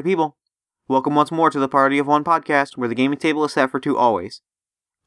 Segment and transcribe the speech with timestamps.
[0.00, 0.36] party people.
[0.88, 3.70] Welcome once more to the Party of One podcast, where the gaming table is set
[3.70, 4.40] for two always.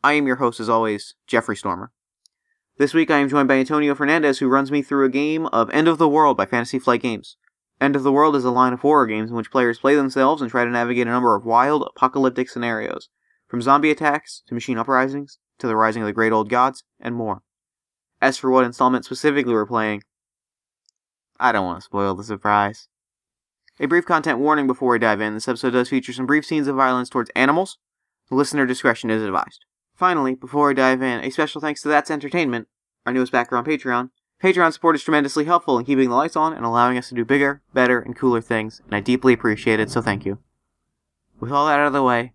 [0.03, 1.91] I am your host, as always, Jeffrey Stormer.
[2.77, 5.71] This week I am joined by Antonio Fernandez, who runs me through a game of
[5.71, 7.37] End of the World by Fantasy Flight Games.
[7.81, 10.43] End of the World is a line of horror games in which players play themselves
[10.43, 13.09] and try to navigate a number of wild, apocalyptic scenarios,
[13.47, 17.15] from zombie attacks to machine uprisings to the rising of the great old gods, and
[17.15, 17.41] more.
[18.21, 20.03] As for what installment specifically we're playing,
[21.39, 22.89] I don't want to spoil the surprise.
[23.83, 26.69] A brief content warning before we dive in this episode does feature some brief scenes
[26.69, 27.79] of violence towards animals.
[28.31, 29.65] Listener discretion is advised.
[29.93, 32.69] Finally, before we dive in, a special thanks to That's Entertainment,
[33.05, 34.11] our newest backer on Patreon.
[34.41, 37.25] Patreon support is tremendously helpful in keeping the lights on and allowing us to do
[37.25, 40.37] bigger, better, and cooler things, and I deeply appreciate it, so thank you.
[41.41, 42.31] With all that out of the way,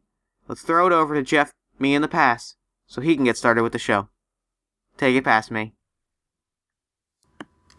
[0.48, 3.62] let's throw it over to Jeff, me in the past, so he can get started
[3.62, 4.10] with the show.
[4.98, 5.72] Take it past me.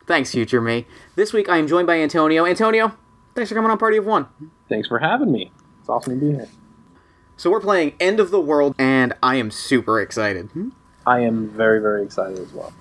[0.08, 0.88] Thanks, future me.
[1.16, 2.48] This week I am joined by Antonio.
[2.48, 2.98] Antonio,
[3.36, 4.28] thanks for coming on Party of One.
[4.68, 5.52] Thanks for having me.
[5.80, 6.48] It's awesome to be here.
[7.38, 10.50] So we're playing End of the World, and I am super excited.
[11.08, 12.74] I am very, very excited as well.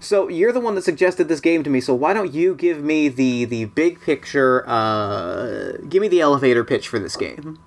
[0.00, 1.80] So you're the one that suggested this game to me.
[1.80, 4.64] So why don't you give me the the big picture?
[4.68, 7.58] Uh, give me the elevator pitch for this game,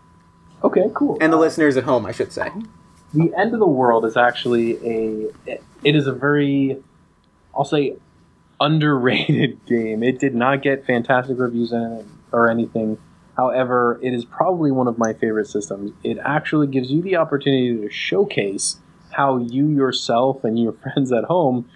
[0.63, 1.17] Okay, cool.
[1.21, 2.49] and the Uh, listeners at home, I should say.
[3.13, 5.29] the end of the world is actually a.
[5.45, 6.81] It, it is a very,
[7.53, 7.97] I'll say,
[8.59, 10.01] underrated game.
[10.01, 12.97] It did not get fantastic reviews in it or anything.
[13.37, 15.93] However, it is probably one of my favorite systems.
[16.03, 18.77] It actually gives you the opportunity to showcase
[19.11, 21.69] how you yourself and your friends at home,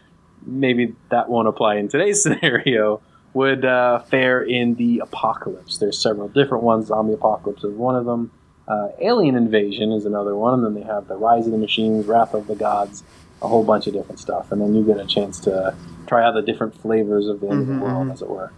[0.46, 3.02] maybe that won't apply in today's scenario,
[3.34, 5.78] would uh, fare in the apocalypse.
[5.78, 6.88] There's several different ones.
[6.88, 8.32] Zombie apocalypse is one of them.
[8.68, 10.54] Uh, alien invasion is another one.
[10.54, 13.04] And then they have the rise of the machines, wrath of the gods,
[13.42, 14.52] a whole bunch of different stuff.
[14.52, 15.76] And then you get a chance to
[16.08, 18.14] try out the different flavors of the end of the world, mhm.
[18.14, 18.52] as it were.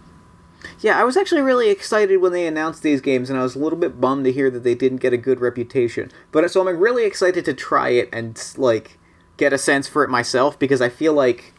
[0.80, 3.58] Yeah, I was actually really excited when they announced these games, and I was a
[3.58, 6.10] little bit bummed to hear that they didn't get a good reputation.
[6.32, 8.98] But so I'm really excited to try it and like
[9.36, 11.54] get a sense for it myself because I feel like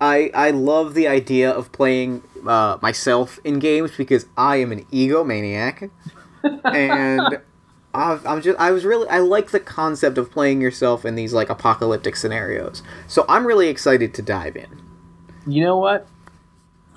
[0.00, 4.84] I I love the idea of playing uh, myself in games because I am an
[4.86, 5.90] egomaniac,
[6.64, 7.38] and
[7.94, 11.32] I've, I'm just I was really I like the concept of playing yourself in these
[11.32, 12.82] like apocalyptic scenarios.
[13.06, 14.82] So I'm really excited to dive in.
[15.46, 16.06] You know what?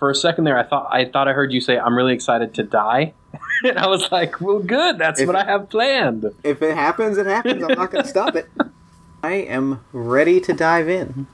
[0.01, 2.55] For a second there, I thought I thought I heard you say, "I'm really excited
[2.55, 3.13] to die,"
[3.63, 4.97] and I was like, "Well, good.
[4.97, 7.61] That's If- what I have planned." If it happens, it happens.
[7.61, 8.49] I'm not going to stop it.
[9.23, 11.27] I am ready to dive in.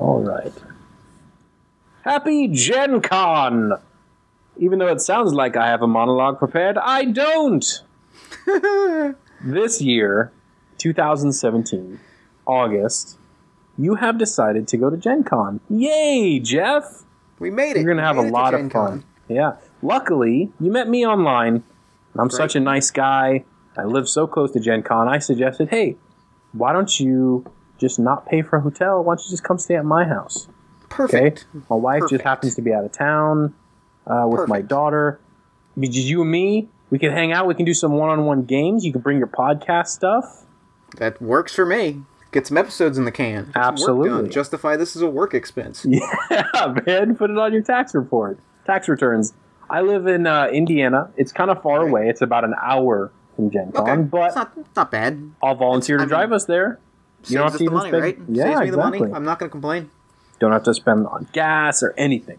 [0.00, 0.52] All right.
[2.02, 3.74] Happy Gen Con!
[4.56, 7.64] Even though it sounds like I have a monologue prepared, I don't!
[9.44, 10.32] this year,
[10.78, 12.00] 2017,
[12.46, 13.16] August,
[13.78, 15.60] you have decided to go to Gen Con.
[15.70, 17.03] Yay, Jeff!
[17.38, 17.82] We made it.
[17.82, 18.70] You're going to We have a lot of Con.
[18.70, 19.04] fun.
[19.28, 19.56] Yeah.
[19.82, 21.62] Luckily, you met me online.
[22.16, 22.32] I'm Great.
[22.32, 23.44] such a nice guy.
[23.76, 25.08] I live so close to Gen Con.
[25.08, 25.96] I suggested, hey,
[26.52, 27.44] why don't you
[27.78, 29.02] just not pay for a hotel?
[29.02, 30.48] Why don't you just come stay at my house?
[30.88, 31.46] Perfect.
[31.54, 31.64] Okay.
[31.68, 32.10] My wife Perfect.
[32.10, 33.54] just happens to be out of town
[34.06, 35.18] uh, with my daughter.
[35.78, 37.48] Just you and me, we can hang out.
[37.48, 38.84] We can do some one-on-one games.
[38.84, 40.44] You can bring your podcast stuff.
[40.98, 42.02] That works for me.
[42.34, 43.46] Get some episodes in the can.
[43.46, 44.28] Get Absolutely.
[44.28, 45.86] Justify this as a work expense.
[46.30, 47.14] Yeah, man.
[47.16, 49.32] Put it on your tax report, tax returns.
[49.70, 51.10] I live in uh, Indiana.
[51.16, 51.88] It's kind of far Right.
[51.88, 52.08] away.
[52.08, 55.30] It's about an hour from Gen Con, Okay, but it's not it's not bad.
[55.42, 56.80] I'll volunteer It's- to I mean, drive us there.
[57.26, 58.18] You don't have to the even money, spend- right?
[58.28, 58.70] Yeah, Saves me exactly.
[58.70, 59.14] the money.
[59.14, 59.90] I'm not going to complain.
[60.40, 62.38] Don't have to spend on gas or anything.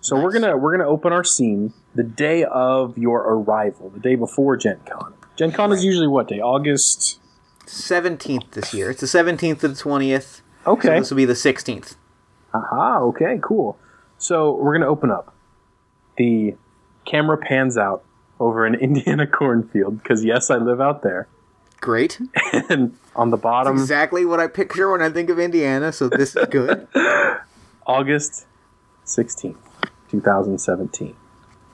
[0.00, 4.14] So we're gonna we're gonna open our scene the day of your arrival, the day
[4.14, 5.12] before Gen Con.
[5.36, 6.40] Gen Con is usually what day?
[6.40, 7.20] August.
[7.66, 8.90] 17th this year.
[8.90, 10.40] It's the 17th to the 20th.
[10.64, 10.98] So Okay.
[10.98, 11.96] this will be the 16th.
[12.54, 12.98] Aha.
[13.00, 13.38] Okay.
[13.42, 13.78] Cool.
[14.18, 15.34] So we're gonna open up.
[16.16, 16.56] The
[17.04, 18.02] camera pans out
[18.40, 21.28] over an Indiana cornfield because yes, I live out there.
[21.80, 22.18] Great.
[22.68, 26.34] And on the bottom, exactly what I picture when I think of Indiana, so this
[26.34, 26.88] is good.
[27.86, 28.46] August
[29.04, 29.56] 16th,
[30.10, 31.14] 2017.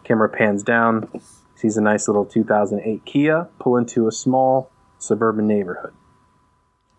[0.05, 1.09] Camera pans down,
[1.55, 4.71] sees a nice little 2008 Kia pull into a small
[5.03, 5.93] suburban neighborhood.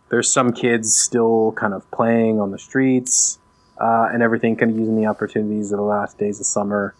[0.09, 3.39] There's some kids still kind of playing on the streets
[3.79, 6.93] uh, and everything, kind of using the opportunities of the last days of summer.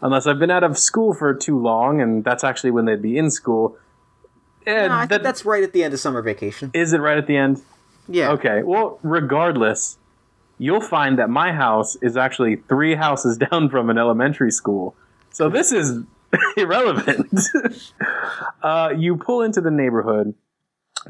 [0.00, 3.16] Unless I've been out of school for too long, and that's actually when they'd be
[3.18, 3.76] in school.
[4.66, 6.70] Eh, No, I think that's right at the end of summer vacation.
[6.74, 7.62] is it right at the end?
[8.08, 8.30] Yeah.
[8.30, 8.62] Okay.
[8.62, 9.98] Well, regardless,
[10.56, 14.94] you'll find that my house is actually three houses down from an elementary school.
[15.30, 16.02] So this is
[16.56, 17.40] irrelevant.
[18.62, 20.34] uh, you pull into the neighborhood.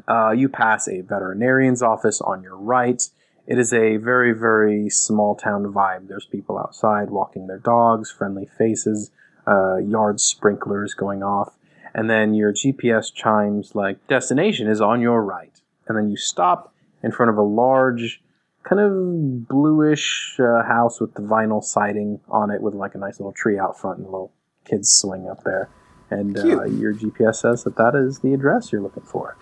[0.06, 3.02] Uh, you pass a veterinarian's office on your right.
[3.46, 6.08] It is a very, very small town vibe.
[6.08, 9.10] There's people outside walking their dogs, friendly faces.
[9.48, 11.56] uh, yard sprinklers going off,
[11.94, 16.74] and then your GPS chimes like destination is on your right, and then you stop
[17.02, 18.20] in front of a large,
[18.62, 23.18] kind of bluish uh, house with the vinyl siding on it, with like a nice
[23.18, 24.32] little tree out front and a little
[24.68, 25.68] kids swing up there,
[26.10, 29.36] and uh, your GPS says that that is the address you're looking for.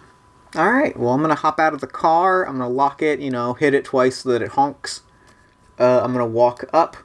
[0.55, 0.97] All right.
[0.97, 2.47] Well, I'm gonna hop out of the car.
[2.47, 3.21] I'm gonna lock it.
[3.21, 5.03] You know, hit it twice so that it honks.
[5.79, 6.97] Uh, I'm gonna walk up.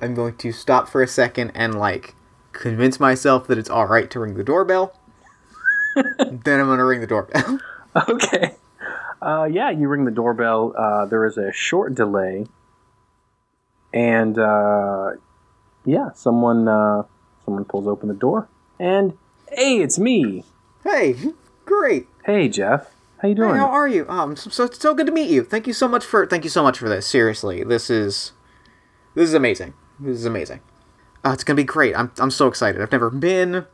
[0.00, 2.14] I'm going to stop for a second and like
[2.52, 4.98] convince myself that it's all right to ring the doorbell.
[5.94, 7.60] then I'm gonna ring the doorbell.
[8.08, 8.54] Okay.
[9.20, 10.72] Uh, yeah, you ring the doorbell.
[10.76, 12.46] Uh, there is a short delay,
[13.92, 15.10] and uh,
[15.84, 17.02] yeah, someone uh,
[17.44, 18.48] someone pulls open the door,
[18.78, 19.16] and
[19.50, 20.44] hey, it's me.
[20.84, 21.16] hey,
[21.64, 22.06] great.
[22.24, 22.92] Hey, Jeff.
[23.22, 23.50] How you doing?
[23.54, 24.08] Hey, how are you?
[24.08, 25.44] Um, so, so so good to meet you.
[25.44, 27.06] Thank you so much for thank you so much for this.
[27.06, 28.32] Seriously, this is
[29.14, 29.74] this is amazing.
[30.00, 30.60] This is amazing.
[31.24, 31.96] Uh, it's gonna be great.
[31.96, 32.82] I'm I'm so excited.
[32.82, 33.66] I've never been.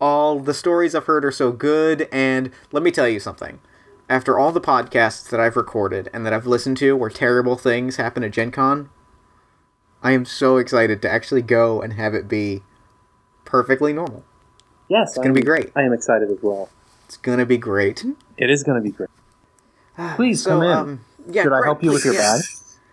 [0.00, 3.60] All the stories I've heard are so good, and let me tell you something.
[4.08, 7.96] After all the podcasts that I've recorded and that I've listened to where terrible things
[7.96, 8.88] happen at Gen Con,
[10.02, 12.62] I am so excited to actually go and have it be
[13.46, 14.22] perfectly normal.
[14.88, 15.72] yes, It's gonna be great.
[15.74, 16.68] I am excited as well.
[17.06, 18.04] It's gonna be great.
[18.36, 19.08] It is going to be great.
[20.16, 20.70] Please So, come in.
[20.70, 21.00] um,
[21.30, 22.36] yeah, Should I help you with your yeah.
[22.36, 22.42] bag?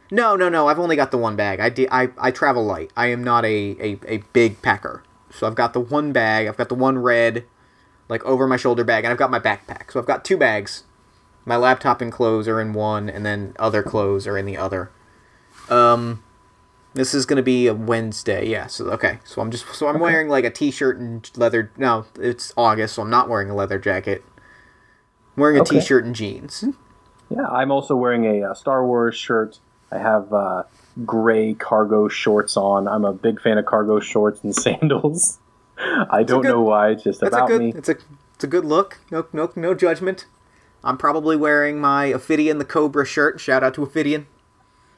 [0.09, 0.67] No, no, no.
[0.69, 1.59] I've only got the one bag.
[1.59, 2.91] I, de- I, I travel light.
[2.95, 5.03] I am not a, a, a big packer.
[5.31, 6.47] So I've got the one bag.
[6.47, 7.43] I've got the one red,
[8.07, 9.91] like over my shoulder bag, and I've got my backpack.
[9.91, 10.83] So I've got two bags.
[11.43, 14.91] My laptop and clothes are in one, and then other clothes are in the other.
[15.69, 16.23] Um,
[16.93, 18.47] this is gonna be a Wednesday.
[18.47, 18.67] Yeah.
[18.67, 19.19] So okay.
[19.23, 21.71] So I'm just so I'm wearing like a t-shirt and leather.
[21.77, 24.23] No, it's August, so I'm not wearing a leather jacket.
[25.35, 25.79] I'm wearing a Okay.
[25.81, 26.63] shirt and jeans.
[27.29, 29.59] Yeah, I'm also wearing a, uh Star Wars shirt.
[29.91, 30.63] I have uh,
[31.05, 32.87] gray cargo shorts on.
[32.87, 35.39] I'm a big fan of cargo shorts and sandals.
[35.77, 36.91] I don't good- know why.
[36.91, 37.61] It's just about a good.
[37.61, 37.73] me.
[37.75, 37.95] It's a
[38.35, 38.99] it's a good look.
[39.11, 40.25] No no no judgment.
[40.83, 43.39] I'm probably wearing my Ophidian the Cobra shirt.
[43.39, 44.27] Shout out to Ophidian.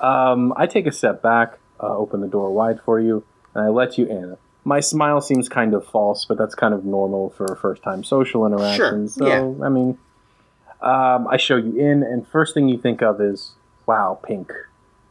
[0.00, 3.24] Um, I take a step back, uh, open the door wide for you,
[3.54, 4.36] and I let you in.
[4.64, 8.04] My smile seems kind of false, but that's kind of normal for a first time
[8.04, 9.08] social interaction.
[9.08, 9.64] so, yeah.
[9.64, 9.98] I mean,
[10.80, 13.52] um, I show you in, and first thing you think of is,
[13.86, 14.52] wow, pink.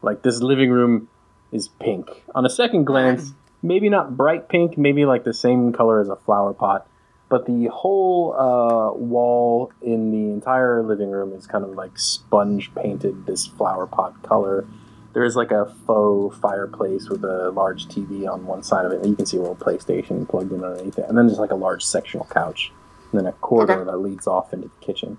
[0.02, 1.10] Like, this living room
[1.52, 2.24] is pink.
[2.36, 6.16] On a second glance, maybe not bright pink, maybe like the same color as a
[6.16, 6.88] flower pot.
[7.30, 12.74] But the whole uh, wall in the entire living room is kind of like sponge
[12.74, 14.66] painted this flower pot color.
[15.14, 19.06] There is like a faux fireplace with a large TV on one side of it.
[19.06, 21.06] You can see a little PlayStation plugged in underneath it.
[21.10, 22.72] And then there's like a large sectional couch.
[23.12, 23.84] And then a corridor Okay.
[23.92, 25.18] that leads off into the kitchen.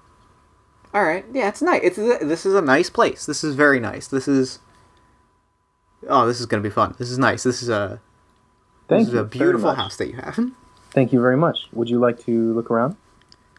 [0.95, 1.27] All right.
[1.33, 1.81] Yeah, it's nice.
[1.83, 3.27] It's this is a nice place.
[3.27, 4.07] This is very nice.
[4.09, 4.61] This is.
[6.09, 6.95] Oh, this is gonna be fun.
[6.99, 7.43] This is nice.
[7.43, 8.01] This is a
[8.89, 10.39] Thank this is a beautiful house that you have.
[10.91, 11.69] Thank you very much.
[11.73, 12.97] Would you like to look around?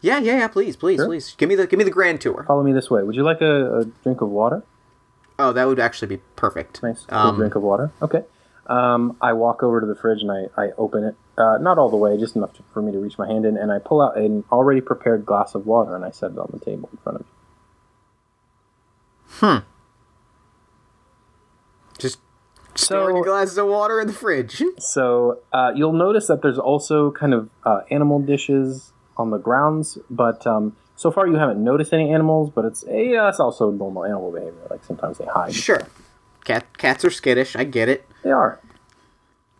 [0.02, 0.48] Yeah, yeah, yeah.
[0.48, 1.06] Please, please, Sure.
[1.06, 1.34] please.
[1.36, 2.44] Give me the give me the grand tour.
[2.46, 3.02] Follow me this way.
[3.02, 4.62] Would you like a, a drink of water?
[5.38, 6.82] Oh, that would actually be perfect.
[6.82, 7.92] Nice Um, drink of water.
[8.02, 8.24] Okay.
[8.66, 11.14] Um, I walk over to the fridge and I, I open it.
[11.36, 13.56] Uh, not all the way, just enough to, for me to reach my hand in,
[13.56, 16.50] and I pull out an already prepared glass of water and I set it on
[16.52, 17.32] the table in front of you.
[19.48, 19.64] Hmm.
[21.98, 24.62] Just storing So- a glass of water in the fridge.
[24.78, 29.98] So uh, you'll notice that there's also kind of uh, animal dishes on the grounds,
[30.08, 32.50] but um, so far you haven't noticed any animals.
[32.50, 34.66] But it's yeah, that's also normal animal behavior.
[34.70, 35.54] Like sometimes they hide.
[35.54, 35.82] Sure.
[36.44, 37.54] Cat cats are skittish.
[37.56, 38.08] I get it.
[38.24, 38.60] They are.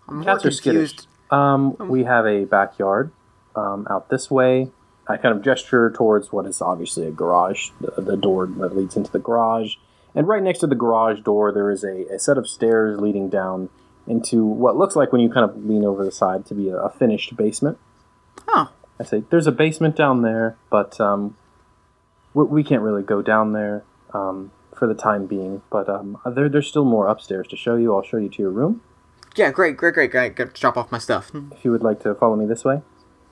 [0.09, 0.95] I'm Cats are skittish.
[1.31, 3.13] Um, we have a backyard
[3.55, 4.71] um, out this way.
[5.07, 8.97] I kind of gesture towards what is obviously a garage, the, the door that leads
[8.97, 9.75] into the garage.
[10.15, 13.29] And right next to the garage door, there is a, a set of stairs leading
[13.29, 13.69] down
[14.07, 16.77] into what looks like when you kind of lean over the side to be a,
[16.77, 17.79] a finished basement.
[18.49, 21.37] Oh, I say, there's a basement down there, but um,
[22.35, 25.63] we, we can't really go down there um, for the time being.
[25.71, 27.95] But um, there, there's still more upstairs to show you.
[27.95, 28.83] I'll show you to your room
[29.37, 30.37] yeah, great, great, great, great.
[30.37, 31.31] Got to drop off my stuff.
[31.53, 32.83] if you would like to follow me this way.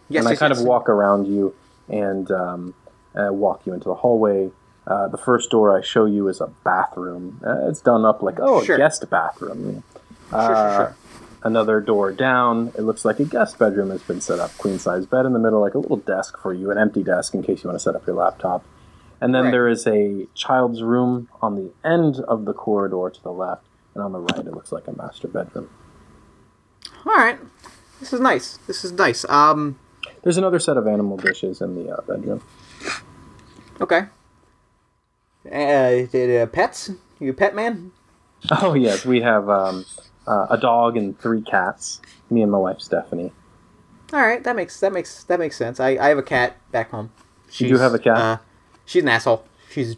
[0.09, 0.61] Yes, and I kind yes.
[0.61, 1.55] of walk around you
[1.89, 2.75] and um,
[3.15, 4.51] uh, walk you into the hallway.
[4.89, 7.41] Uh, the first door I show you is a bathroom.
[7.47, 8.77] Uh, it's done up like, oh, Sure.
[8.77, 9.83] a guest bathroom.
[10.31, 10.97] Sure, Uh, sure, sure.
[11.45, 14.57] Another door down, it looks like a guest bedroom has been set up.
[14.59, 17.35] Queen size bed in the middle, like a little desk for you, an empty desk
[17.35, 18.65] in case you want to set up your laptop.
[19.21, 19.51] And then Right.
[19.53, 23.63] there is a child's room on the end of the corridor to the left,
[23.95, 25.69] and on the right, it looks like a master bedroom.
[27.07, 27.39] All right.
[28.01, 28.59] This is nice.
[28.67, 29.25] This is nice.
[29.29, 29.79] Um.
[30.23, 32.43] There's another set of animal dishes in the uh, bedroom.
[33.81, 34.07] Okay.
[35.51, 36.91] Uh, uh, pets?
[37.19, 37.93] You a pet man?
[38.51, 39.85] Oh yes, we have um,
[40.27, 42.01] uh, a dog and three cats.
[42.31, 43.33] Me and my wife Stephanie.
[44.13, 45.81] All right, that makes that makes that makes sense.
[45.81, 47.11] I, I have a cat back home.
[47.53, 48.17] You do have a cat?
[48.17, 48.39] Uh,
[48.85, 49.45] she's an asshole.
[49.71, 49.97] She's a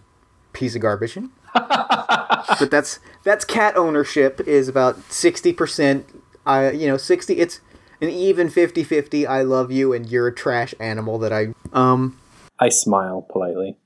[0.52, 1.19] piece of garbage.
[1.54, 6.07] but that's that's cat ownership is about sixty percent.
[6.47, 7.38] I you know sixty.
[7.38, 7.61] It's
[8.00, 12.19] an even 50-50 I love you and you're a trash animal that I um.
[12.59, 13.76] I smile politely.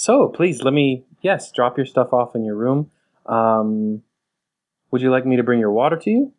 [0.00, 2.88] So please let me yes drop your stuff off in your room.
[3.26, 4.04] Um,
[4.92, 6.32] would you like me to bring your water to you?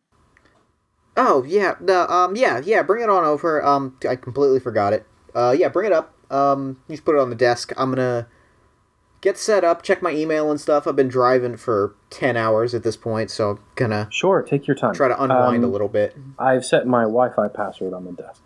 [1.18, 3.62] Oh yeah, the um yeah yeah bring it on over.
[3.66, 5.06] Um, I completely forgot it.
[5.36, 6.14] Uh, yeah, bring it up.
[6.32, 7.74] Um, you just put it on the desk.
[7.76, 8.28] I'm gonna
[9.20, 10.88] get set up, check my email and stuff.
[10.88, 14.76] I've been driving for ten hours at this point, so I'm gonna Sure, take your
[14.78, 14.94] time.
[14.94, 16.16] try to unwind a Um, little bit.
[16.40, 18.42] I've set my Wi-Fi password on the desk.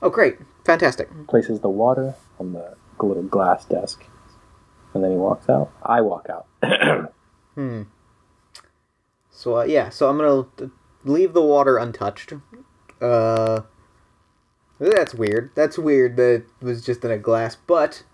[0.00, 1.10] Oh great, fantastic.
[1.26, 4.04] Places the water on the little glass desk,
[4.94, 5.70] and then he walks out.
[5.82, 6.46] I walk out.
[7.54, 7.82] Hmm.
[9.30, 10.46] So uh, yeah, so I'm gonna
[11.04, 12.32] leave the water untouched.
[13.00, 13.62] Uh,
[14.78, 15.50] that's weird.
[15.56, 16.16] That's weird.
[16.16, 17.56] That it was just in a glass.
[17.56, 18.04] But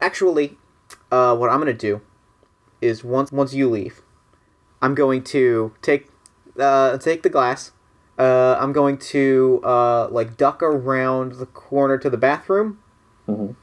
[0.00, 0.56] actually,
[1.10, 2.00] uh, what I'm gonna do
[2.80, 4.00] is once once you leave,
[4.80, 6.08] I'm going to take
[6.58, 7.72] uh take the glass.
[8.18, 12.78] Uh, I'm going to uh like duck around the corner to the bathroom
[13.28, 13.56] Mhm.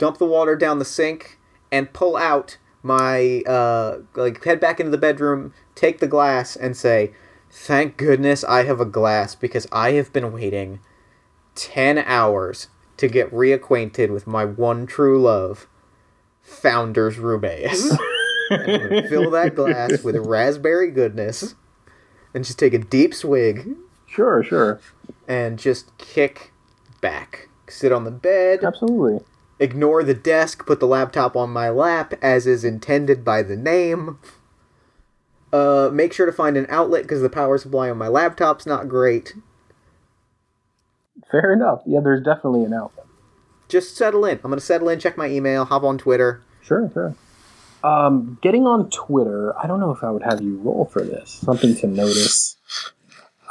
[0.00, 1.38] Dump the water down the sink,
[1.70, 6.74] and pull out my uh like head back into the bedroom, take the glass, and
[6.74, 7.12] say,
[7.50, 10.80] "Thank goodness I have a glass because I have been waiting
[11.54, 15.68] ten hours to get reacquainted with my one true love,
[16.40, 17.96] Founder's Rubaeus."
[18.48, 21.56] Fill that glass with raspberry goodness,
[22.32, 23.76] and just take a deep swig,
[24.10, 24.80] Sure, sure,
[25.28, 26.52] and just kick
[27.00, 27.48] back.
[27.68, 29.24] Sit on the bed, absolutely.
[29.60, 34.18] Ignore the desk, put the laptop on my lap as is intended by the name.
[35.52, 38.88] Uh, make sure to find an outlet because the power supply on my laptop's not
[38.88, 39.34] great.
[41.30, 41.82] Fair enough.
[41.86, 43.06] Yeah, there's definitely an outlet.
[43.68, 44.40] Just settle in.
[44.42, 46.42] I'm gonna settle in, check my email, hop on Twitter.
[46.62, 47.14] Sure, sure.
[47.82, 51.30] Um, getting on Twitter, I don't know if I would have you roll for this.
[51.30, 52.56] Something to notice.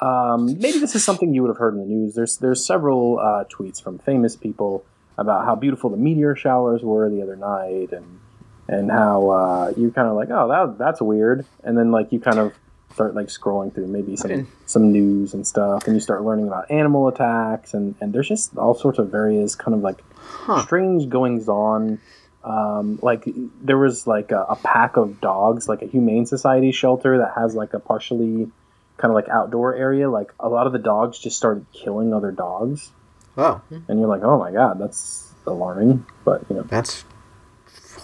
[0.02, 2.16] Um, maybe this is something you would have heard in the news.
[2.16, 4.86] There's there's several uh, tweets from famous people
[5.20, 8.20] about how beautiful the meteor showers were the other night, and
[8.68, 12.20] and how uh, you're kind of like, oh, that that's weird, and then like you
[12.20, 12.54] kind of
[12.94, 14.30] start like scrolling through maybe some
[14.66, 18.58] some news and stuff, and you start learning about animal attacks, and and there's just
[18.58, 20.64] all sorts of various kind of like Huh.
[20.64, 22.00] strange goings on.
[22.44, 23.28] Um, like
[23.62, 27.54] there was like a, a pack of dogs, like a humane society shelter that has
[27.56, 28.50] like a partially
[28.98, 30.10] kind of like outdoor area.
[30.10, 32.92] Like a lot of the dogs just started killing other dogs,
[33.40, 36.06] Oh, and you're like, oh my god, that's alarming.
[36.26, 37.06] But you know, that's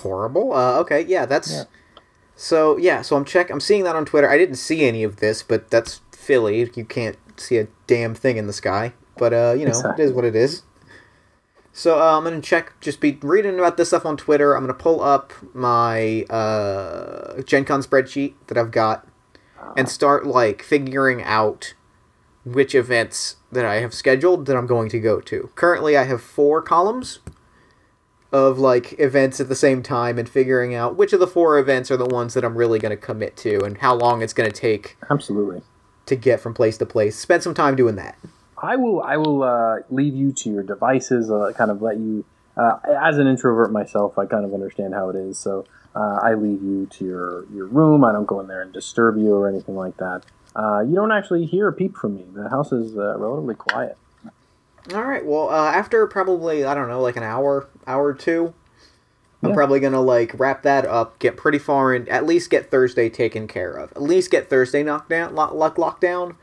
[0.02, 0.54] horrible.
[0.54, 1.52] Uh, okay, yeah, that's.
[1.52, 1.64] Yeah.
[2.36, 3.50] So yeah, so I'm check.
[3.50, 4.30] I'm seeing that on Twitter.
[4.30, 6.70] I didn't see any of this, but that's Philly.
[6.76, 8.94] You can't see a damn thing in the sky.
[9.18, 10.04] But uh, you know, Exactly.
[10.04, 10.64] it is what it is.
[11.72, 12.74] So uh, I'm gonna check.
[12.82, 14.54] Just be reading about this stuff on Twitter.
[14.54, 19.08] I'm gonna pull up my uh, Gen Con spreadsheet that I've got,
[19.78, 21.74] and start like figuring out
[22.46, 25.50] which events that I have scheduled that I'm going to go to.
[25.56, 27.20] Currently, I have four columns
[28.32, 31.90] of like events at the same time and figuring out which of the four events
[31.90, 34.52] are the ones that I'm really going to commit to and how long it's going
[34.52, 35.62] to take absolutely.
[36.06, 37.18] to get from place to place.
[37.18, 38.18] Spend some time doing that.
[38.58, 39.02] I will.
[39.02, 41.32] I will uh, leave you to your devices.
[41.32, 42.26] Uh, kind of let you.
[42.58, 45.38] Uh, as an introvert myself, I kind of understand how it is.
[45.38, 48.04] So uh, I leave you to your your room.
[48.04, 50.24] I don't go in there and disturb you or anything like that.
[50.56, 52.26] Uh, you don't actually hear a peep from me.
[52.34, 53.98] The house is uh, relatively quiet.
[54.94, 55.26] All right.
[55.26, 58.54] Well, uh, after probably I don't know, like an hour, hour or two,
[59.44, 59.56] I'm Yeah.
[59.56, 63.48] probably gonna like wrap that up, get pretty far in, at least get Thursday taken
[63.48, 66.36] care of, at least get Thursday knocked down, lock, lock locked down,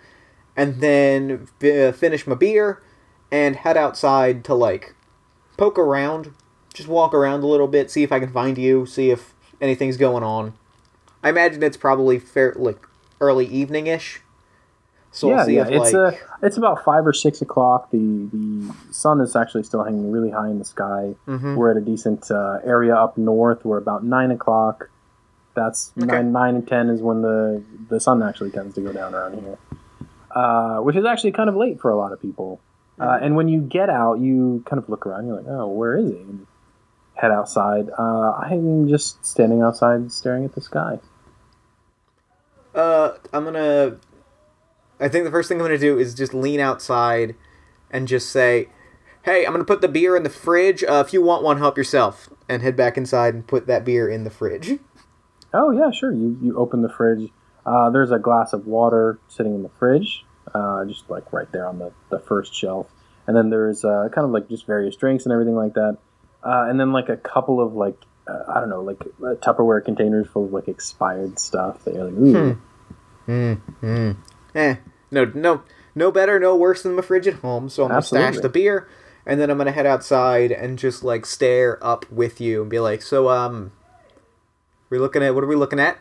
[0.57, 2.83] and then uh, finish my beer
[3.31, 4.95] and head outside to like
[5.57, 6.33] poke around,
[6.75, 9.97] just walk around a little bit, see if I can find you, see if anything's
[9.97, 10.53] going on.
[11.23, 12.79] I imagine it's probably fair like
[13.23, 14.21] early evening ish.
[15.15, 15.63] So yeah, we'll yeah.
[15.69, 17.91] if It's like uh, it's about five or six o'clock.
[17.91, 21.15] The the sun is actually still hanging really high in the sky.
[21.27, 21.57] mhm.
[21.57, 23.65] We're at a decent uh, area up north.
[23.65, 24.89] We're about nine o'clock.
[25.55, 26.07] That's Okay.
[26.07, 29.35] nine nine and ten is when the the sun actually tends to go down around
[29.43, 29.59] here,
[30.35, 32.61] uh, which is actually kind of late for a lot of people.
[32.99, 35.27] Uh, and when you get out, you kind of look around.
[35.27, 36.17] You're like, oh, where is he?
[36.17, 36.47] And
[37.15, 37.91] head outside.
[37.99, 41.01] Uh, I'm just standing outside, staring at the sky.
[42.75, 43.99] Uh, I'm gonna.
[45.01, 47.35] I think the first thing I'm gonna do is just lean outside,
[47.91, 48.69] and just say,
[49.23, 50.83] "Hey, I'm gonna put the beer in the fridge.
[50.85, 54.09] Uh, if you want one, help yourself." And head back inside and put that beer
[54.09, 54.79] in the fridge.
[55.55, 56.13] Oh yeah, sure.
[56.13, 57.31] You you open the fridge.
[57.65, 60.25] Uh, there's a glass of water sitting in the fridge,
[60.55, 62.89] uh, just like right there on the, the first shelf.
[63.27, 65.99] And then there's uh, kind of like just various drinks and everything like that.
[66.43, 67.97] Uh, and then like a couple of like
[68.29, 72.05] uh, I don't know like uh, Tupperware containers full of like expired stuff that you're
[72.05, 72.53] like ooh.
[73.27, 73.53] Hmm.
[73.83, 74.17] Mm,
[74.55, 74.77] Eh,
[75.11, 75.63] no, no,
[75.95, 77.69] no better, no worse than my fridge at home.
[77.69, 78.89] So I'm gonna stash the beer,
[79.25, 82.81] and then I'm gonna head outside and just like stare up with you and be
[82.81, 83.71] like, "So, um,
[84.91, 85.99] we're looking at what are we looking at?"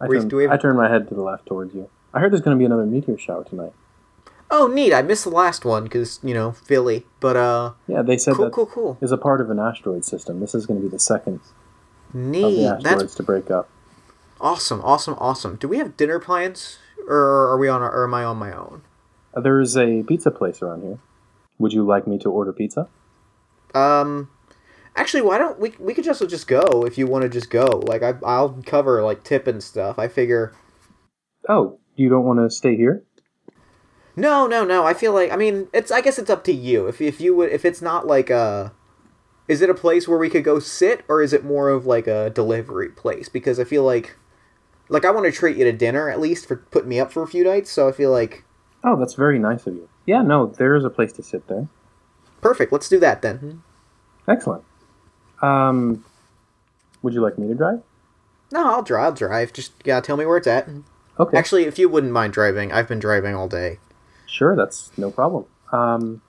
[0.00, 1.90] I, Reese, turn, do we have- I turn my head to the left towards you.
[2.14, 3.72] I heard there's going to be another meteor shower tonight.
[4.50, 4.94] Oh, neat!
[4.94, 8.44] I missed the last one because you know Philly, but uh, Yeah, they said cool,
[8.46, 10.40] that cool, cool, is a part of an asteroid system.
[10.40, 12.66] This is going to be the second of the neat.
[12.66, 13.68] asteroids That's to break up.
[14.40, 15.56] awesome, awesome, awesome.
[15.56, 17.82] Do we have dinner plans, or are we on?
[17.82, 18.82] Our, Or am I on my own?
[19.34, 20.98] Uh, There's a pizza place around here.
[21.58, 22.88] Would you like me to order pizza?
[23.74, 24.30] Um,
[24.96, 25.74] actually, why don't we?
[25.78, 27.82] We could just just go if you want to just go.
[27.84, 29.98] Like I, I'll cover like tip and stuff.
[29.98, 30.54] I figure.
[31.48, 33.02] Oh, you don't want to stay here?
[34.18, 34.84] No, no, no.
[34.84, 35.90] I feel like I mean, it's.
[35.90, 36.86] I guess it's up to you.
[36.86, 38.72] If if you would, if it's not like a,
[39.46, 42.06] is it a place where we could go sit, or is it more of like
[42.06, 43.28] a delivery place?
[43.28, 44.16] Because I feel like,
[44.88, 47.22] like I want to treat you to dinner at least for putting me up for
[47.22, 47.70] a few nights.
[47.70, 48.44] So I feel like
[48.84, 49.88] Oh, that's very nice of you.
[50.06, 51.68] Yeah, no, there is a place to sit there.
[52.40, 52.72] perfect.
[52.72, 53.62] Let's do that then.
[54.28, 54.64] Excellent.
[55.42, 56.04] Um,
[57.02, 57.82] would you like me to drive?
[58.50, 59.04] No, I'll drive.
[59.04, 59.52] I'll drive.
[59.52, 60.68] Just yeah, tell me where it's at.
[61.20, 63.78] Okay, Actually, if you wouldn't mind driving, I've been driving all day.
[64.28, 65.46] Sure, that's no problem.
[65.72, 66.22] Um,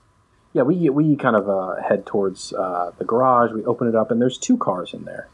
[0.52, 3.52] yeah, we we kind of uh, head towards uh, the garage.
[3.52, 5.28] We open it up, and there's two cars in there.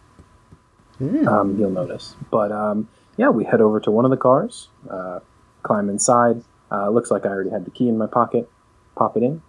[0.98, 1.28] Hmm.
[1.28, 2.16] um, you'll notice.
[2.30, 5.20] But um, yeah, we head over to one of the cars, uh,
[5.62, 6.42] climb inside.
[6.70, 8.48] Uh, looks like I already had the key in my pocket.
[8.96, 9.42] Pop it in,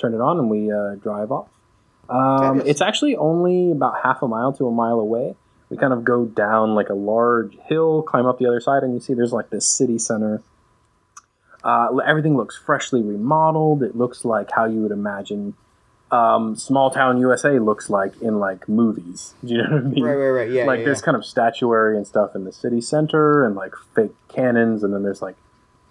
[0.00, 1.48] turn it on, and we uh, drive off.
[2.08, 5.34] Um, it's actually only about half a mile to a mile away.
[5.70, 8.94] We kind of go down like a large hill, climb up the other side, and
[8.94, 10.42] you see there's like this city center.
[11.64, 13.82] Uh, everything looks freshly remodeled.
[13.82, 15.54] It looks like how you would imagine
[16.10, 19.34] um, small town USA looks like in like movies.
[19.44, 20.04] Do you know what I mean?
[20.04, 20.50] Right, right, right.
[20.50, 21.04] Yeah, like yeah, there's yeah.
[21.06, 25.02] kind of statuary and stuff in the city center and like fake cannons and then
[25.02, 25.36] there's like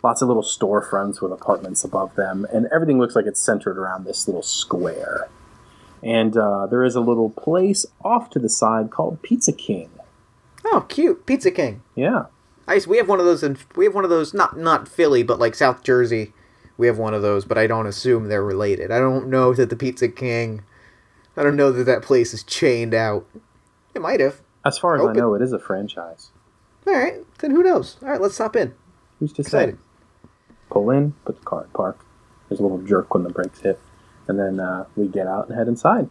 [0.03, 4.05] lots of little storefronts with apartments above them and everything looks like it's centered around
[4.05, 5.27] this little square
[6.03, 9.89] and uh, there is a little place off to the side called pizza king
[10.65, 11.25] Oh, cute.
[11.25, 11.81] Pizza King.
[11.95, 12.25] yeah
[12.67, 15.23] I we have one of those in we have one of those not not Philly
[15.23, 16.33] but like South Jersey.
[16.77, 18.89] We have one of those, but I don't assume they're related.
[18.91, 20.63] I don't know that the Pizza King.
[21.37, 23.25] I don't know that that place is chained out.
[23.93, 24.41] It might have.
[24.65, 25.15] as far as Open.
[25.15, 26.29] i know it is a franchise
[26.87, 27.97] All right, then who knows?
[28.01, 28.73] All right, let's stop in.
[29.19, 29.75] who's to Excited.
[29.77, 30.29] say
[30.69, 31.99] pull in put the car in park
[32.49, 33.79] there's a little jerk when the brakes hit
[34.27, 36.09] and then uh, we get out and head inside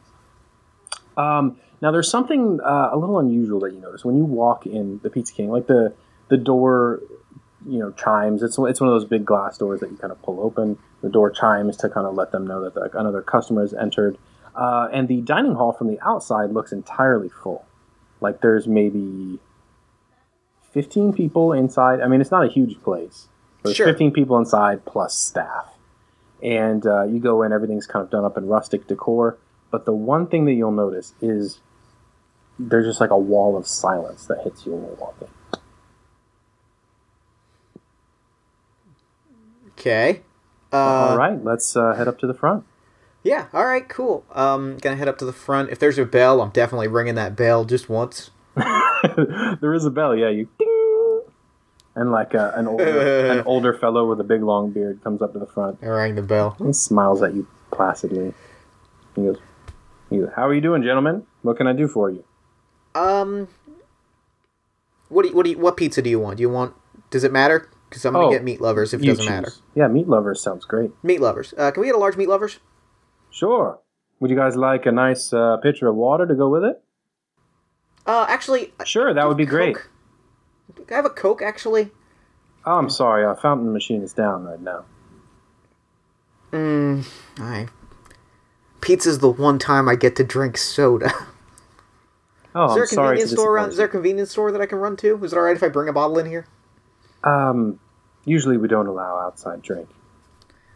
[1.16, 5.00] Um, now, there's something uh, a little unusual that you notice when you walk in
[5.02, 5.50] the Pizza King.
[5.50, 5.92] Like the
[6.32, 7.00] the door,
[7.68, 8.42] you know, chimes.
[8.42, 10.78] It's it's one of those big glass doors that you kind of pull open.
[11.02, 14.16] The door chimes to kind of let them know that the, another customer has entered.
[14.56, 17.66] Uh, and the dining hall from the outside looks entirely full.
[18.22, 19.40] Like there's maybe
[20.72, 22.00] 15 people inside.
[22.00, 23.28] I mean, it's not a huge place.
[23.62, 23.86] There's Sure.
[23.86, 25.66] 15 people inside plus staff.
[26.42, 29.36] And uh, you go in, everything's kind of done up in rustic decor.
[29.70, 31.60] But the one thing that you'll notice is
[32.58, 35.28] there's just like a wall of silence that hits you when you walk in.
[39.82, 40.20] Okay.
[40.72, 42.64] Uh, All right, let's uh, head up to the front.
[43.24, 43.48] Yeah.
[43.52, 43.88] All right.
[43.88, 44.24] Cool.
[44.32, 45.70] Um, gonna head up to the front.
[45.70, 48.30] If there's a bell, I'm definitely ringing that bell just once.
[48.54, 50.28] there is a bell, yeah.
[50.28, 51.22] You ding,
[51.96, 55.32] and like uh, an older an older fellow with a big long beard comes up
[55.32, 55.78] to the front.
[55.82, 56.56] I rang the bell.
[56.64, 58.32] He smiles at you placidly.
[59.16, 59.38] He goes,
[60.10, 61.26] he goes, "How are you doing, gentlemen?
[61.42, 62.24] What can I do for you?"
[62.94, 63.48] Um,
[65.08, 66.36] what do you, what do you, what pizza do you want?
[66.36, 66.74] Do you want?
[67.10, 67.68] Does it matter?
[67.92, 69.30] Because I'm gonna Oh, get meat lovers if it doesn't choose.
[69.30, 69.52] matter.
[69.74, 70.92] Yeah, meat lovers sounds great.
[71.04, 71.52] Meat lovers.
[71.58, 72.58] Uh, can we get a large meat lovers?
[73.30, 73.80] Sure.
[74.18, 76.82] Would you guys like a nice uh, pitcher of water to go with it?
[78.06, 79.76] Uh, actually, Sure, that would be great.
[79.76, 79.90] Coke.
[80.76, 81.90] Can I have a Coke, actually?
[82.64, 84.84] Oh, I'm sorry, our fountain machine is down right now.
[86.52, 87.06] Mmm,
[87.38, 87.68] I.
[88.80, 91.12] Pizza's the one time I get to drink soda.
[92.54, 93.06] Oh, is there I'm a sorry.
[93.08, 93.70] convenience to store around?
[93.70, 95.24] Is there a convenience store that I can run to?
[95.24, 96.44] Is it alright if I bring a bottle in here?
[97.24, 97.80] Um,
[98.24, 99.88] usually we don't allow outside drink,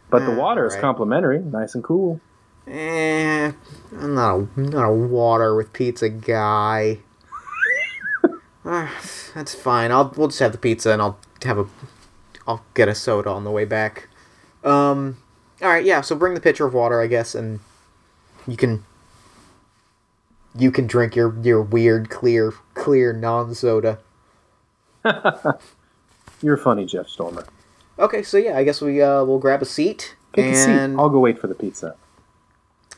[0.09, 0.81] but the Ah, water is right.
[0.81, 2.19] complimentary, nice and cool.
[2.67, 3.51] Eh,
[3.99, 6.99] I'm not a I'm not a water with pizza guy.
[8.69, 8.93] Ah,
[9.33, 9.93] that's fine.
[9.93, 11.67] I'll we'll just have the pizza and I'll have a
[12.45, 14.09] I'll get a soda on the way back.
[14.61, 15.17] Um,
[15.61, 16.01] all right, yeah.
[16.01, 17.61] So bring the pitcher of water, I guess, and
[18.45, 18.83] you can
[20.53, 23.99] you can drink your your weird clear clear non soda.
[26.41, 27.45] You're funny, Jeff Stormer.
[27.99, 30.69] Okay, so yeah, I guess we uh, will grab a seat Pick a seat.
[30.71, 31.95] and I'll go wait for the pizza.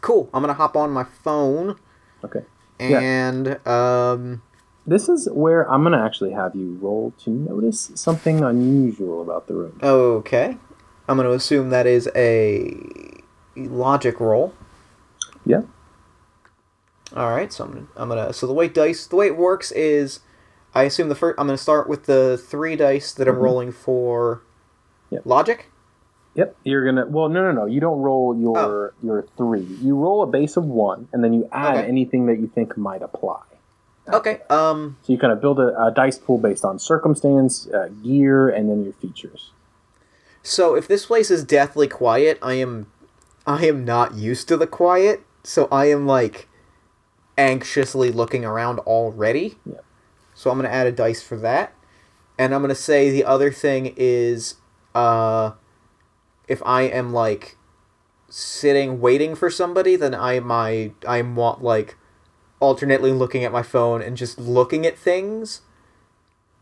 [0.02, 0.30] cool.
[0.34, 1.76] I'm gonna hop on my phone
[2.24, 2.42] Okay.
[2.80, 3.00] Yeah.
[3.00, 4.42] and um,
[4.86, 9.54] This is where I'm gonna actually have you roll to notice something unusual about the
[9.54, 9.80] room.
[9.82, 10.58] okay.
[11.08, 12.78] I'm gonna assume that is a
[13.56, 14.54] logic roll.
[15.46, 15.62] Yeah.
[17.16, 19.72] All right, so I'm gonna, I'm gonna so the way dice the way it works
[19.72, 20.20] is,
[20.74, 23.42] I assume the first I'm gonna start with the three dice that I'm Mhm.
[23.42, 24.42] rolling for
[25.10, 25.22] Yep.
[25.26, 25.72] logic.
[26.36, 26.56] Yep.
[26.64, 27.08] You're gonna.
[27.08, 27.66] Well, no, no, no.
[27.66, 29.68] You don't roll your your three.
[29.82, 31.88] You roll a base of one, and then you add Okay.
[31.88, 33.42] anything that you think might apply.
[34.12, 34.42] Okay.
[34.50, 34.98] Um.
[35.02, 38.70] So you kind of build a, a dice pool based on circumstance, uh, gear, and
[38.70, 39.52] then your features.
[40.42, 42.88] So if this place is deathly quiet, I am,
[43.46, 45.22] I am not used to the quiet.
[45.44, 46.48] So I am like,
[47.38, 49.58] anxiously looking around already.
[49.66, 49.84] Yep.
[50.40, 51.74] So I'm gonna add a dice for that,
[52.38, 54.56] and I'm gonna say the other thing is,
[54.96, 55.52] uh,
[56.48, 57.58] if I am like,
[58.30, 61.98] sitting waiting for somebody, then I my I'm like,
[62.62, 65.60] alternately looking at my phone and just looking at things.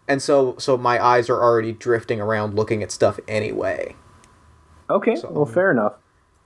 [0.07, 3.95] And so, so my eyes are already drifting around looking at stuff anyway.
[4.89, 5.17] Okay.
[5.17, 5.93] So- well, fair enough.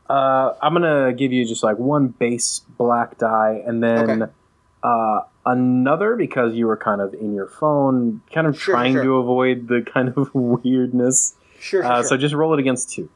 [0.10, 4.32] Uh, I'm gonna give you just like one base black die, and then Okay.
[4.84, 9.04] Uh, another because you were kind of in your phone, kind of Sure, trying sure.
[9.04, 11.36] to avoid the kind of weirdness.
[11.60, 12.04] Sure, sure, Uh, sure.
[12.10, 13.10] So just roll it against two.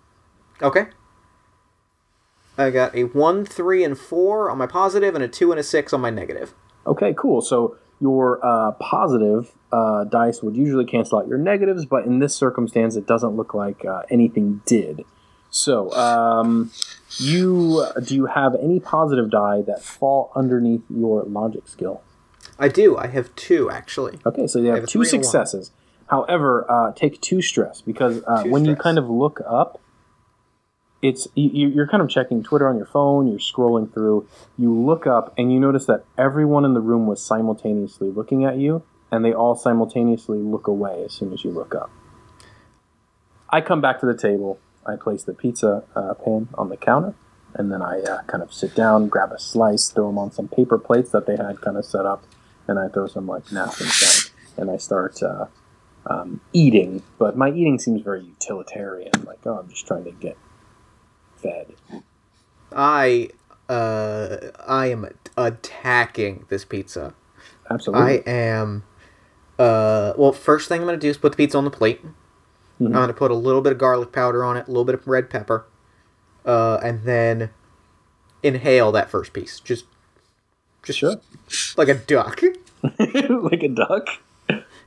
[0.62, 0.86] Okay.
[2.58, 5.64] I got a 1, 3, and 4 on my positive, and a 2 and a
[5.64, 6.54] 6 on my negative.
[6.88, 7.42] Okay, cool.
[7.42, 12.34] So your uh, positive uh, dice would usually cancel out your negatives, but in this
[12.36, 15.04] circumstance, it doesn't look like uh, anything did.
[15.56, 16.72] So, um,
[17.18, 22.02] you do you have any positive die that fall underneath your logic skill?
[22.60, 22.98] I do.
[22.98, 24.20] I have 2, actually.
[24.26, 25.24] Okay, so you have, have two three and a one.
[25.24, 25.72] successes.
[26.08, 29.80] However, uh, take two stress because uh, Two when you kind of look up,
[31.02, 33.26] it's you- you're kind of checking Twitter on your phone.
[33.28, 34.28] You're scrolling through.
[34.58, 38.58] You look up and you notice that everyone in the room was simultaneously looking at
[38.58, 41.90] you, and they all simultaneously look away as soon as you look up.
[43.50, 44.60] I come back to the table.
[44.86, 47.16] I place the pizza uh, pan on the counter,
[47.54, 50.48] and then I uh, kind of sit down, grab a slice, throw them on some
[50.48, 52.24] paper plates that they had kind of set up,
[52.68, 55.48] and I throw some like napkins down, and I start uh,
[56.06, 57.02] um, eating.
[57.18, 60.38] But my eating seems very utilitarian, like oh, I'm just trying to get
[61.38, 61.74] fed.
[62.72, 63.30] I,
[63.70, 67.14] uh, I am attacking this pizza.
[67.70, 68.28] Absolutely.
[68.28, 68.84] I am,
[69.58, 72.02] uh, well, first thing I'm going to do is put the pizza on the plate.
[72.80, 72.88] Mhm.
[72.88, 74.96] I'm going to put a little bit of garlic powder on it, a little bit
[74.96, 75.66] of red pepper,
[76.46, 77.50] uh, and then
[78.44, 79.60] inhale that first piece.
[79.60, 79.86] Just,
[80.84, 81.16] just Sure.
[81.78, 82.42] like a duck.
[83.00, 84.08] like a duck.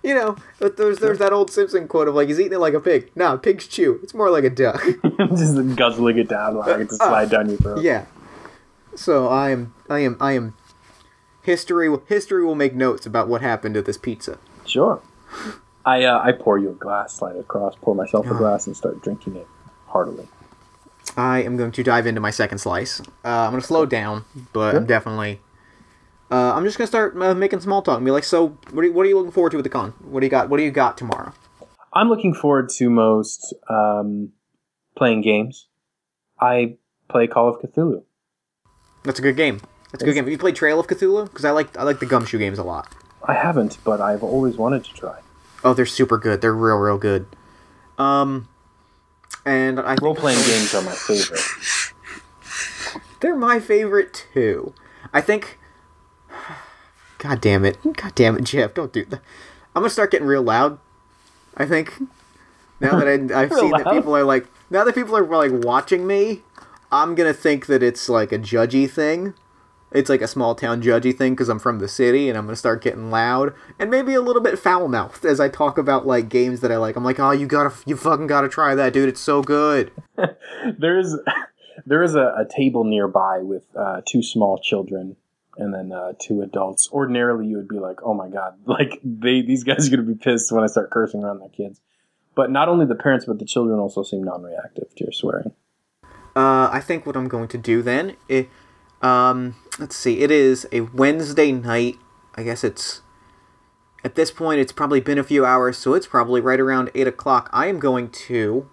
[0.04, 2.74] You know, but there's there's that old Simpson quote of like he's eating it like
[2.74, 3.10] a pig.
[3.16, 3.98] No, pigs chew.
[4.02, 4.80] It's more like a duck.
[5.30, 7.82] just guzzling it down, allowing it to Uh, slide down your throat.
[7.82, 8.04] yeah.
[8.94, 10.54] So I am I am I am
[11.42, 14.38] history will history will make notes about what happened to this pizza.
[14.64, 15.00] Sure.
[15.88, 18.38] I uh, I pour you a glass, slide it across, pour myself a Oh.
[18.38, 19.46] glass, and start drinking it
[19.86, 20.28] heartily.
[21.16, 23.00] I am going to dive into my second slice.
[23.00, 25.40] Uh, I'm going to slow down, but I'm definitely.
[26.30, 28.82] Uh, I'm just going to start uh, making small talk and be like, "So, what
[28.82, 29.94] are, you, what are you looking forward to with the con?
[30.02, 30.50] What do you got?
[30.50, 31.32] What do you got tomorrow?"
[31.94, 34.32] I'm looking forward to most um,
[34.94, 35.68] playing games.
[36.38, 36.76] I
[37.08, 38.02] play Call of Cthulhu.
[39.04, 39.62] That's a good game.
[39.90, 40.24] That's a good game.
[40.24, 41.24] Have you played Trail of Cthulhu?
[41.24, 42.94] Because I like I like the Gumshoe games a lot.
[43.26, 45.18] I haven't, but I've always wanted to try.
[45.64, 46.40] Oh, they're super good.
[46.40, 47.26] They're real, real good.
[47.98, 48.48] Um,
[49.44, 51.40] and I Role playing games are my favorite.
[53.20, 54.74] They're my favorite too.
[55.12, 55.58] I think.
[57.18, 57.78] God damn it!
[57.82, 58.74] God damn it, Jeff!
[58.74, 59.20] Don't do that.
[59.74, 60.78] I'm gonna start getting real loud.
[61.56, 61.94] I think.
[62.80, 65.64] Now that I, I've Real seen that people are like, now that people are like
[65.64, 66.42] watching me,
[66.92, 69.34] I'm gonna think that it's like a judgy thing.
[69.90, 72.56] It's like a small town judgy thing because I'm from the city, and I'm gonna
[72.56, 76.28] start getting loud and maybe a little bit foul mouthed as I talk about like
[76.28, 76.96] games that I like.
[76.96, 79.08] I'm like, oh, you gotta, you fucking gotta try that, dude.
[79.08, 79.90] It's so good.
[80.78, 81.18] there is
[81.86, 85.16] there is a, a table nearby with uh, two small children
[85.56, 86.88] and then uh, two adults.
[86.92, 90.14] Ordinarily, you would be like, "Oh my god!" Like they these guys are gonna be
[90.14, 91.80] pissed when I start cursing around their kids.
[92.34, 95.52] But not only the parents, but the children also seem non-reactive to your swearing.
[96.36, 98.48] Uh, I think what I'm going to do then, it,
[99.02, 101.96] um, let's see, it is a Wednesday night.
[102.34, 103.02] I guess it's
[104.04, 107.06] at this point it's probably been a few hours, so it's probably right around eight
[107.08, 107.48] o'clock.
[107.52, 108.68] I am going to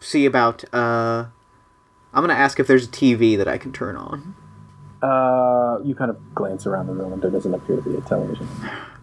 [0.00, 0.64] see about.
[0.74, 1.26] Uh,
[2.12, 4.34] I'm gonna ask if there's a TV that I can turn on.
[5.02, 8.00] Uh, you kind of glance around the room, and there doesn't appear to be a
[8.02, 8.46] television.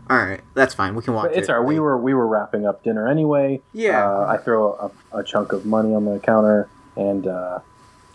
[0.09, 0.95] All right, that's fine.
[0.95, 1.51] We can watch But it's it.
[1.51, 1.67] all right.
[1.67, 3.61] We were we were wrapping up dinner anyway.
[3.73, 4.07] Yeah.
[4.09, 7.59] Uh, I throw a, a chunk of money on the counter, and uh,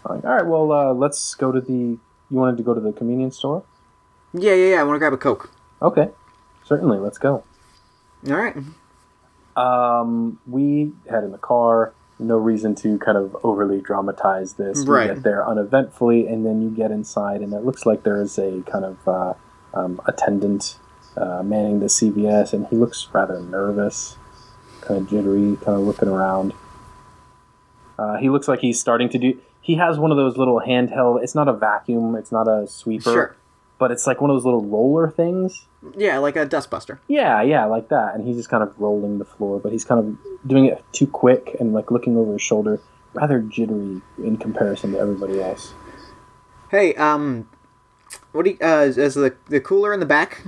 [0.05, 1.73] like, all right, well, uh, let's go to the.
[2.31, 3.63] You wanted to go to the convenience store?
[4.33, 4.81] Yeah, yeah, yeah.
[4.81, 5.51] I want to grab a coke.
[5.81, 6.09] Okay,
[6.65, 6.99] certainly.
[6.99, 7.45] Let's go.
[8.29, 8.57] All right.
[9.57, 11.93] Um, we head in the car.
[12.19, 14.87] No reason to kind of overly dramatize this.
[14.87, 15.09] Right.
[15.09, 18.39] We get there uneventfully, and then you get inside, and it looks like there is
[18.39, 19.35] a kind of uh,
[19.75, 20.79] um, attendant
[21.17, 24.17] uh, manning the CVS, and he looks rather nervous,
[24.81, 26.55] kind of jittery, kind of looking around.
[27.99, 29.39] Uh, he looks like he's starting to do.
[29.63, 31.23] He has one of those little handheld.
[31.23, 32.15] It's not a vacuum.
[32.17, 33.13] It's not a sweeper.
[33.13, 33.37] Sure.
[33.79, 35.67] But it's like one of those little roller things.
[35.97, 36.99] Yeah, like a dustbuster.
[37.09, 38.15] Yeah, yeah, like that.
[38.15, 41.07] And he's just kind of rolling the floor, but he's kind of doing it too
[41.07, 42.81] quick and like looking over his shoulder,
[43.15, 45.75] rather jittery in comparison to everybody else.
[46.71, 47.49] Hey, um,
[48.33, 50.45] what do you, uh, is, is the the cooler in the back?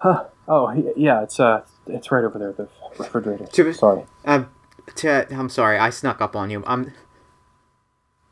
[0.00, 0.24] Huh.
[0.46, 3.46] Oh, yeah, it's uh, it's right over there, the refrigerator.
[3.46, 4.04] To- Sorry.
[4.26, 4.50] Um,
[4.94, 6.62] t- I'm sorry, I snuck up on you.
[6.66, 6.92] I'm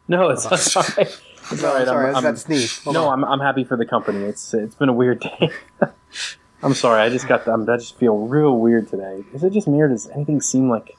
[0.08, 1.20] No, it's all right.
[1.50, 1.86] It's No, all right.
[1.86, 2.78] sorry, I I'm, was about I'm- to sneeze.
[2.84, 3.24] Hold no, on.
[3.24, 4.24] I'm, I'm happy for the company.
[4.24, 5.50] It's it's been a weird day.
[6.62, 7.00] I'm sorry.
[7.02, 7.44] I just got.
[7.44, 9.24] The, I'm, I just feel real weird today.
[9.34, 10.96] Is it just me or does anything seem like?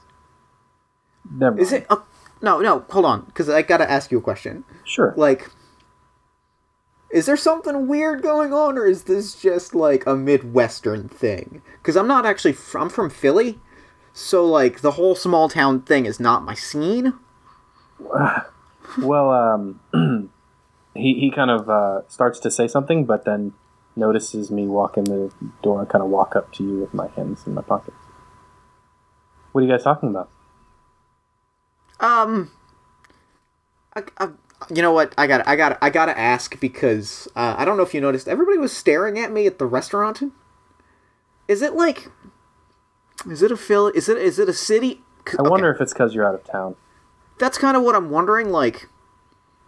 [1.30, 1.58] Never.
[1.58, 1.86] Is it?
[1.90, 1.96] Uh,
[2.40, 2.84] no, no.
[2.90, 4.64] Hold on, because I gotta ask you a question.
[4.84, 5.12] Sure.
[5.16, 5.50] Like,
[7.12, 11.60] is there something weird going on, or is this just like a midwestern thing?
[11.82, 12.52] Because I'm not actually.
[12.52, 13.58] Fr- I'm from Philly,
[14.14, 17.14] so like the whole small town thing is not my scene.
[18.96, 19.80] Well, um,
[20.94, 23.52] he he kind of uh, starts to say something, but then
[23.96, 27.08] notices me walk in the door and kind of walk up to you with my
[27.08, 27.96] hands in my pockets.
[29.52, 30.30] What are you guys talking about?
[32.00, 32.52] Um,
[33.94, 34.28] I, I,
[34.72, 35.14] you know what?
[35.18, 38.28] I got, I got, I gotta ask because uh, I don't know if you noticed.
[38.28, 40.22] Everybody was staring at me at the restaurant.
[41.48, 42.08] Is it like?
[43.28, 43.92] Is it a Philly?
[43.96, 44.18] Is it?
[44.18, 45.02] Is it a city?
[45.26, 46.76] I okay, wonder if it's because you're out of town.
[47.38, 48.50] That's kind of what I'm wondering.
[48.50, 48.88] Like,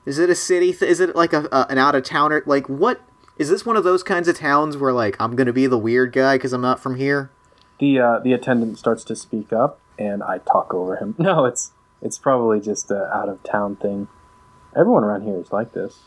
[0.06, 0.72] is it a city?
[0.72, 2.42] Th- is it like a, a an out of towner?
[2.46, 3.00] Like, what?
[3.38, 6.12] Is this one of those kinds of towns where like I'm gonna be the weird
[6.12, 7.30] guy because I'm not from here?
[7.78, 11.14] The uh, the attendant starts to speak up, and I talk over him.
[11.18, 14.08] No, it's it's probably just a out of town thing.
[14.76, 16.00] Everyone around here is like this.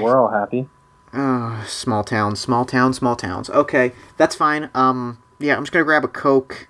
[0.00, 0.68] We're all happy.
[1.12, 3.50] Uh, small towns, small towns, small towns.
[3.50, 4.70] Okay, that's fine.
[4.74, 6.68] Um, yeah, I'm just gonna grab a coke,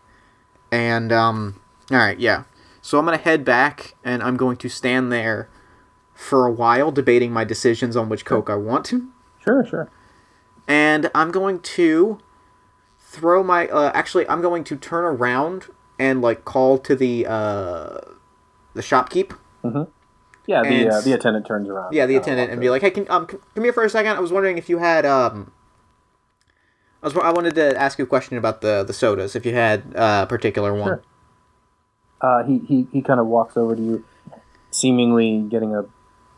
[0.70, 1.60] and um,
[1.90, 2.44] all right, yeah.
[2.82, 5.48] So I'm gonna head back, and I'm going to stand there
[6.14, 9.08] for a while, debating my decisions on which coke I want to,
[9.42, 9.90] Sure, sure.
[10.68, 12.18] and I'm going to
[12.98, 13.68] throw my.
[13.68, 15.66] Uh, actually, I'm going to turn around
[15.98, 17.98] and like call to the uh,
[18.74, 19.36] the shopkeep.
[19.64, 19.90] Mm-hmm.
[20.46, 21.92] Yeah, the uh, the attendant turns around.
[21.92, 24.16] Yeah, the attendant, and be like, "Hey, can um, come here for a second.
[24.16, 25.52] I was wondering if you had um,
[27.02, 29.34] I was I wanted to ask you a question about the the sodas.
[29.34, 30.88] If you had uh, a particular one.
[30.88, 31.02] Sure.
[32.20, 34.04] Uh, he he, he kind of walks over to you,
[34.70, 35.84] seemingly getting a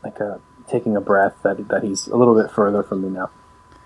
[0.03, 3.29] like a taking a breath that that he's a little bit further from me now,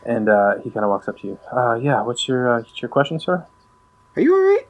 [0.06, 1.40] and uh, he kind of walks up to you.
[1.52, 3.46] Uh, yeah, what's your uh, what's your question, sir?
[4.16, 4.68] Are you all right?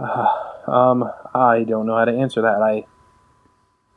[0.66, 2.62] Um, I don't know how to answer that.
[2.62, 2.84] I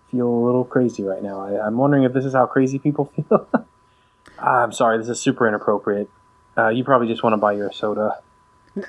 [0.10, 1.42] feel a little crazy right now.
[1.42, 3.48] I, I'm wondering if this is how crazy people feel.
[4.40, 6.10] I'm sorry, this is super inappropriate.
[6.58, 8.22] Uh, you probably just want to buy your soda.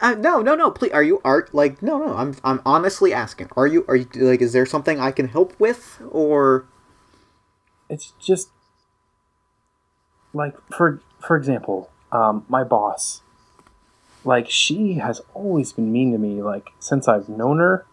[0.00, 0.70] Uh, no, no, no.
[0.70, 1.54] Please, are you art?
[1.54, 2.16] Like, no, no.
[2.16, 3.50] I'm I'm honestly asking.
[3.56, 4.40] Are you are you like?
[4.40, 6.66] Is there something I can help with, or
[7.88, 8.48] it's just
[10.32, 13.22] like for for example um, my boss
[14.24, 17.86] like she has always been mean to me like since i've known her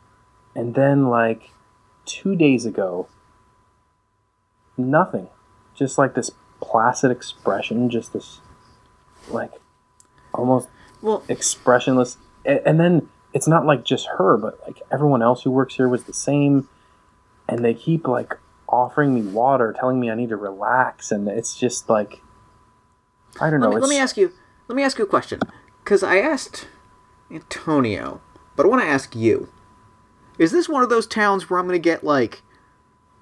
[0.56, 1.52] and then like
[2.06, 3.08] two days ago
[4.78, 5.28] nothing
[5.76, 8.40] just like this placid expression just this
[9.30, 9.52] like
[10.34, 10.68] almost
[11.02, 11.24] well?
[11.28, 15.88] expressionless and then it's not like just her but like everyone else who works here
[15.88, 16.68] was the same
[17.48, 18.38] and they keep like
[18.68, 22.22] offering me water telling me i need to relax and it's just like
[23.40, 24.32] i don't know Let me, let me ask you.
[24.68, 25.42] Let me ask you a question.
[25.84, 26.68] Because I asked
[27.30, 28.22] Antonio,
[28.56, 29.50] but I want to ask you.
[30.40, 32.42] Is this one of those towns where I'm going to get like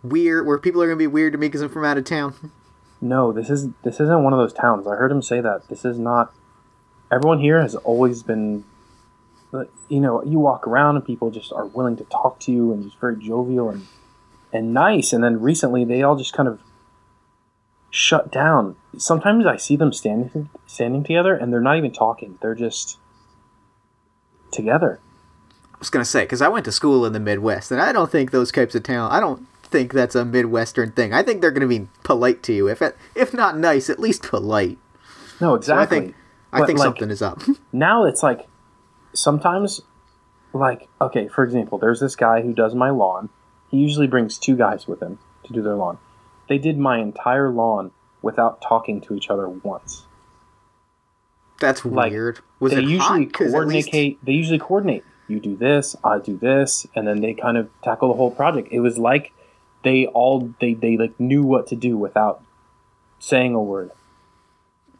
[0.04, 2.04] weird, where people are going to be weird to me because I'm from out of
[2.06, 2.52] town?
[3.02, 5.86] no this is this isn't one of those towns i heard him say that this
[5.86, 6.34] is not
[7.12, 8.64] everyone here has always been
[9.54, 12.72] uh, you know you walk around and people just are willing to talk to you
[12.72, 13.88] and just very jovial and
[14.54, 16.60] and nice and then recently they all just kind of
[17.92, 22.56] shut down sometimes i see them standing standing together and they're not even talking they're
[22.56, 22.98] just
[24.52, 25.00] together
[25.74, 27.94] I was going to say because I went to school in the Midwest, and I
[27.94, 29.14] don't think those types of town.
[29.14, 31.14] I don't think that's a Midwestern thing.
[31.14, 33.98] I think they're going to be polite to you, if it, if not nice, at
[33.98, 34.78] least polite.
[35.40, 36.16] no So I exactly think
[36.52, 37.42] I But, think like- something is up.
[37.74, 38.48] now it's like
[39.14, 39.82] sometimes
[40.54, 43.30] like okay for example there's this guy who does my lawn.
[43.70, 46.00] He usually brings two guys with him to do their lawn.
[46.48, 47.92] They did my entire lawn
[48.24, 50.06] without talking to each other once.
[51.60, 52.40] That's like, weird.
[52.60, 55.04] Was they it usually at least- coordinate they usually coordinate.
[55.28, 58.70] You do this i do this and then they kind of tackle the whole project.
[58.72, 59.32] It was like
[59.84, 62.44] they all they, they like knew what to do without
[63.20, 63.92] saying a word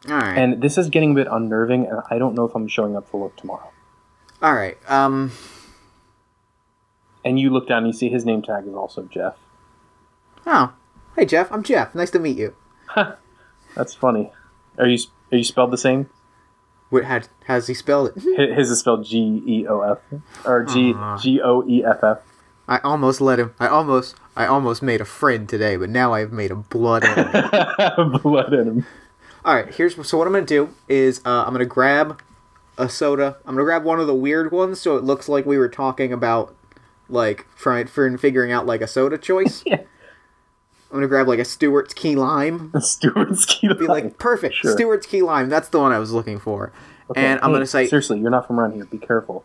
[0.08, 0.36] All right.
[0.38, 3.08] and this is getting a bit unnerving and i don't know if i'm showing up
[3.10, 3.70] for work tomorrow
[4.40, 4.78] All right.
[4.88, 5.32] Um.
[7.24, 9.34] and you look down and you see his name tag is also jeff
[10.46, 10.72] Oh.
[11.16, 11.52] Hey Jeff.
[11.52, 11.94] I'm Jeff.
[11.94, 12.54] Nice to meet you.
[13.76, 14.32] That's funny.
[14.78, 14.98] Are you
[15.30, 16.08] are you spelled the same?
[16.88, 17.04] What?
[17.04, 18.54] How, how's he spelled it?
[18.56, 19.98] His is spelled G E O F
[20.46, 20.94] or G.
[21.20, 22.18] G O E F F.
[22.66, 23.54] I almost let him.
[23.60, 24.16] I almost.
[24.34, 28.18] I almost made a friend today, but now I've made a blood enemy.
[28.22, 28.86] Blood him.
[29.44, 29.72] All right.
[29.74, 32.20] Here's so what I'm gonna do is uh, I'm gonna grab
[32.78, 33.36] a soda.
[33.46, 36.12] I'm gonna grab one of the weird ones so it looks like we were talking
[36.12, 36.54] about
[37.08, 39.62] like trying for figuring out like a soda choice.
[39.72, 39.82] Yeah.
[40.92, 42.72] I'm gonna grab like a Stewart's Key Lime.
[42.80, 43.68] Stewart's key.
[43.68, 43.78] Lime.
[43.78, 44.56] Be like perfect.
[44.56, 44.72] Sure.
[44.72, 45.48] Stewart's Key Lime.
[45.48, 46.72] That's the one I was looking for.
[47.10, 48.84] Okay, and I'm gonna say seriously, you're not from around here.
[48.86, 49.44] Be careful.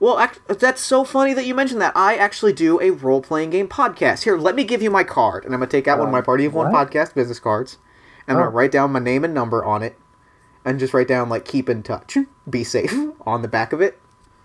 [0.00, 1.92] Well, act- that's so funny that you mentioned that.
[1.96, 4.24] I actually do a role playing game podcast.
[4.24, 6.18] Here, let me give you my card, and I'm gonna take out one of my
[6.18, 7.78] Uh, Party of One podcast business cards.
[8.28, 8.46] And I'm Oh.
[8.46, 9.98] gonna write down my name and number on it,
[10.64, 12.16] and just write down like "keep in touch,
[12.48, 12.92] be safe"
[13.26, 14.00] on the back of it,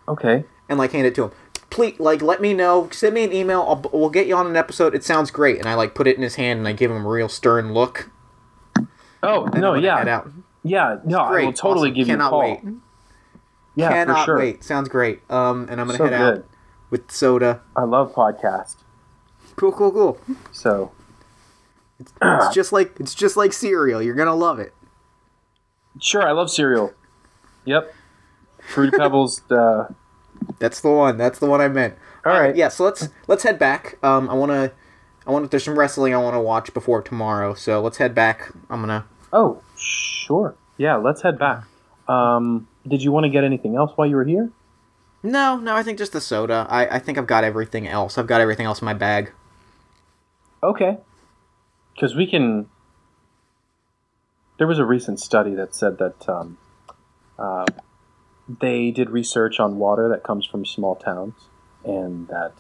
[0.08, 0.46] Okay.
[0.70, 1.32] and like hand it to him.
[1.70, 2.89] Please, like, let me know.
[2.91, 3.62] Send me an email.
[3.62, 4.94] I'll, we'll get you on an episode.
[4.94, 7.06] It sounds great, and I like put it in his hand, and I give him
[7.06, 8.10] a real stern look.
[9.24, 10.22] Oh no, yeah,
[10.63, 10.98] yeah.
[11.06, 11.96] No, Great, I will totally awesome.
[11.96, 12.39] give you a call.
[12.39, 12.60] wait.
[13.76, 14.38] Yeah, Cannot for sure.
[14.38, 14.63] wait.
[14.63, 15.22] Sounds great.
[15.32, 16.38] Um, and I'm gonna So head good.
[16.39, 16.46] out
[16.89, 17.62] with soda.
[17.76, 18.76] I love podcast.
[19.56, 20.17] Cool, cool, cool.
[20.52, 20.91] So
[22.22, 24.02] It's just like it's just like cereal.
[24.02, 24.74] You're gonna love it.
[26.00, 26.94] sure, I love cereal.
[27.66, 27.94] Yep.
[28.74, 29.42] Fruity Pebbles.
[29.52, 29.88] Uh,
[30.60, 31.18] That's the one.
[31.18, 31.96] That's the one I meant.
[32.26, 32.56] all right.
[32.56, 32.70] Yeah.
[32.70, 33.98] So let's let's head back.
[34.04, 34.72] Um, I wanna,
[35.28, 35.46] I want.
[35.46, 37.54] to There's some wrestling I want to watch before tomorrow.
[37.54, 38.52] So let's head back.
[38.70, 39.06] I'm gonna.
[39.34, 40.56] Oh, sure.
[40.78, 41.66] Yeah, let's head back.
[42.08, 44.50] Um, did you want to get anything else while you were here?
[45.22, 45.76] No, no.
[45.76, 46.66] I think just the soda.
[46.70, 48.18] I I think I've got everything else.
[48.18, 49.32] I've got everything else in my bag.
[50.64, 50.98] Okay.
[52.02, 52.68] Because we can.
[54.58, 56.58] There was a recent study that said that um,
[57.38, 57.68] uh,
[58.48, 61.36] they did research on water that comes from small towns,
[61.86, 62.54] and that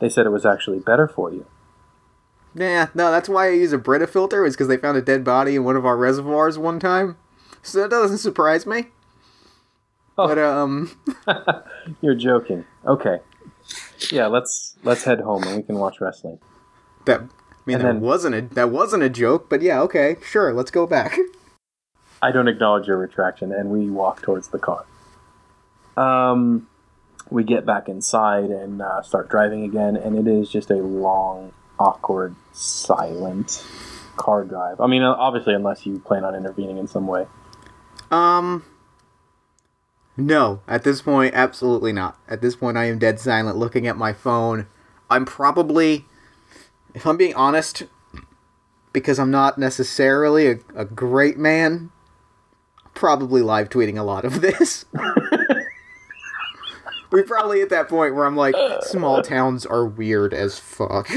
[0.00, 1.44] they said it was actually better for you.
[2.54, 2.88] Yeah.
[2.94, 4.46] No, that's why I use a Brita filter.
[4.46, 7.18] Is because they found a dead body in one of our reservoirs one time.
[7.60, 8.86] So that doesn't surprise me.
[10.16, 10.28] Oh.
[10.28, 10.98] But um,
[12.00, 12.64] You're joking.
[12.86, 13.18] Okay.
[14.10, 16.38] Yeah, let's let's head home and we can watch wrestling.
[17.04, 17.28] that.
[17.66, 20.52] I mean, And that then- wasn't a that wasn't a joke, but yeah, okay, sure,
[20.52, 21.18] let's go back.
[22.22, 24.84] I don't acknowledge your retraction, and we walk towards the car.
[25.96, 26.68] Um,
[27.30, 31.52] we get back inside and uh, start driving again, and it is just a long,
[31.78, 33.64] awkward, silent
[34.16, 34.80] car drive.
[34.80, 37.26] I mean, uh, obviously, unless you plan on intervening in some way.
[38.10, 38.64] Um.
[40.18, 42.18] No, at this point, absolutely not.
[42.26, 44.66] At this point, I am dead silent, looking at my phone.
[45.10, 46.06] I'm probably,
[46.96, 47.84] if I'm being honest,
[48.92, 51.90] because I'm not necessarily a, a great man,
[52.94, 54.86] probably live tweeting a lot of this.
[57.12, 61.08] We're probably at that point where I'm like, small towns are weird as fuck.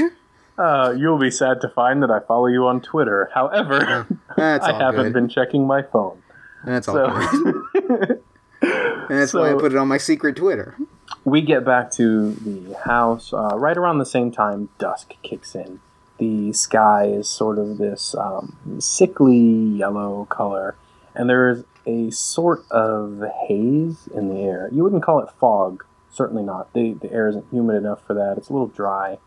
[0.56, 3.30] Uh, you'll be sad to find that I follow you on Twitter.
[3.34, 5.12] However, I haven't good.
[5.14, 6.22] been checking my phone.
[6.64, 8.22] That's all So good.
[8.62, 10.76] And that's why I put it on my secret Twitter.
[11.24, 15.80] We get back to the house uh, right around the same time dusk kicks in.
[16.18, 20.76] The sky is sort of this um, sickly yellow color,
[21.14, 24.68] and there is a sort of haze in the air.
[24.72, 26.72] You wouldn't call it fog, certainly not.
[26.74, 28.36] The, the air isn't humid enough for that.
[28.36, 29.18] It's a little dry,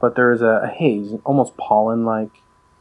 [0.00, 2.30] but there is a, a haze, almost pollen like,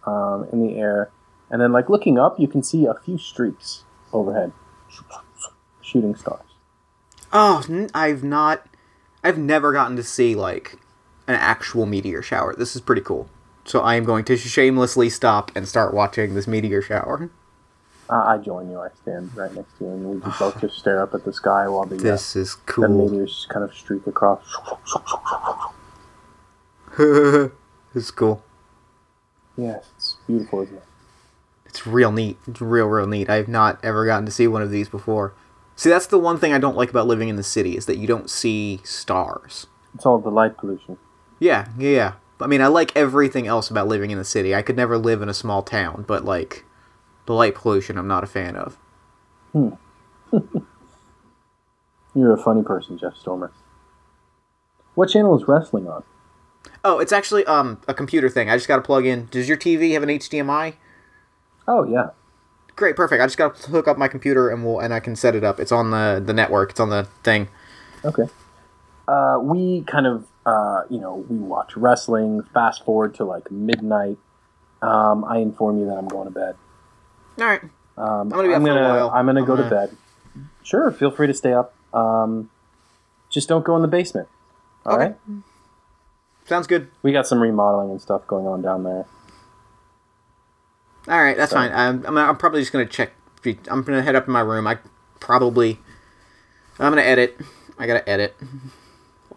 [0.06, 1.12] um, in the air.
[1.50, 4.52] And then, like looking up, you can see a few streaks overhead,
[5.82, 6.53] shooting stars.
[7.34, 7.64] Oh,
[7.94, 8.66] I've not.
[9.24, 10.78] I've never gotten to see like
[11.28, 12.56] an actual meteor shower.
[12.56, 13.30] This is pretty cool.
[13.66, 17.30] So I am going to shamelessly stop and start watching this meteor shower.
[18.10, 18.80] Uh, I join you.
[18.80, 21.34] I stand right next to you, and we just both just stare up at the
[21.34, 23.10] sky while the, uh, This is the cool.
[23.10, 24.44] meteors kind of streak across.
[26.98, 27.52] this
[27.96, 28.44] is cool.
[29.58, 30.84] Yes, it's beautiful, isn't it?
[31.66, 32.38] It's real neat.
[32.46, 33.30] It's real, real neat.
[33.30, 35.34] I've not ever gotten to see one of these before.
[35.76, 37.98] See, that's the one thing I don't like about living in the city is that
[37.98, 39.68] you don't see stars.
[39.96, 40.98] It's all the light pollution.
[41.40, 42.14] Yeah, yeah, yeah.
[42.40, 44.54] I mean, I like everything else about living in the city.
[44.54, 46.66] I could never live in a small town, but like
[47.26, 48.78] the light pollution, I'm not a fan of.
[52.16, 53.52] You're a funny person, Jeff Stormer.
[54.96, 56.04] What channel is wrestling on?
[56.84, 58.50] Oh, it's actually um a computer thing.
[58.50, 59.28] I just got to plug in.
[59.32, 60.76] Does your TV have an HDMI?
[61.68, 62.10] Oh yeah.
[62.76, 63.22] Great, perfect.
[63.22, 65.44] I just got to hook up my computer and we'll and I can set it
[65.44, 65.60] up.
[65.60, 66.72] It's on the the network.
[66.72, 67.48] It's on the thing.
[68.04, 68.24] Okay.
[69.08, 72.42] Uh, we kind of, uh, you know, we watch wrestling.
[72.54, 74.18] Fast forward to like midnight.
[74.82, 76.56] Um, I inform you that I'm going to bed.
[77.40, 77.62] All right.
[77.98, 79.10] Um, gonna be I'm for gonna, while.
[79.12, 79.98] I'm gonna I'm go to gonna- bed.
[80.64, 81.74] Sure, feel free to stay up.
[81.94, 82.50] Um,
[83.30, 84.28] just don't go in the basement.
[84.86, 85.04] All Okay.
[85.06, 85.16] right.
[86.46, 86.90] Sounds good.
[87.04, 89.06] We got some remodeling and stuff going on down there.
[91.08, 91.72] All right, that's So- fine.
[91.74, 93.12] I'm, I'm I'm probably just gonna check.
[93.70, 94.66] I'm gonna head up in my room.
[94.68, 94.78] I
[95.20, 95.80] probably
[96.80, 97.40] I'm gonna edit.
[97.78, 98.36] I gotta edit.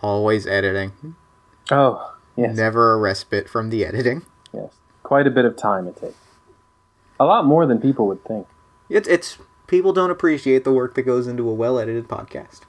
[0.02, 0.92] Always editing.
[1.70, 4.22] Oh, yes, Never a respite from the editing.
[4.52, 4.72] yes.
[5.02, 6.14] Quite a bit of time it takes.
[7.18, 8.46] A lot more than people would think.
[8.88, 12.60] It's it's people don't appreciate the work that goes into a well edited podcast.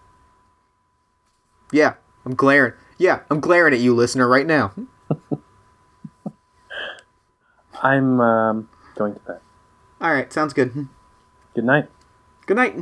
[1.72, 1.95] Yeah,
[2.26, 2.74] I'm glaring.
[2.98, 4.74] Yeah, I'm glaring at you, listener, right now.
[7.84, 9.39] I'm um, going to bed.
[10.02, 10.70] All right, sounds good.
[10.72, 10.84] Hmm.
[11.56, 11.89] Good night.
[12.45, 12.76] Good night.
[12.76, 12.82] Do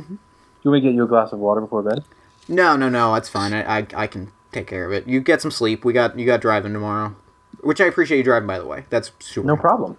[0.62, 2.04] You want me to get you a glass of water before bed?
[2.48, 3.52] No, no, no, that's fine.
[3.52, 5.06] I, I I can take care of it.
[5.06, 5.84] You get some sleep.
[5.84, 7.16] We got you got driving tomorrow,
[7.60, 8.84] which I appreciate you driving by the way.
[8.90, 9.46] That's super.
[9.46, 9.98] No problem.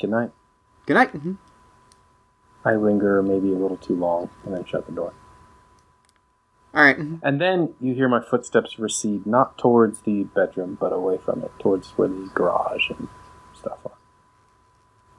[0.00, 0.30] Good night.
[0.86, 1.10] Good night.
[1.10, 1.34] Hmm.
[2.64, 5.12] I linger maybe a little too long and then shut the door.
[6.74, 6.98] All right.
[6.98, 11.50] And then you hear my footsteps recede, not towards the bedroom, but away from it,
[11.58, 13.08] towards where the garage and
[13.54, 13.95] stuff are.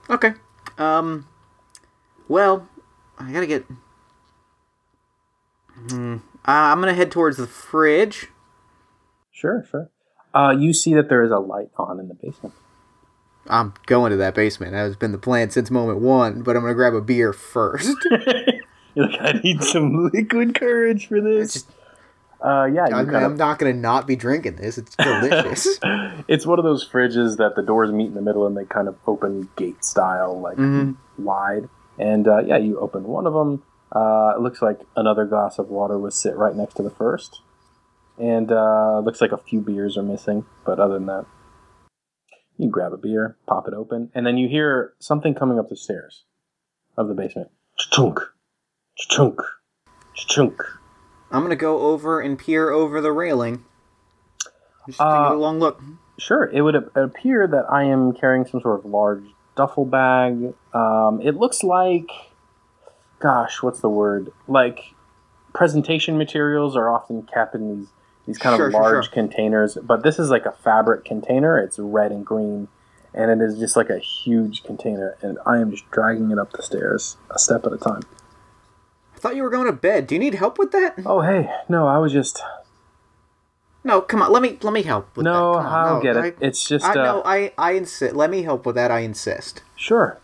[0.09, 0.33] Okay.
[0.77, 1.27] Um.
[2.27, 2.67] Well,
[3.19, 3.65] I gotta get.
[5.89, 6.17] Hmm.
[6.47, 8.27] Uh, I'm gonna head towards the fridge.
[9.31, 9.89] Sure, sure.
[10.33, 12.53] Uh, you see that there is a light on in the basement.
[13.49, 14.73] I'm going to that basement.
[14.73, 16.41] That has been the plan since moment one.
[16.41, 17.95] But I'm gonna grab a beer first.
[18.95, 21.53] You're like, I need some liquid courage for It's this.
[21.53, 21.71] just,
[22.39, 24.77] Uh, yeah, I'm, kind I'm not gonna not be drinking this.
[24.77, 25.79] It's delicious.
[26.27, 28.87] it's one of those fridges that the doors meet in the middle and they kind
[28.87, 30.97] of open gate style, like Mhm.
[31.17, 31.67] wide.
[31.97, 33.63] And uh, yeah, you open one of them.
[33.91, 37.41] Uh, it looks like another glass of water was sit right next to the first,
[38.19, 40.45] and uh, looks like a few beers are missing.
[40.65, 41.25] But other than that,
[42.57, 45.77] you grab a beer, pop it open, and then you hear something coming up the
[45.77, 46.25] stairs
[46.97, 47.49] of the basement.
[47.77, 48.19] Chunk,
[48.95, 49.39] chunk,
[50.13, 50.61] chunk.
[51.31, 53.63] I'm gonna go over and peer over the railing.
[54.87, 55.81] Just take Uh, a long look.
[56.17, 59.23] Sure, it would appear that I am carrying some sort of large
[59.55, 60.53] duffel bag.
[60.73, 62.09] Um, it looks like,
[63.19, 64.31] gosh, what's the word?
[64.47, 64.93] Like
[65.53, 67.87] presentation materials are often kept in these
[68.25, 69.13] these kind Sure, of sure, large sure.
[69.13, 71.57] containers, but this is like a fabric container.
[71.57, 72.67] It's red and green,
[73.13, 75.15] and it is just like a huge container.
[75.21, 78.01] And I am just dragging it up the stairs a step at a time.
[79.17, 80.05] I thought you were going to bed.
[80.05, 80.99] Do you need help with that?
[81.05, 82.39] Oh hey, no, I was just
[83.83, 84.31] No, come on.
[84.31, 85.65] Let me let me help with no, that.
[85.65, 86.37] I'll no, get I- it.
[86.39, 88.15] It's just I uh, no, I I insist.
[88.15, 88.91] Let me help with that.
[88.91, 89.63] I insist.
[89.75, 90.19] sure.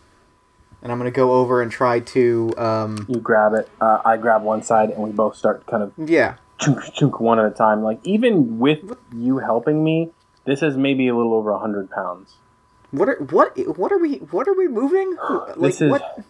[0.80, 3.68] And I'm gonna go over and try to um You grab it.
[3.80, 6.36] Uh, I grab one side, and we both start kind of yeah.
[6.60, 7.82] chunk, chunk one at a time.
[7.82, 10.10] Like even with you helping me,
[10.44, 12.34] this is maybe a little over a hundred pounds.
[12.90, 15.16] What are what what are we what are we moving?
[15.30, 16.20] Like This is what?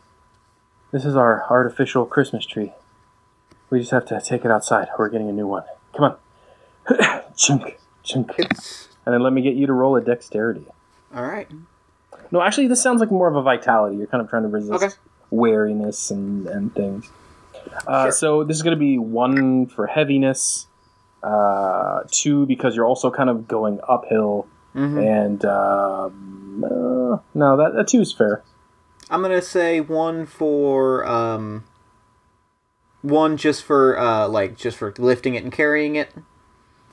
[0.94, 2.72] This is our artificial Christmas tree.
[3.68, 4.86] We just have to take it outside.
[4.96, 5.64] We're getting a new one.
[5.96, 6.04] Come
[6.88, 10.66] on, chunk, chunk, It's and then let me get you to roll a dexterity.
[11.14, 11.48] all right.
[12.30, 13.96] No, actually, this sounds like more of a vitality.
[13.96, 14.94] You're kind of trying to resist Okay.
[15.32, 17.10] wariness and and things.
[17.88, 18.12] Uh, Sure.
[18.12, 20.66] So this is going to be one for heaviness,
[21.24, 27.72] uh, two because you're also kind of going uphill, hmm and um, uh, no, that
[27.74, 28.42] that two is fair.
[29.10, 31.64] I'm gonna say one for um
[33.02, 36.12] one just for uh like just for lifting it and carrying it.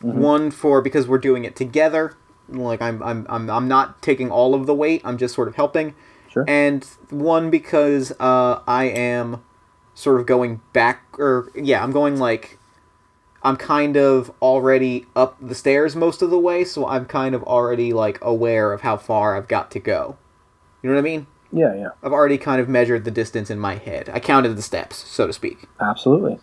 [0.01, 0.15] Mhm.
[0.15, 2.15] One for because we're doing it together.
[2.49, 5.01] Like I'm I'm I'm I'm not taking all of the weight.
[5.05, 5.95] I'm just sort of helping.
[6.29, 6.45] Sure.
[6.47, 9.43] And one because uh I am
[9.93, 12.57] sort of going back or yeah, I'm going like
[13.43, 17.41] I'm kind of already up the stairs most of the way, so I'm kind of
[17.43, 20.17] already like aware of how far I've got to go.
[20.83, 21.27] You know what I mean?
[21.51, 24.09] Yeah, yeah, I've already kind of measured the distance in my head.
[24.13, 25.67] I counted the steps, so to speak.
[25.79, 26.39] absolutely.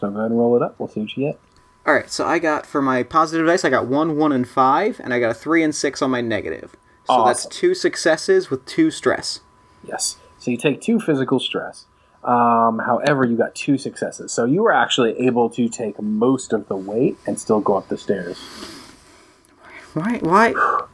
[0.00, 0.74] So go ahead and roll it up.
[0.78, 1.40] We'll see what you get.
[1.86, 5.00] All right, so I got for my positive dice, I got one, one, and five,
[5.02, 6.76] and I got a three and six on my negative.
[7.06, 9.40] So that's two successes with two stress.
[9.86, 10.16] Yes.
[10.38, 11.86] So you take two physical stress.
[12.22, 14.32] Um, however, you got two successes.
[14.32, 17.88] So you were actually able to take most of the weight and still go up
[17.88, 18.38] the stairs.
[19.94, 20.18] Why?
[20.18, 20.54] Why?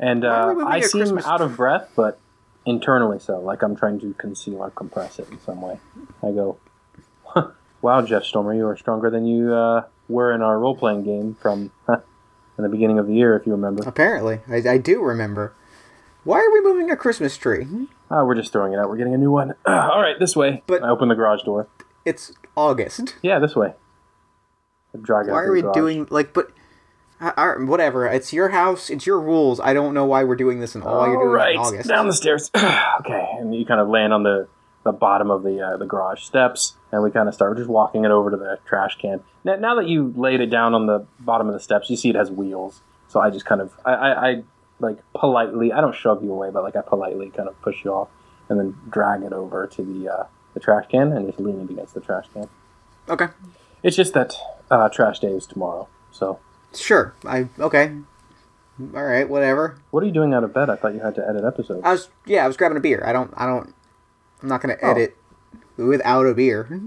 [0.00, 2.18] And Why uh, moving I seem Christmas out of breath, but
[2.66, 5.78] internally so, like I'm trying to conceal or compress it in some way.
[6.22, 6.58] I go,
[7.82, 11.34] "Wow, Jeff Stormer, you are stronger than you uh, were in our role playing game
[11.40, 15.54] from in the beginning of the year, if you remember." Apparently, I, I do remember.
[16.24, 17.66] Why are we moving a Christmas tree?
[18.10, 18.88] Uh, we're just throwing it out.
[18.88, 19.54] We're getting a new one.
[19.66, 20.62] All right, this way.
[20.66, 21.68] But- I open the garage door.
[22.06, 23.14] It's August.
[23.22, 23.74] Yeah, this way.
[24.94, 25.74] I drag it Why are we garage.
[25.74, 26.32] doing like?
[26.32, 26.50] But
[27.32, 28.06] Whatever.
[28.06, 28.90] It's your house.
[28.90, 29.60] It's your rules.
[29.60, 31.88] I don't know why we're doing this in all you're doing right, in August.
[31.88, 32.50] down the stairs.
[32.56, 34.48] okay, and you kind of land on the,
[34.84, 38.04] the bottom of the uh, the garage steps, and we kind of start just walking
[38.04, 39.20] it over to the trash can.
[39.44, 42.10] Now, now that you laid it down on the bottom of the steps, you see
[42.10, 42.82] it has wheels.
[43.08, 44.42] So I just kind of I, I, I
[44.80, 47.92] like politely I don't shove you away, but like I politely kind of push you
[47.92, 48.08] off,
[48.48, 51.70] and then drag it over to the uh, the trash can, and just lean it
[51.70, 52.48] against the trash can.
[53.08, 53.28] Okay.
[53.82, 54.34] It's just that
[54.70, 55.88] uh, trash day is tomorrow.
[56.10, 56.38] So
[56.76, 57.14] Sure.
[57.24, 57.92] I okay.
[58.94, 59.28] All right.
[59.28, 59.78] Whatever.
[59.90, 60.68] what are you doing out of bed?
[60.70, 61.80] I thought you had to edit episodes.
[61.84, 62.44] I was yeah.
[62.44, 63.02] I was grabbing a beer.
[63.06, 63.32] I don't.
[63.36, 63.72] I don't.
[64.42, 64.90] I'm not gonna Oh.
[64.90, 65.16] edit
[65.76, 66.80] without a beer.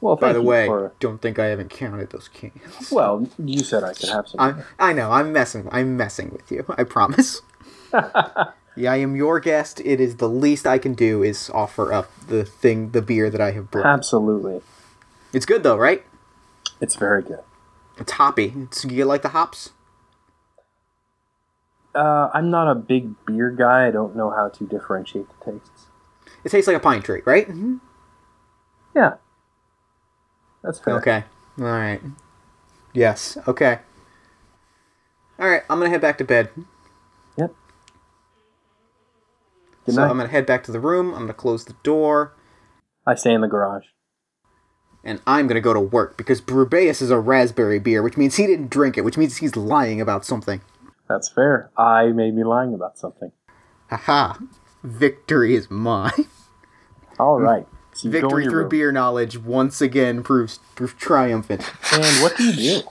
[0.00, 2.90] well, By the way, for- don't think I haven't counted those cans.
[2.92, 4.40] well, you said I could have some.
[4.40, 5.10] I I know.
[5.12, 5.68] I'm messing.
[5.72, 6.64] I'm messing with you.
[6.76, 7.40] I promise.
[8.76, 9.80] yeah, I am your guest.
[9.80, 13.40] It is the least I can do is offer up the thing, the beer that
[13.40, 13.86] I have brought.
[13.86, 14.60] Absolutely.
[15.32, 16.04] It's good though, right?
[16.80, 17.40] It's very good.
[17.98, 18.52] It's hoppy.
[18.56, 19.70] It's you like the hops?
[21.94, 23.86] Uh, I'm not a big beer guy.
[23.86, 25.86] I don't know how to differentiate the tastes.
[26.42, 27.48] It tastes like a pine tree, right?
[28.94, 29.14] Yeah.
[30.62, 30.98] That's fair.
[30.98, 31.24] Okay.
[31.58, 32.00] All right.
[32.92, 33.38] Yes.
[33.46, 33.78] Okay.
[35.38, 35.62] All right.
[35.70, 36.50] I'm gonna head back to bed.
[37.36, 37.54] Yep.
[39.86, 40.10] Good so night.
[40.10, 41.12] I'm gonna head back to the room.
[41.12, 42.34] I'm gonna close the door,
[43.06, 43.84] I stay in the garage.
[45.04, 48.46] And I'm gonna go to work because Rubaeus is a raspberry beer, which means he
[48.46, 50.62] didn't drink it, which means he's lying about something.
[51.08, 51.70] That's fair.
[51.76, 53.30] I may be lying about something.
[53.90, 54.34] Haha.
[54.82, 56.12] Victory is mine.
[57.18, 57.66] All right.
[57.92, 58.68] So you go in Victory through room.
[58.68, 61.62] beer knowledge once again proves, proves triumphant.
[61.92, 62.88] And what do you do?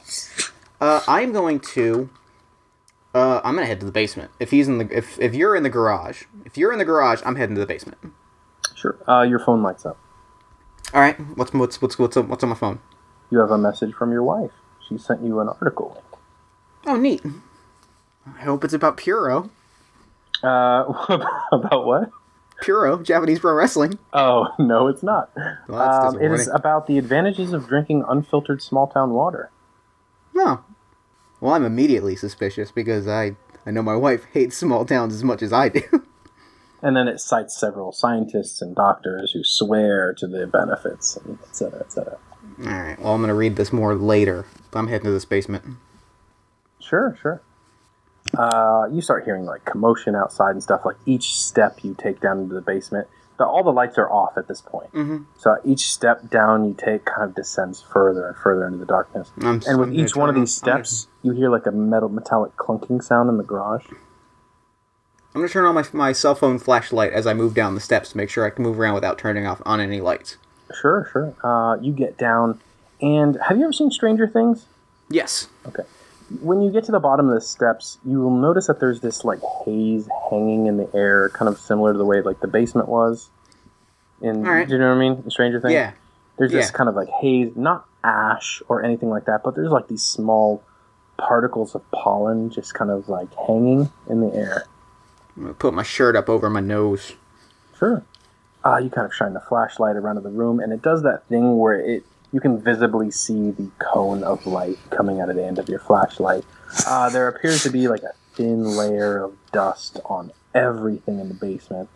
[0.80, 2.09] Uh, I'm going to.
[3.14, 4.32] Uh, I'm gonna head to the basement.
[4.39, 7.22] If he's in the, if if you're in the garage, if you're in the garage,
[7.26, 7.99] I'm heading to the basement.
[8.76, 8.97] Sure.
[9.07, 9.97] Uh, your phone lights up.
[10.94, 11.20] All right.
[11.36, 12.80] What's what's what's what's on, what's on my phone?
[13.32, 14.52] You have a message from your wife.
[14.88, 16.06] She sent you an article link.
[16.86, 17.24] Oh, neat.
[18.28, 19.50] I hope it's about Puro.
[20.44, 20.84] Uh,
[21.52, 22.12] about what?
[22.62, 23.98] Puro, Japanese pro wrestling.
[24.14, 25.32] Oh no, it's not.
[25.68, 29.50] Well, um, it is about the advantages of drinking unfiltered small town water.
[30.34, 30.64] No.
[31.41, 33.36] Well, I'm immediately suspicious because I
[33.66, 35.82] I know my wife hates small towns as much as I do.
[36.84, 41.55] And then it cites several scientists and doctors who swear to the benefits, and et
[41.55, 42.17] cetera, et cetera.
[42.59, 42.99] All right.
[42.99, 44.45] Well, I'm gonna read this more later.
[44.69, 45.63] But I'm heading to this basement.
[46.79, 47.41] Sure, sure.
[48.38, 50.81] Uh, you start hearing like commotion outside and stuff.
[50.84, 53.07] Like each step you take down into the basement,
[53.38, 54.91] the, all the lights are off at this point.
[54.91, 55.23] Mm-hmm.
[55.38, 59.31] So each step down you take kind of descends further and further into the darkness.
[59.41, 63.01] I'm, And with each one of these steps, you hear like a metal metallic clunking
[63.03, 63.86] sound in the garage.
[65.34, 68.09] I'm gonna turn on my my cell phone flashlight as I move down the steps
[68.11, 70.38] to make sure I can move around without turning off on any lights.
[70.79, 71.34] Sure, sure.
[71.43, 72.59] Uh, you get down,
[73.01, 74.67] and have you ever seen Stranger Things?
[75.09, 75.47] Yes.
[75.67, 75.84] Okay.
[76.41, 79.25] When you get to the bottom of the steps, you will notice that there's this
[79.25, 82.88] like haze hanging in the air, kind of similar to the way like the basement
[82.88, 83.29] was.
[84.21, 84.67] In right.
[84.67, 85.21] do you know what I mean?
[85.23, 85.73] In Stranger Things.
[85.73, 85.93] Yeah.
[86.38, 86.71] There's this yeah.
[86.71, 90.63] kind of like haze, not ash or anything like that, but there's like these small
[91.17, 94.65] particles of pollen just kind of like hanging in the air.
[95.36, 97.13] I'm gonna put my shirt up over my nose.
[97.77, 98.03] Sure.
[98.65, 101.57] Uh, you kind of shine the flashlight around the room, and it does that thing
[101.57, 105.59] where it you can visibly see the cone of light coming out of the end
[105.59, 106.43] of your flashlight.
[106.88, 111.36] Uh, there appears to be like a thin layer of dust on everything in the
[111.36, 111.89] basement.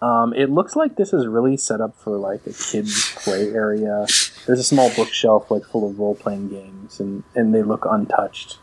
[0.00, 4.06] Um, it looks like this is really set up for like a kids' play area.
[4.46, 8.58] There's a small bookshelf like full of role playing games, and and they look untouched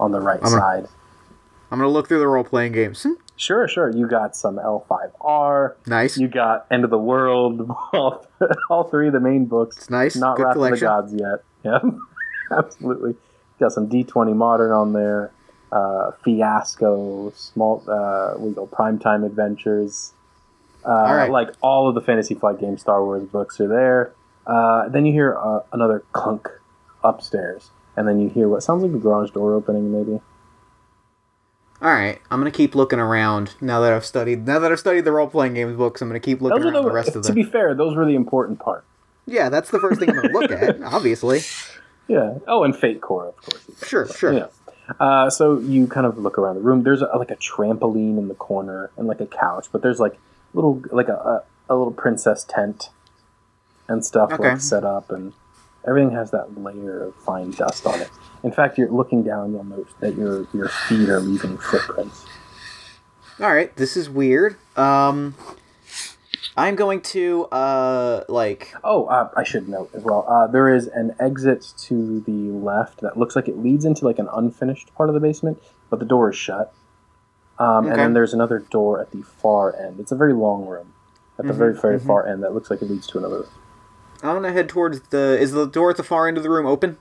[0.00, 0.88] on the right I'm side.
[1.70, 3.02] I'm gonna look through the role playing games.
[3.02, 3.88] Hmm, Sure, sure.
[3.90, 5.74] You got some L5R.
[5.86, 6.18] Nice.
[6.18, 8.26] You got End of the World, all,
[8.68, 9.76] all three of the main books.
[9.76, 10.16] It's nice.
[10.16, 10.88] Not Good Wrath collection.
[10.88, 11.72] of the Gods yet.
[11.82, 11.90] Yeah,
[12.56, 13.14] absolutely.
[13.60, 15.30] Got some D20 Modern on there.
[15.70, 20.12] Uh, Fiasco, small uh, legal primetime adventures.
[20.84, 21.30] Uh, right.
[21.30, 24.12] Like all of the Fantasy Flight Game Star Wars books are there.
[24.46, 26.48] Uh, then you hear uh, another clunk
[27.04, 30.20] upstairs, and then you hear what sounds like the garage door opening, maybe.
[31.80, 32.20] All right.
[32.30, 34.46] I'm gonna keep looking around now that I've studied.
[34.46, 36.82] Now that I've studied the role playing games books, I'm gonna keep looking Those around
[36.84, 37.22] the, the rest of them.
[37.24, 38.84] to be fair, those were the important part.
[39.26, 40.82] Yeah, that's the first thing I'm gonna look at.
[40.92, 41.40] Obviously.
[42.08, 42.38] Yeah.
[42.48, 43.64] Oh, and Fate Core, of course.
[43.86, 44.08] Sure.
[44.08, 44.32] Sure.
[44.32, 44.46] Yeah.
[44.98, 46.82] Uh, so you kind of look around the room.
[46.82, 50.18] There's a, like a trampoline in the corner and like a couch, but there's like
[50.54, 52.88] little like a, a, a little princess tent
[53.86, 54.48] and stuff Okay.
[54.52, 55.34] like set up, and
[55.88, 58.10] everything has that layer of fine dust on it.
[58.44, 62.24] In fact, you're looking down, you'll notice that your your feet are leaving footprints.
[63.40, 64.56] All right, this is weird.
[64.76, 65.34] Um,
[66.56, 70.24] I'm going to uh like Oh, uh, I should note as well.
[70.28, 74.18] Uh, there is an exit to the left that looks like it leads into like
[74.18, 76.72] an unfinished part of the basement, but the door is shut.
[77.60, 79.98] Um, And then there's another door at the far end.
[79.98, 80.92] It's a very long room
[81.38, 82.06] at the Mhm, very very mhm.
[82.06, 83.46] far end that looks like it leads to another.
[84.22, 85.38] I'm gonna head towards the.
[85.38, 86.98] Is the door at the far end of the room open?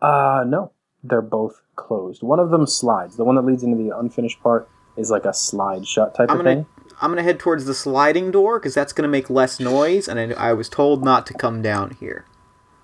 [0.00, 2.22] Uh, no, they're both closed.
[2.22, 3.16] One of them slides.
[3.16, 6.40] The one that leads into the unfinished part is like a slide shut type I'm
[6.40, 6.66] of gonna thing.
[7.00, 10.50] I'm gonna head towards the sliding door because that's gonna make less noise, and I,
[10.50, 12.24] I was told not to come down here.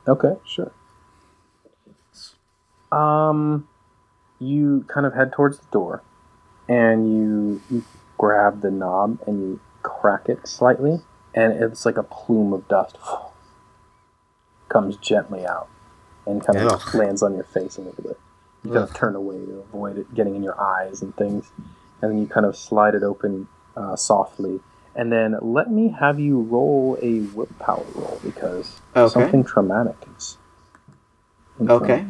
[0.06, 0.72] Okay, sure.
[2.92, 3.68] Um,
[4.38, 6.02] you kind of head towards the door,
[6.68, 7.84] and you you
[8.18, 11.00] grab the knob and you crack it slightly,
[11.34, 12.96] and it's like a plume of dust
[14.68, 15.68] comes gently out
[16.26, 16.94] and kind of Ugh.
[16.94, 18.18] lands on your face a little bit.
[18.64, 21.50] You kind of turn away to avoid it getting in your eyes and things,
[22.00, 24.60] and then you kind of slide it open uh, softly.
[24.96, 29.12] And then let me have you roll a willpower roll because Okay.
[29.12, 30.38] something traumatic is.
[31.60, 32.06] Okay.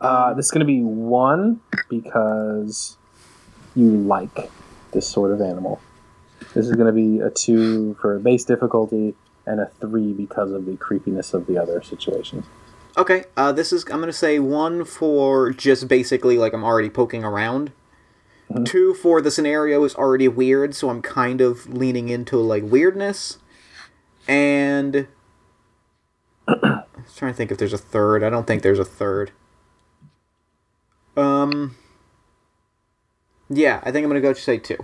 [0.00, 2.96] Uh, this is going to be one because
[3.74, 4.50] you like
[4.92, 5.80] this sort of animal.
[6.54, 9.14] This is going to be a two for base difficulty
[9.46, 12.46] and a three because of the creepiness of the other situations.
[12.96, 13.24] Okay.
[13.36, 13.84] Uh, this is.
[13.90, 17.72] I'm gonna say one for just basically like I'm already poking around.
[18.50, 18.64] Mhm.
[18.64, 23.38] Two for the scenario is already weird, so I'm kind of leaning into like weirdness.
[24.28, 25.08] And
[26.48, 28.22] I was trying to think if there's a third.
[28.22, 29.32] I don't think there's a third.
[31.16, 31.76] Um.
[33.50, 34.78] Yeah, I think I'm gonna go to say two.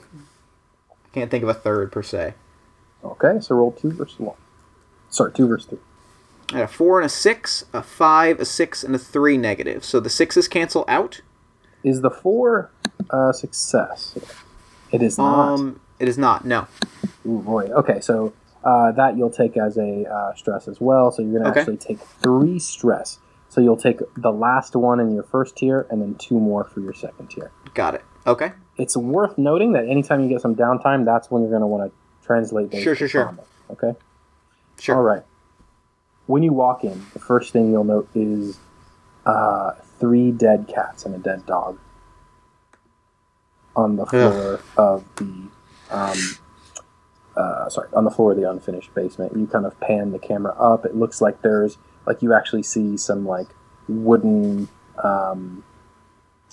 [1.13, 2.35] Can't think of a third per se.
[3.05, 4.37] Okay, so roll two versus one.
[5.09, 6.61] Sorry, two versus three.
[6.61, 9.85] A four and a six, a five, a six, and a three negative.
[9.85, 11.21] So the sixes cancel out.
[11.83, 12.71] Is the four
[13.11, 14.17] a success?
[14.93, 15.55] It is not.
[15.55, 16.45] Um, it is not.
[16.45, 16.67] No.
[17.27, 17.67] Ooh, boy.
[17.67, 18.33] Okay, so
[18.65, 21.11] uh, that you'll take as a uh, stress as well.
[21.13, 21.61] So you're going to Okay.
[21.61, 23.19] actually take three stress.
[23.49, 26.81] So you'll take the last one in your first tier and then two more for
[26.81, 27.51] your second tier.
[27.75, 28.05] Got it.
[28.27, 28.53] Okay.
[28.77, 31.91] It's worth noting that anytime you get some downtime, that's when you're going to want
[31.91, 33.39] to translate Sure, sure, sure.
[33.71, 33.93] Okay?
[34.79, 34.97] Sure.
[34.97, 35.23] All right.
[36.27, 38.59] When you walk in, the first thing you'll note is
[39.27, 41.79] uh, three dead cats and a dead dog
[43.77, 45.49] on the floor of the
[45.91, 46.19] um,
[47.37, 49.37] uh, sorry on the floor of the unfinished basement.
[49.37, 50.85] You kind of pan the camera up.
[50.85, 53.49] It looks like there's like you actually see some like
[53.89, 54.69] wooden
[55.03, 55.65] um,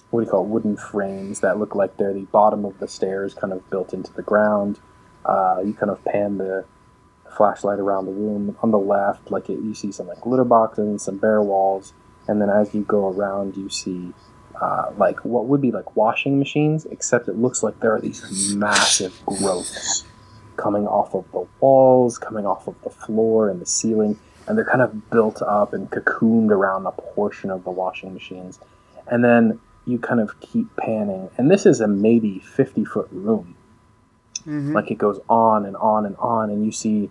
[0.09, 0.47] what do you call it?
[0.47, 4.13] Wooden frames that look like they're the bottom of the stairs, kind of built into
[4.13, 4.79] the ground.
[5.25, 6.65] Uh, you kind of pan the
[7.35, 8.57] flashlight around the room.
[8.63, 11.93] On the left, like it, you see some like litter boxes, and some bare walls,
[12.27, 14.13] and then as you go around, you see
[14.59, 18.55] uh, like what would be like washing machines, except it looks like there are these
[18.55, 20.05] massive growths
[20.55, 24.65] coming off of the walls, coming off of the floor and the ceiling, and they're
[24.65, 28.59] kind of built up and cocooned around a portion of the washing machines.
[29.05, 33.55] And then you kind of keep panning, and this is a maybe 50 foot room.
[34.45, 34.73] Mhm.
[34.73, 37.09] like it goes on and on and on and you see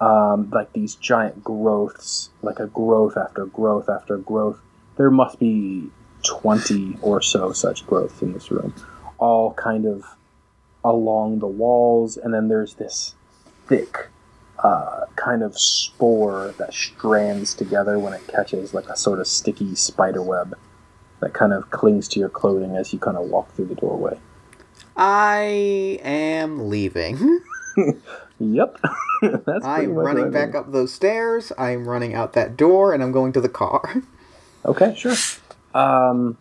[0.00, 4.60] um, like these giant growths like a growth after growth after growth.
[4.96, 5.90] There must be
[6.22, 8.72] 20 or so such growths in this room
[9.18, 10.04] all kind of
[10.84, 13.14] along the walls and then there's this
[13.66, 14.08] thick
[14.62, 19.74] uh, kind of spore that strands together when it catches like a sort of sticky
[19.74, 20.56] spider web
[21.20, 24.18] that kind of clings to your clothing as you kind of walk through the doorway
[24.96, 27.40] I am leaving.
[28.38, 28.78] yep
[29.22, 31.52] that's I'm running back up those stairs.
[31.58, 34.02] I'm running out that door, and I'm going to the car.
[34.64, 35.14] Okay, sure.
[35.76, 36.36] Um,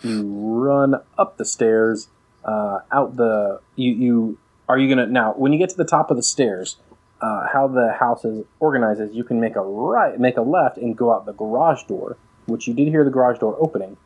[0.00, 2.06] you run up the stairs,
[2.44, 3.58] uh, out the.
[3.74, 6.76] You you are you gonna now when you get to the top of the stairs?
[7.20, 10.76] Uh, how the house is organized is you can make a right, make a left,
[10.76, 12.16] and go out the garage door,
[12.46, 13.96] which you did hear the garage door opening,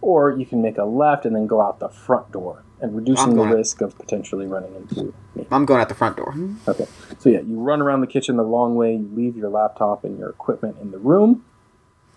[0.00, 3.36] or you can make a left and then go out the front door, and reducing
[3.36, 5.46] the risk of potentially running into me.
[5.50, 6.34] I'm going out the front door.
[6.68, 6.86] Okay.
[7.18, 10.18] So yeah, you run around the kitchen the long way, you leave your laptop and
[10.18, 11.44] your equipment in the room,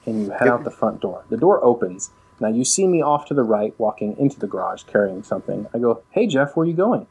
[0.05, 1.25] and you head out the front door.
[1.29, 2.11] The door opens.
[2.39, 5.67] Now you see me off to the right walking into the garage carrying something.
[5.73, 7.07] I go, "Hey Jeff, where are you going?"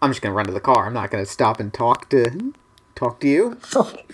[0.00, 0.86] I'm just gonna run to the car.
[0.86, 2.52] I'm not gonna stop and talk to
[2.94, 3.58] talk to you.
[3.76, 4.04] Okay.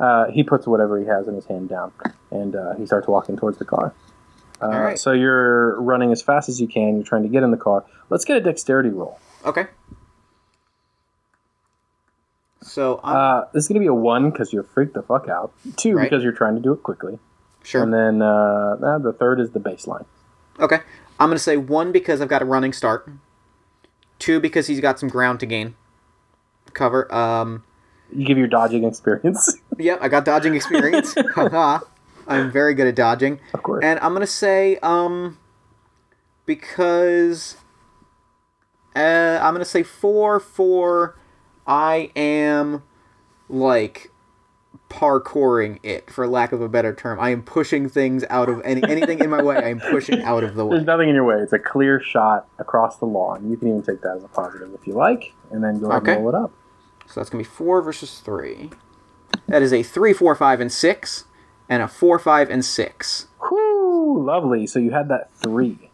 [0.00, 1.92] Uh, he puts whatever he has in his hand down,
[2.30, 3.92] and uh, he starts walking towards the car.
[4.60, 4.98] Uh, All right.
[4.98, 6.96] So you're running as fast as you can.
[6.96, 7.84] You're trying to get in the car.
[8.08, 9.18] Let's get a dexterity roll.
[9.44, 9.66] Okay.
[12.62, 15.52] So I'm, Uh, this is gonna be a one because you're freaked the fuck out.
[15.76, 16.04] Two Right.
[16.04, 17.18] because you're trying to do it quickly,
[17.62, 17.82] sure.
[17.82, 20.04] and then uh, uh, the third is the baseline.
[20.58, 20.80] Okay.
[21.18, 23.08] I'm going to say one because I've got a running start.
[24.18, 25.74] Two because he's got some ground to gain.
[26.72, 27.12] Cover.
[27.14, 27.64] Um,
[28.12, 31.14] You give your dodging experience, yep, I got dodging experience.
[31.36, 33.40] I'm very good at dodging.
[33.54, 33.84] of course.
[33.84, 35.38] And I'm going to say um
[36.46, 37.56] because
[38.96, 41.16] uh, I'm going to say 4 for
[41.66, 42.82] I am
[43.48, 44.10] like
[44.88, 47.20] parkouring it for lack of a better term.
[47.20, 49.56] I am pushing things out of any anything in my way.
[49.56, 50.76] I am pushing out of the way.
[50.76, 51.36] There's nothing in your way.
[51.36, 53.48] It's a clear shot across the lawn.
[53.50, 56.02] You can even take that as a positive if you like, and then go ahead
[56.02, 56.14] Okay.
[56.14, 56.50] and roll it up.
[57.10, 58.70] So that's gonna be four versus three.
[59.48, 61.24] That is a three, four, five, and six,
[61.68, 63.26] and a four, five, and six.
[63.50, 64.66] Whoo, lovely.
[64.66, 65.90] So you had that three.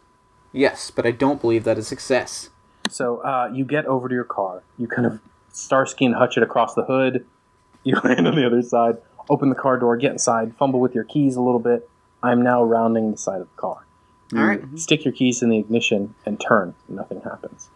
[0.52, 2.50] Yes, but I don't believe that is success.
[2.88, 4.62] So uh, you get over to your car.
[4.78, 5.20] You kind of
[5.52, 7.26] Starsky and Hutch it across the hood.
[7.84, 8.96] You land on the other side.
[9.30, 9.96] Open the car door.
[9.96, 10.56] Get inside.
[10.56, 11.88] Fumble with your keys a little bit.
[12.20, 13.86] I'm now rounding the side of the car.
[14.32, 14.60] You All right.
[14.74, 16.74] Stick your keys in the ignition and turn.
[16.88, 17.70] Nothing happens.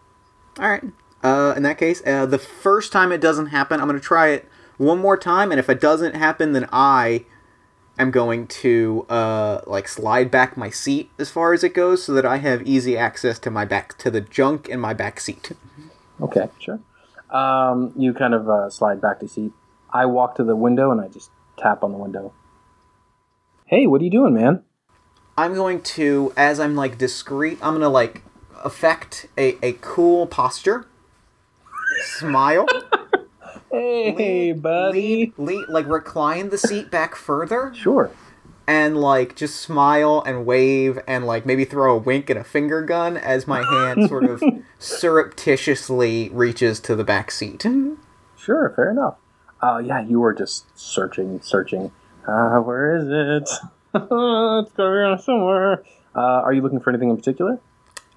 [0.59, 0.83] All right.
[1.23, 4.47] Uh, in that case, uh, the first time it doesn't happen, I'm gonna try it
[4.77, 7.25] one more time, and if it doesn't happen, then I
[7.99, 12.13] am going to uh, like slide back my seat as far as it goes, so
[12.13, 15.51] that I have easy access to my back to the junk in my back seat.
[16.19, 16.79] Okay, sure.
[17.29, 19.51] Um, you kind of uh, slide back to seat.
[19.93, 22.33] I walk to the window and I just tap on the window.
[23.65, 24.63] Hey, what are you doing, man?
[25.37, 28.21] I'm going to, as I'm like discreet, I'm gonna like
[28.63, 30.87] affect a, a cool posture,
[32.03, 32.65] smile,
[33.71, 34.91] Hey, buddy.
[35.27, 38.11] lead, lead, like recline the seat back further, Sure.
[38.67, 42.81] and like just smile and wave and like maybe throw a wink and a finger
[42.81, 44.43] gun as my hand sort of
[44.79, 47.65] surreptitiously reaches to the back seat.
[48.37, 49.15] Sure, fair enough.
[49.61, 51.91] Uh, yeah, you were just searching, searching.
[52.27, 53.49] Uh, where is it?
[53.93, 55.83] it's be around somewhere.
[56.15, 57.59] Uh, are you looking for anything in particular?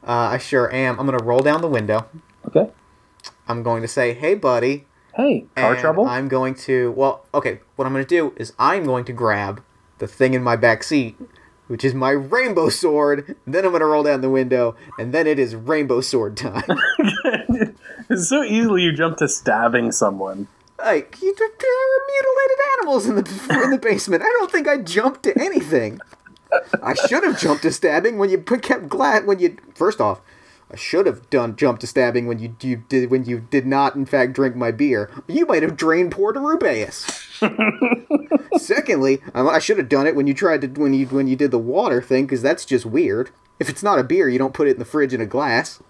[0.06, 0.98] Uh, I sure am.
[0.98, 2.06] I'm gonna roll down the window.
[2.46, 2.70] Okay.
[3.48, 4.86] I'm going to say, "Hey, buddy."
[5.16, 6.06] Hey, car trouble?
[6.06, 7.60] I'm going to well, okay.
[7.76, 9.62] What I'm going to do is I'm going to grab
[9.98, 11.16] the thing in my back seat,
[11.68, 13.36] which is my rainbow sword.
[13.46, 16.64] Then I'm going to roll down the window, and then it is rainbow sword time.
[18.16, 20.48] so easily you jump to stabbing someone.
[20.78, 24.22] like you, there are mutilated animals in the in the basement.
[24.22, 26.00] I don't think I jumped to anything.
[26.82, 30.20] I should have jumped to stabbing when you kept glad when you first off.
[30.70, 33.94] I should have done jumped to stabbing when you, you did when you did not
[33.94, 35.10] in fact drink my beer.
[35.28, 37.20] You might have drained Porto Rubaeus.
[38.58, 41.36] Secondly, I, I should have done it when you tried to when you when you
[41.36, 43.30] did the water thing because that's just weird.
[43.60, 45.80] If it's not a beer, you don't put it in the fridge in a glass.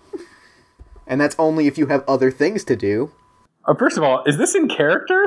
[1.07, 3.13] And that's only if you have other things to do.
[3.67, 5.27] Uh, first of all, is this in character?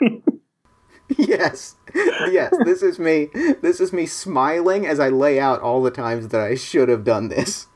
[1.18, 3.28] yes yes this is me
[3.60, 7.04] this is me smiling as i lay out all the times that i should have
[7.04, 7.66] done this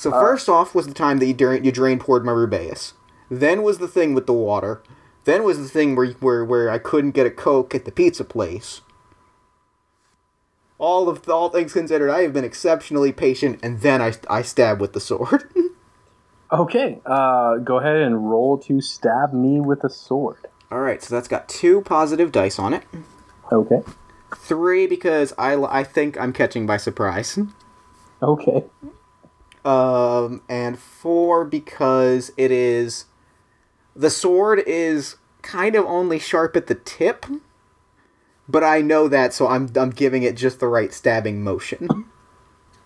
[0.00, 2.94] so first off was the time that you, dra- you drained poured my Rubaeus
[3.30, 4.82] then was the thing with the water
[5.24, 8.24] then was the thing where, where where i couldn't get a coke at the pizza
[8.24, 8.80] place
[10.78, 14.80] all of all things considered i have been exceptionally patient and then i, I stab
[14.80, 15.44] with the sword
[16.52, 20.46] okay, uh, go ahead and roll to stab me with a sword.
[20.72, 22.84] all right so that's got two positive dice on it
[23.52, 23.80] Okay.
[24.36, 27.38] three because i, I think i'm catching by surprise
[28.22, 28.64] Okay.
[29.64, 33.06] Um, and four because it is
[33.94, 37.26] the sword is kind of only sharp at the tip,
[38.48, 42.06] but I know that, so I'm I'm giving it just the right stabbing motion.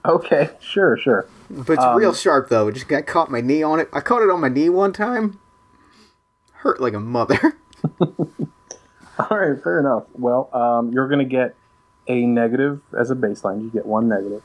[0.06, 0.50] Okay.
[0.60, 1.26] Sure, sure.
[1.48, 2.68] But it's Um, real sharp though.
[2.68, 3.88] It just got caught my knee on it.
[3.92, 5.40] I caught it on my knee one time.
[6.52, 7.58] Hurt like a mother.
[8.00, 10.04] All right, fair enough.
[10.14, 11.54] Well, um, you're going to get
[12.08, 13.62] a negative as a baseline.
[13.62, 14.42] You get one negative.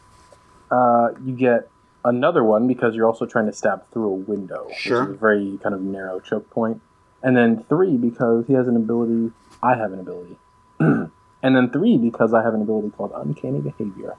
[0.71, 1.69] Uh, you get
[2.05, 5.01] another one because you're also trying to stab through a window, Sure.
[5.01, 6.81] which is a very kind of narrow choke point.
[7.21, 9.31] And then three because he has an ability.
[9.61, 10.37] I have an ability.
[10.79, 14.15] and then three because I have an ability called Uncanny Behavior.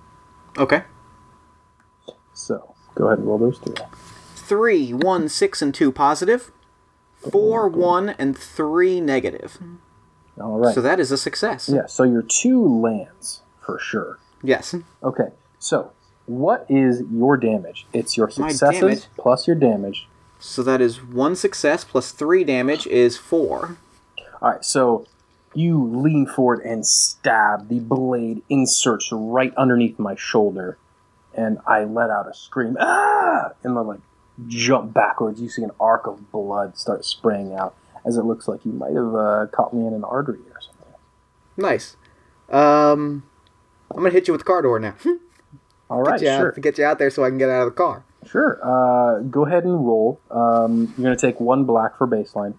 [0.58, 0.82] Okay.
[2.34, 3.74] So go ahead and roll those two.
[4.34, 6.52] Three, one, six, and two positive.
[7.30, 9.58] Four, one, and three negative.
[9.62, 10.42] Mm-hmm.
[10.42, 10.74] All right.
[10.74, 11.68] So that is a success.
[11.72, 11.86] yeah.
[11.86, 14.18] So your two lands for sure.
[14.42, 14.74] Yes.
[15.02, 15.28] Okay,
[15.58, 15.92] so
[16.26, 17.86] what is your damage?
[17.92, 20.08] It's your successes plus your damage.
[20.38, 23.76] So that is one success plus three damage is four.
[24.40, 25.06] All right, so
[25.54, 27.68] you lean forward and stab.
[27.68, 30.78] The blade inserts right underneath my shoulder,
[31.34, 32.76] and I let out a scream.
[32.80, 33.52] Ah!
[33.62, 34.00] And then like
[34.46, 35.40] jump backwards.
[35.40, 37.74] You see an arc of blood start spraying out
[38.06, 40.94] as it looks like you might have uh, caught me in an artery or something.
[41.56, 41.96] Nice.
[42.48, 43.24] Um,
[43.90, 44.94] I'm gonna hit you with the car door now.
[45.90, 46.48] All right, get you sure.
[46.52, 48.04] out, get you out there so I can get out of the car.
[48.26, 48.60] Sure.
[48.62, 50.20] Uh, go ahead and roll.
[50.30, 52.54] Um, you're going to take one black for baseline,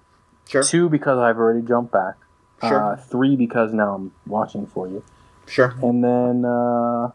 [0.48, 0.62] Sure.
[0.64, 2.16] two because I've already jumped back,
[2.62, 2.94] Sure.
[2.94, 5.04] uh, three because now I'm watching for you,
[5.48, 5.74] Sure.
[5.82, 7.12] and then uh,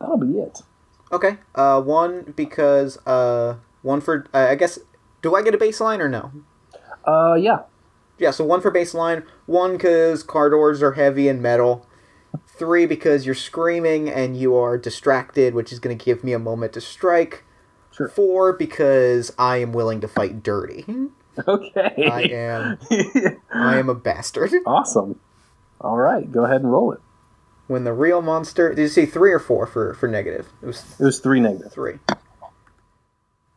[0.00, 0.62] that'll be it.
[1.12, 1.38] Okay.
[1.54, 4.78] Uh, one because uh, one for uh, I guess.
[5.22, 6.30] Do I get a baseline or no?
[7.04, 7.60] Uh, yeah.
[8.18, 8.30] Yeah.
[8.30, 9.24] So one for baseline.
[9.46, 11.86] One because car doors are heavy and metal.
[12.60, 16.38] Three because you're screaming and you are distracted, which is going to give me a
[16.38, 17.42] moment to strike.
[17.90, 18.06] Sure.
[18.08, 20.84] Four because I am willing to fight dirty.
[21.48, 22.06] Okay.
[22.10, 22.78] I am.
[23.50, 24.52] I am a bastard.
[24.66, 25.18] awesome.
[25.80, 27.00] All right, go ahead and roll it.
[27.66, 28.74] When the real monster.
[28.74, 30.48] Did you say three or four for for negative?
[30.62, 31.72] It was It was three negative.
[31.72, 31.94] three.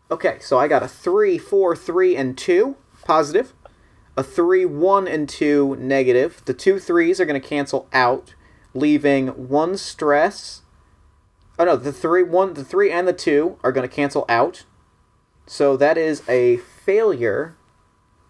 [0.09, 3.51] Okay, so I got a three, four, three, and two positive.
[4.15, 6.41] A three, one, and two negative.
[6.45, 8.35] The two threes are going to cancel out,
[8.73, 10.61] leaving one stress.
[11.59, 14.65] Oh no, the three, one, the three, and the two are going to cancel out.
[15.45, 17.55] So that is a failure.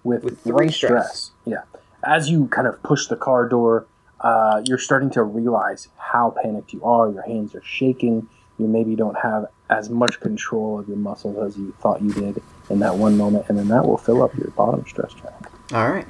[0.04, 1.30] with, With three stress.
[1.30, 1.32] stress.
[1.46, 1.62] Yeah.
[2.04, 3.86] As you kind of push the car door,
[4.20, 7.10] uh, you're starting to realize how panicked you are.
[7.10, 8.28] Your hands are shaking.
[8.58, 12.41] You maybe don't have as much control of your muscles as you thought you did
[12.70, 15.50] in that one moment, and then that will fill up your bottom stress track.
[15.72, 16.06] All right.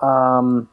[0.00, 0.68] Um,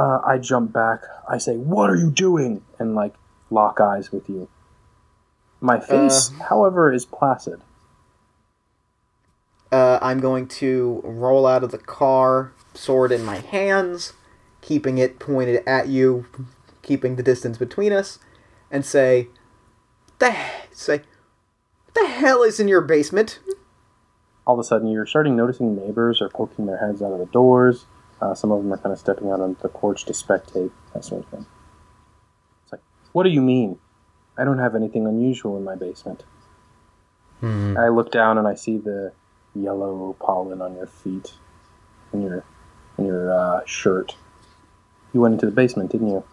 [0.00, 1.02] uh, I jump back.
[1.28, 3.14] I say, "What are you doing?" and like
[3.50, 4.48] lock eyes with you.
[5.60, 7.60] My face, however, is placid.
[9.70, 14.14] Uh, I'm going to roll out of the car, sword in my hands,
[14.62, 16.24] keeping it pointed at you,
[16.80, 18.18] keeping the distance between us,
[18.70, 19.28] and say,
[20.18, 20.34] "The
[20.72, 21.02] say,
[21.84, 23.38] what the hell is in your basement?"
[24.46, 27.26] all of a sudden you're starting noticing neighbors are poking their heads out of the
[27.26, 27.84] doors.
[28.20, 31.04] Uh, some of them are kind of stepping out onto the porch to spectate, that
[31.04, 31.46] sort of thing.
[32.64, 33.78] It's like, what do you mean?
[34.36, 36.24] I don't have anything unusual in my basement.
[37.40, 37.76] Hmm.
[37.78, 39.12] I look down and I see the
[39.54, 41.32] yellow pollen on your feet
[42.12, 42.44] and your
[42.96, 44.14] and your uh, shirt.
[45.12, 46.24] You went into the basement, didn't you?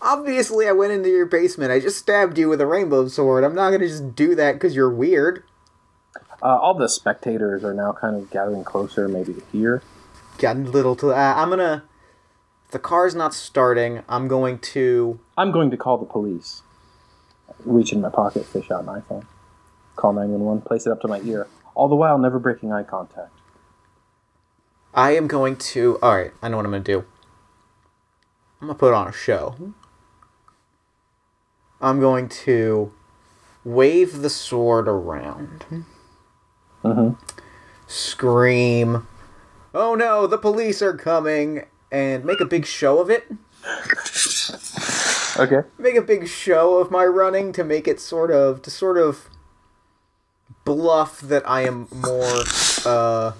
[0.00, 1.70] Obviously, I went into your basement.
[1.70, 3.44] I just stabbed you with a rainbow sword.
[3.44, 5.44] I'm not gonna just do that because you're weird.
[6.42, 9.82] Uh, all the spectators are now kind of gathering closer, maybe to hear.
[10.38, 11.10] Got little to.
[11.12, 11.84] Uh, I'm gonna.
[12.70, 14.02] The car's not starting.
[14.08, 15.20] I'm going to.
[15.36, 16.62] I'm going to call the police.
[17.64, 19.26] Reach in my pocket, fish out an iPhone.
[19.94, 23.30] Call 911, place it up to my ear, all the while never breaking eye contact.
[24.94, 25.98] I am going to.
[26.02, 27.04] All right, I know what I'm going to do.
[28.60, 29.74] I'm to put on a show.
[31.80, 32.92] I'm going to
[33.64, 35.84] wave the sword around,
[36.84, 37.10] Mm-hmm.
[37.86, 39.06] scream,
[39.74, 43.30] "Oh no, the police are coming!" and make a big show of it.
[45.38, 45.68] Okay.
[45.78, 49.28] Make a big show of my running to make it sort of to sort of
[50.64, 52.42] bluff that I am more
[52.84, 53.32] uh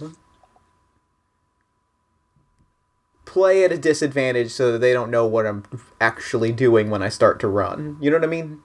[3.33, 5.65] play at a disadvantage so that they don't know what I'm
[6.01, 7.97] actually doing when I start to run.
[8.01, 8.61] You know what I mean?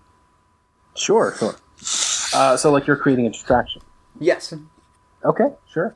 [0.95, 1.55] Sure, sure.
[2.33, 3.81] Uh, so, like, you're creating a distraction.
[4.19, 4.53] Yes.
[5.23, 5.95] Okay, sure.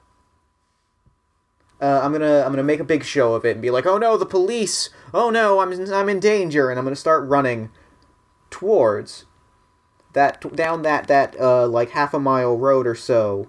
[1.82, 3.98] Uh, I'm gonna I'm gonna make a big show of it and be like, oh
[3.98, 4.90] no, the police!
[5.14, 7.70] Oh no, I'm I'm in danger, and I'm gonna start running
[8.50, 9.26] towards
[10.14, 13.48] that down that that uh like half a mile road or so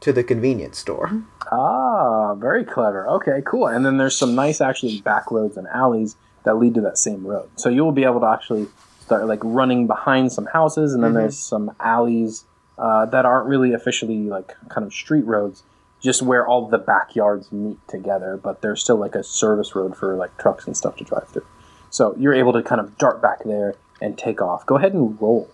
[0.00, 1.12] to the convenience store.
[1.52, 3.06] Ah, very clever.
[3.08, 3.68] Okay, cool.
[3.68, 7.24] And then there's some nice, actually, back roads and alleys that lead to that same
[7.24, 7.48] road.
[7.54, 8.66] So you'll be able to actually
[9.00, 11.14] start like running behind some houses, and then Mhm.
[11.14, 12.44] there's some alleys
[12.78, 15.62] uh, that aren't really officially like kind of street roads,
[16.02, 18.36] just where all the backyards meet together.
[18.36, 21.46] But there's still like a service road for like trucks and stuff to drive through.
[21.88, 24.66] So you're able to kind of dart back there and take off.
[24.66, 25.48] Go ahead and roll.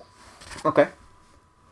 [0.64, 0.88] Okay.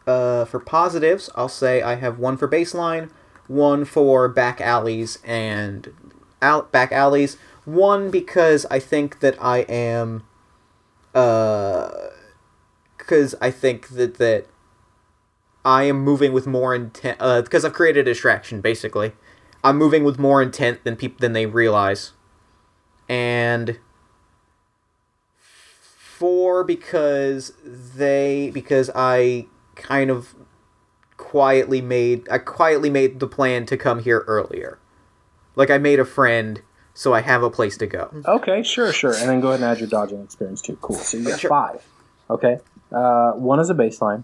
[0.06, 3.10] Uh, for positives, I'll say I have one for baseline,
[3.48, 5.92] one for back alleys and
[6.40, 7.36] out back alleys.
[7.64, 10.24] One because I think that I am,
[11.14, 11.90] uh,
[12.96, 14.46] because I think that that
[15.66, 17.16] I am moving with more intent.
[17.18, 18.60] Uh, because I've created a distraction.
[18.60, 19.12] Basically,
[19.64, 22.12] I'm moving with more intent than people than they realize,
[23.08, 23.78] and
[25.38, 30.36] four because they because I kind of
[31.16, 34.78] quietly made I quietly made the plan to come here earlier.
[35.56, 36.62] Like I made a friend,
[36.94, 38.22] so I have a place to go.
[38.24, 39.14] Okay, sure, sure.
[39.14, 40.78] And then go ahead and add your dodging experience too.
[40.80, 40.96] Cool.
[40.96, 41.48] So you get Sure.
[41.50, 41.84] five.
[42.30, 42.58] Okay.
[42.92, 44.22] Uh, one is a baseline.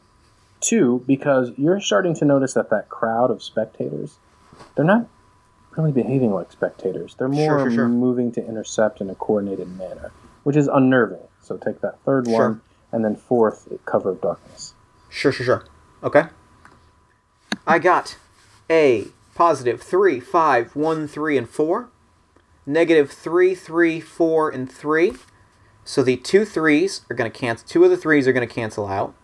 [0.62, 4.18] Two, because you're starting to notice that that crowd of spectators,
[4.76, 5.06] they're not
[5.76, 7.14] really behaving like spectators.
[7.18, 7.88] They're more sure, sure.
[7.88, 10.12] moving to intercept in a coordinated manner,
[10.44, 11.26] which is unnerving.
[11.40, 12.48] So take that third Sure.
[12.50, 12.60] one,
[12.92, 14.74] and then fourth, cover of darkness.
[15.08, 15.64] Sure, sure, sure.
[16.02, 16.24] Okay.
[17.66, 18.16] I got
[18.70, 21.88] a positive 3, 5, 1, 3, and 4.
[22.66, 25.12] Negative 3, 3, 4, and 3.
[25.84, 27.66] So the two threes are going to cancel.
[27.66, 29.14] Two of the threes are going to cancel out.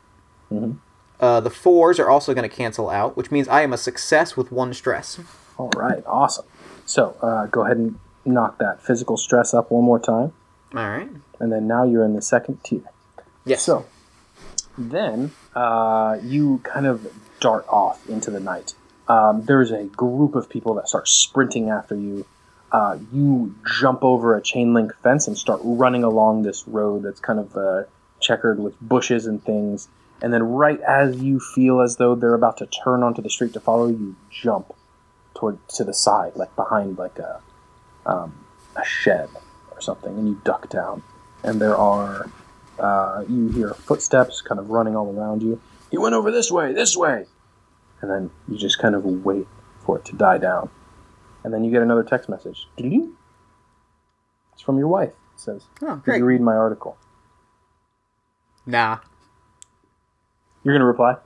[0.52, 0.78] Mhm.
[1.20, 4.36] Uh, the fours are also going to cancel out, which means I am a success
[4.36, 5.18] with one stress.
[5.56, 6.46] All right, awesome.
[6.86, 10.32] So uh, go ahead and knock that physical stress up one more time,
[10.74, 11.08] All right.
[11.40, 12.82] and then now you're in the second tier.
[13.44, 13.62] Yes.
[13.62, 13.86] So
[14.76, 17.10] then uh, you kind of
[17.40, 18.74] dart off into the night.
[19.08, 22.26] Um, there's a group of people that start sprinting after you.
[22.70, 27.18] Uh, you jump over a chain link fence and start running along this road that's
[27.20, 27.84] kind of uh,
[28.20, 29.88] checkered with bushes and things.
[30.20, 33.52] And then, right as you feel as though they're about to turn onto the street
[33.52, 34.74] to follow, you jump
[35.34, 37.40] toward to the side, like behind like a
[38.04, 38.44] um,
[38.74, 39.28] a shed
[39.70, 41.02] or something, and you duck down.
[41.44, 42.28] And there are
[42.78, 45.60] uh, you hear footsteps kind of running all around you.
[45.90, 47.26] He went over this way, this way.
[48.00, 49.46] And then you just kind of wait
[49.84, 50.70] for it to die down.
[51.42, 52.68] And then you get another text message.
[52.76, 53.14] Ding.
[54.52, 55.12] It's from your wife.
[55.34, 56.96] It says, Oh, Did you read my article?
[58.66, 58.98] Nah.
[60.62, 61.16] You're going to reply?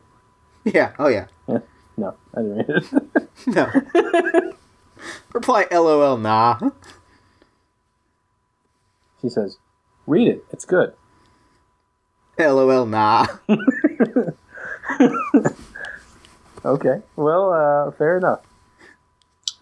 [0.65, 0.93] Yeah.
[0.97, 1.27] Oh, yeah.
[1.49, 1.59] yeah.
[1.97, 3.29] No, I didn't read it.
[3.49, 4.53] No.
[5.33, 6.71] Reply LOL, nah.
[9.21, 9.57] she says,
[10.07, 10.45] Read it.
[10.53, 10.95] It's good.
[12.39, 13.27] LOL, nah.
[16.65, 17.03] Okay.
[17.17, 18.41] Well, uh, fair enough.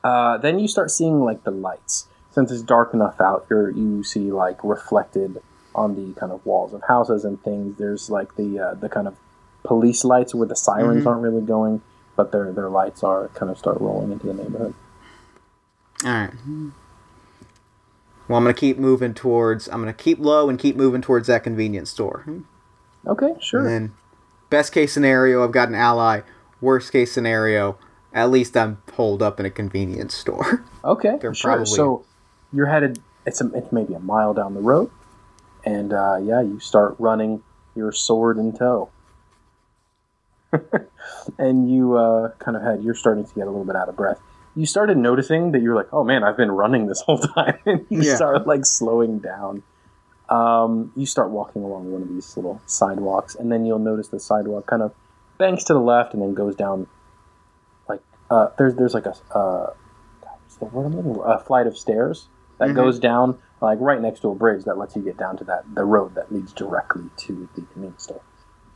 [0.04, 2.06] Uh, then you start seeing like the lights.
[2.30, 5.42] Since it's dark enough out, you you see like reflected
[5.74, 7.76] on the kind of walls of houses and things.
[7.78, 9.16] There's like the uh, the kind of
[9.62, 11.06] police lights where the sirens Mhm.
[11.06, 11.82] aren't really going,
[12.16, 14.74] but their their lights are kind of start rolling into the neighborhood.
[16.04, 16.30] Alright.
[18.28, 19.68] Well, I'm gonna keep moving towards.
[19.68, 22.24] I'm gonna keep low and keep moving towards that convenience store.
[23.06, 23.60] Okay, sure.
[23.60, 23.92] And then,
[24.50, 26.20] best case scenario, I've got an ally.
[26.60, 27.76] Worst case scenario,
[28.12, 30.64] at least I'm holed up in a convenience store.
[30.82, 31.50] Okay, They're sure.
[31.50, 32.04] probably- So
[32.54, 33.00] you're headed.
[33.26, 34.90] It's a, it's maybe a mile down the road,
[35.62, 37.42] and uh, yeah, you start running
[37.74, 38.88] your sword in tow,
[41.38, 42.82] and you uh, kind of had.
[42.82, 44.20] You're starting to get a little bit out of breath.
[44.54, 47.86] You started noticing that you're like, oh man, I've been running this whole time, and
[47.88, 48.16] you Yeah.
[48.16, 49.62] start like slowing down.
[50.28, 54.20] Um, you start walking along one of these little sidewalks, and then you'll notice the
[54.20, 54.92] sidewalk kind of
[55.38, 56.86] banks to the left and then goes down.
[57.88, 59.70] Like uh, there's there's like a uh,
[60.22, 61.32] what's the word I'm looking for?
[61.32, 62.28] A flight of stairs
[62.58, 62.74] that Mhm.
[62.74, 65.64] goes down like right next to a bridge that lets you get down to that
[65.74, 68.20] the road that leads directly to the convenience store.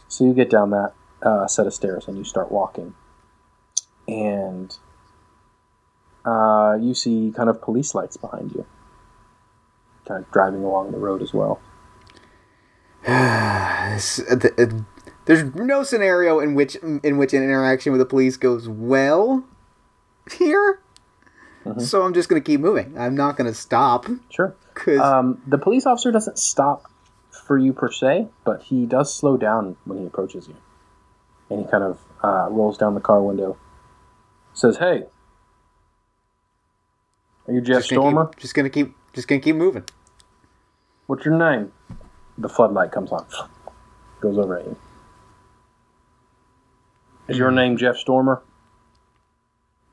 [0.08, 0.92] So you get down that
[1.24, 2.94] uh, set of stairs and you start walking,
[4.06, 4.76] and
[6.24, 8.64] uh, you see kind of police lights behind you,
[10.06, 11.60] kind of driving along the road as well.
[13.06, 13.98] Uh,
[14.58, 14.66] uh,
[15.26, 19.44] There's no scenario in which in which an interaction with the police goes well
[20.36, 20.80] here.
[21.64, 21.80] Mhm.
[21.80, 22.98] So I'm just gonna keep moving.
[22.98, 24.54] I'm not gonna stop Sure.
[24.74, 26.90] because Um, the police officer doesn't stop
[27.30, 30.54] for you per se, but he does slow down when he approaches you.
[31.54, 33.56] And he kind of uh, rolls down the car window,
[34.54, 35.04] says, "Hey,
[37.46, 38.26] are you Jeff just Stormer?
[38.26, 39.84] keep, just gonna keep just gonna keep moving.
[41.06, 41.70] What's your name?"
[42.38, 43.24] The floodlight comes on,
[44.20, 44.76] goes over at you.
[47.28, 48.42] Is your name Jeff Stormer?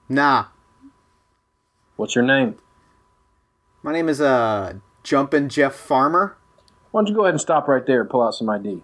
[0.09, 0.45] Nah,
[1.95, 2.55] What's your name?
[3.83, 6.37] my name is uh Jumpin' Jeff Farmer.
[6.89, 8.81] Why don't you go ahead and stop right there and pull out some ID?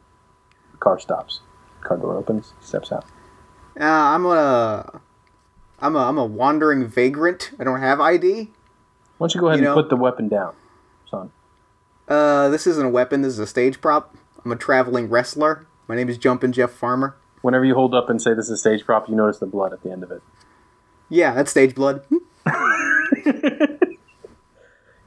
[0.73, 1.39] The car stops.
[1.82, 2.53] Car door opens.
[2.61, 3.05] Steps out.
[3.80, 5.01] Uh, I'm a
[5.80, 7.51] I'm a I'm a wandering vagrant.
[7.59, 8.49] I don't have ID.
[9.17, 10.53] Why don't you go ahead You and know- put the weapon down,
[11.09, 11.32] son?
[12.07, 13.21] Uh, this isn't a weapon.
[13.21, 14.15] This is a stage prop.
[14.45, 15.65] I'm a traveling wrestler.
[15.88, 17.15] My name is Jumpin' Jeff Farmer.
[17.41, 19.73] Whenever you hold up and say this is a stage prop, you notice the blood
[19.73, 20.21] at the end of it.
[21.09, 22.03] Yeah, that's stage blood.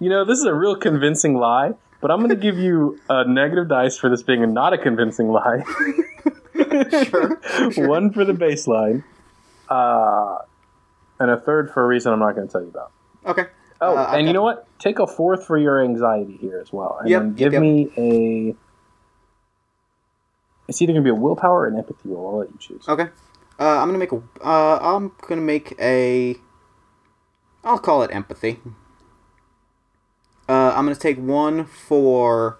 [0.03, 3.29] You know, this is a real convincing lie, but I'm going to give you a
[3.29, 5.63] negative dice for this being not a convincing lie.
[7.05, 9.05] Sure, One for the baseline,
[9.69, 10.39] uh,
[11.19, 12.93] and a third for a reason I'm not going to tell you about.
[13.27, 13.47] okay.
[13.83, 14.67] Oh, Uh, and you know what?
[14.79, 16.99] Take a fourth for your anxiety here as well.
[17.01, 17.63] And Yep, then give yep.
[17.63, 18.55] me a.
[20.69, 22.29] It's either going to be a willpower or an empathy roll.
[22.29, 22.87] I'll let you choose.
[22.89, 23.09] Okay.
[23.59, 24.23] Uh, I'm gonna make a.
[24.43, 26.37] Uh, I'm gonna make a.
[27.65, 28.59] I'll call it empathy.
[30.49, 32.59] Uh, I'm gonna take one for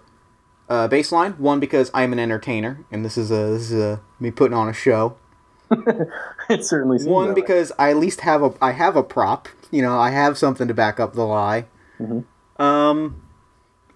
[0.71, 1.37] uh, baseline.
[1.37, 4.69] One because I'm an entertainer, and this is a this is a me putting on
[4.69, 5.17] a show.
[6.49, 7.41] it certainly seems One that way.
[7.41, 9.49] because I at least have a I have a prop.
[9.69, 11.65] You know, I have something to back up the lie.
[11.99, 12.25] Mhm.
[12.59, 13.21] Um,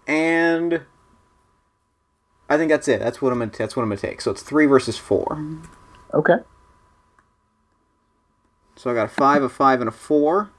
[0.07, 0.81] and
[2.49, 2.99] I think that's it.
[2.99, 3.51] That's what I'm gonna.
[3.57, 4.21] That's what I'm gonna take.
[4.21, 5.41] So it's three versus four.
[6.13, 6.37] Okay.
[8.77, 10.49] So I got a five, a five, and a four.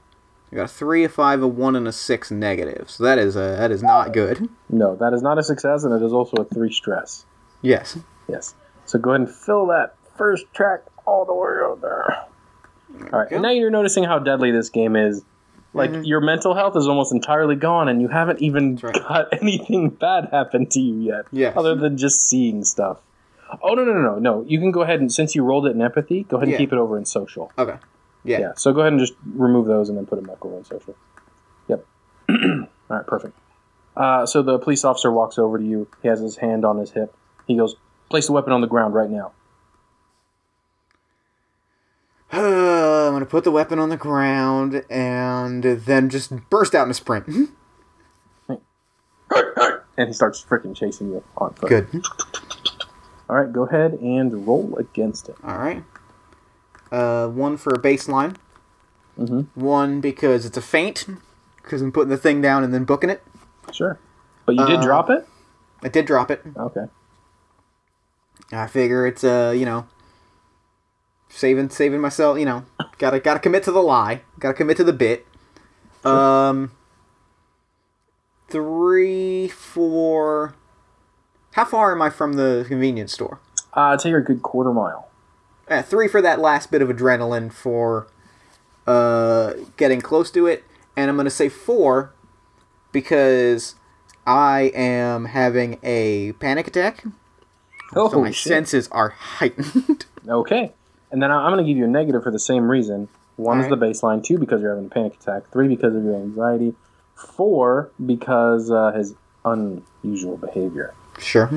[0.51, 2.89] I got a three, a five, a one, and a six negative.
[2.89, 4.47] So that is a that is not good.
[4.69, 7.25] No, that is not a success, and it is also a three stress.
[7.61, 7.97] Yes.
[8.29, 8.55] Yes.
[8.85, 12.25] So go ahead and fill that first track all the way out there.
[13.13, 13.31] All right.
[13.31, 15.23] And now you're noticing how deadly this game is.
[15.73, 16.07] Like Mhm.
[16.07, 18.93] your mental health is almost entirely gone, and you haven't even right.
[19.07, 21.55] got anything bad happen to you yet, Yes.
[21.57, 22.99] other than just seeing stuff.
[23.61, 24.45] Oh no no no no no!
[24.47, 26.57] You can go ahead and since you rolled it in empathy, go ahead and Yeah.
[26.57, 27.51] keep it over in social.
[27.59, 27.75] Okay.
[28.27, 28.39] Yeah.
[28.39, 28.53] Yeah.
[28.55, 30.95] So go ahead and just remove those and then put them back over on social.
[31.67, 31.85] Yep.
[32.29, 33.07] All right.
[33.07, 33.37] Perfect.
[33.95, 35.87] Uh, so the police officer walks over to you.
[36.03, 37.15] He has his hand on his hip.
[37.47, 37.75] He goes,
[38.09, 39.31] "Place the weapon on the ground right now."
[42.31, 46.93] I'm gonna put the weapon on the ground and then just burst out in a
[46.93, 47.25] sprint.
[49.99, 51.69] And he starts freaking chasing you on foot.
[51.69, 52.03] Good.
[53.29, 53.51] All right.
[53.51, 55.35] Go ahead and roll against it.
[55.43, 55.83] All right.
[56.91, 58.35] Uh, one for a baseline.
[59.17, 59.59] Mm-hmm.
[59.59, 61.05] One because it's a feint,
[61.61, 63.23] because I'm putting the thing down and then booking it.
[63.73, 63.99] Sure.
[64.45, 65.27] But you did Uh, drop it.
[65.83, 66.41] I did drop it.
[66.55, 66.85] Okay.
[68.51, 69.87] I figure it's uh, you know,
[71.29, 72.39] saving saving myself.
[72.39, 72.65] You know,
[72.97, 74.21] gotta gotta commit to the lie.
[74.39, 75.25] Gotta commit to the bit.
[76.05, 76.71] Um,
[78.49, 80.55] three, four.
[81.51, 83.39] How far am I from the convenience store?
[83.73, 85.06] Uh, take a good quarter mile.
[85.69, 88.07] Uh, three for that last bit of adrenaline for
[88.85, 90.63] uh, getting close to it,
[90.95, 92.13] and I'm gonna say four
[92.91, 93.75] because
[94.25, 97.03] I am having a panic attack.
[97.95, 98.51] Oh, so my shit.
[98.51, 100.05] senses are heightened.
[100.27, 100.73] Okay.
[101.09, 103.07] And then I'm going to give you a negative for the same reason.
[103.37, 104.21] One is the baseline.
[104.21, 105.49] Two, because you're having a panic attack.
[105.53, 106.75] Three, because of your anxiety.
[107.15, 109.15] Four, because uh, his
[109.45, 110.93] unusual behavior.
[111.17, 111.49] sure.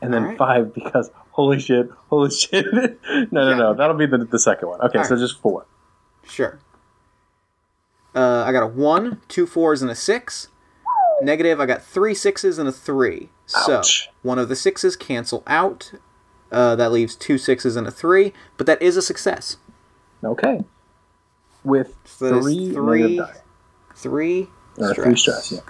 [0.00, 0.38] And then Alright.
[0.38, 2.66] five, because holy shit, holy shit.
[2.72, 2.96] no,
[3.30, 3.54] no, Yeah.
[3.56, 3.74] no.
[3.74, 4.80] That'll be the, the second one.
[4.80, 5.20] Okay, so Alright.
[5.20, 5.66] just four.
[6.28, 6.58] Sure.
[8.14, 10.48] Uh, I got a one, two fours, and a six.
[11.22, 13.30] Negative, I got three sixes and a three.
[13.56, 14.06] Ouch.
[14.06, 15.92] So one of the sixes cancel out.
[16.50, 19.58] Uh, that leaves two sixes and a three, but that is a success.
[20.24, 20.64] Okay.
[21.62, 23.20] With So three, three.
[23.94, 25.60] Three Or three stress, yeah.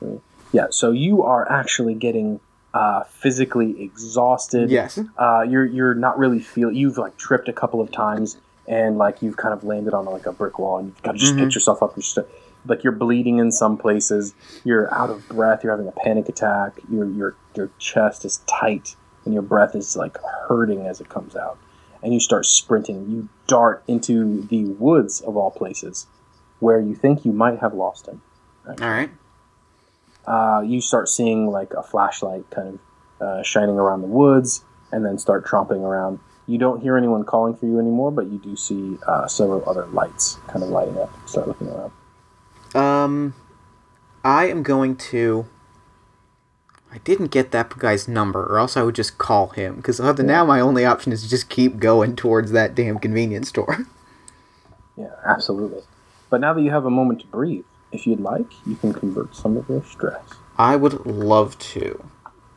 [0.00, 0.20] Three.
[0.52, 2.40] Yeah, so you are actually getting
[2.78, 4.70] uh, physically exhausted.
[4.70, 4.98] Yes.
[5.18, 6.70] Uh, you're you're not really feel.
[6.72, 10.26] You've like tripped a couple of times, and like you've kind of landed on like
[10.26, 11.38] a brick wall, and you've got to just Mhm.
[11.44, 12.18] pick yourself up and just
[12.66, 14.34] like you're bleeding in some places.
[14.64, 15.62] You're out of breath.
[15.64, 16.72] You're having a panic attack.
[16.90, 20.16] Your your your chest is tight, and your breath is like
[20.48, 21.58] hurting as it comes out.
[22.02, 23.10] And you start sprinting.
[23.10, 26.06] You dart into the woods of all places,
[26.60, 28.20] where you think you might have lost him.
[28.68, 29.10] All right.
[30.28, 34.62] Uh, you start seeing like a flashlight kind of uh, shining around the woods,
[34.92, 36.18] and then start tromping around.
[36.46, 39.86] You don't hear anyone calling for you anymore, but you do see uh, several other
[39.86, 41.10] lights kind of lighting up.
[41.26, 41.92] Start looking around.
[42.74, 43.34] Um,
[44.22, 45.46] I am going to.
[46.92, 49.76] I didn't get that guy's number, or else I would just call him.
[49.76, 53.86] Because now my only option is to just keep going towards that damn convenience store.
[54.98, 55.82] Yeah, absolutely.
[56.28, 59.34] But now that you have a moment to breathe, if you'd like, you can convert
[59.34, 60.22] some of your stress.
[60.56, 62.04] I would love to.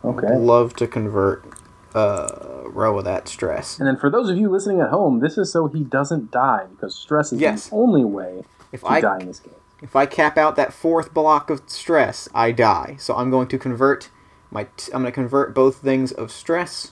[0.04, 0.36] Okay.
[0.36, 1.46] Love to convert
[1.94, 3.78] uh, row of that stress.
[3.80, 6.66] And then for those of you listening at home, this is so he doesn't die
[6.72, 7.70] because stress is Yes.
[7.70, 9.54] the only way If to I die in this game.
[9.82, 12.96] if I cap out that fourth block of stress, I die.
[13.00, 14.10] So I'm going to convert
[14.50, 16.92] my t- I'm going to convert both things of stress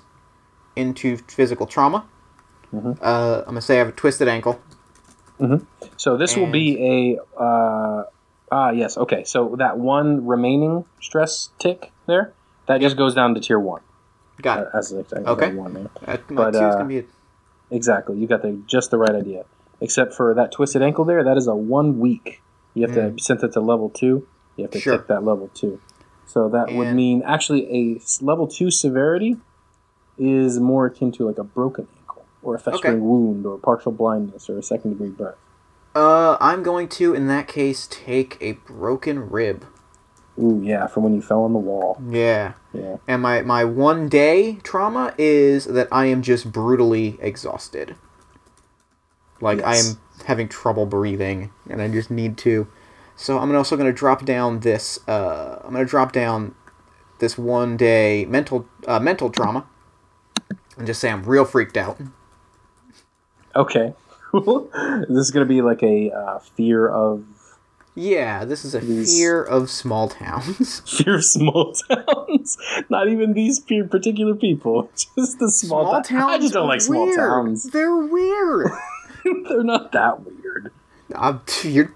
[0.76, 2.06] into physical trauma.
[2.74, 2.98] Mhm.
[3.02, 4.60] Uh, I'm going to say I have a twisted ankle.
[5.98, 8.04] So this will be a uh,
[8.52, 9.24] ah yes okay.
[9.24, 12.34] So that one remaining stress tick there
[12.68, 13.82] that just goes down to tier one.
[14.42, 14.68] Got it.
[14.74, 15.52] Uh, As like, Okay.
[15.54, 15.90] one there.
[16.08, 17.04] Uh, but, two's uh, gonna be a,
[17.72, 18.18] Exactly.
[18.18, 19.44] You got the just the right idea.
[19.82, 22.42] Except for that twisted ankle there, that is a one week.
[22.74, 24.82] You have to since it's a level two, you have to Mm.
[24.84, 24.98] Sure.
[24.98, 25.80] tick that level two.
[26.26, 29.38] So that would mean actually a level two severity
[30.18, 33.02] is more akin to like a broken ankle or a festering Okay.
[33.02, 35.34] wound or partial blindness or a second degree burn.
[35.96, 39.66] Uh, I'm going to in that case take a broken rib.
[40.38, 42.02] Ooh yeah, from when you fell on the wall.
[42.08, 42.54] Yeah.
[42.74, 42.98] Yeah.
[43.08, 47.96] And my my one day trauma is that I am just brutally exhausted.
[49.42, 52.68] Like I am having trouble breathing, and I just need to.
[53.16, 55.00] So I'm also going to drop down this.
[55.08, 56.56] Uh, I'm going to drop down
[57.20, 59.66] this one day mental uh, mental trauma,
[60.78, 62.00] and just say I'm real freaked out.
[63.56, 63.94] Okay.
[64.34, 67.24] Is this going to be like a uh, fear of
[67.96, 70.80] Yeah, this is a These- fear of small towns.
[70.98, 72.58] fear of small towns?
[72.90, 77.64] Not even these particular people, just the small, ta- I just don't like small towns.
[77.64, 78.72] They're weird.
[79.48, 80.72] They're not that weird.
[81.14, 81.94] I'm, you're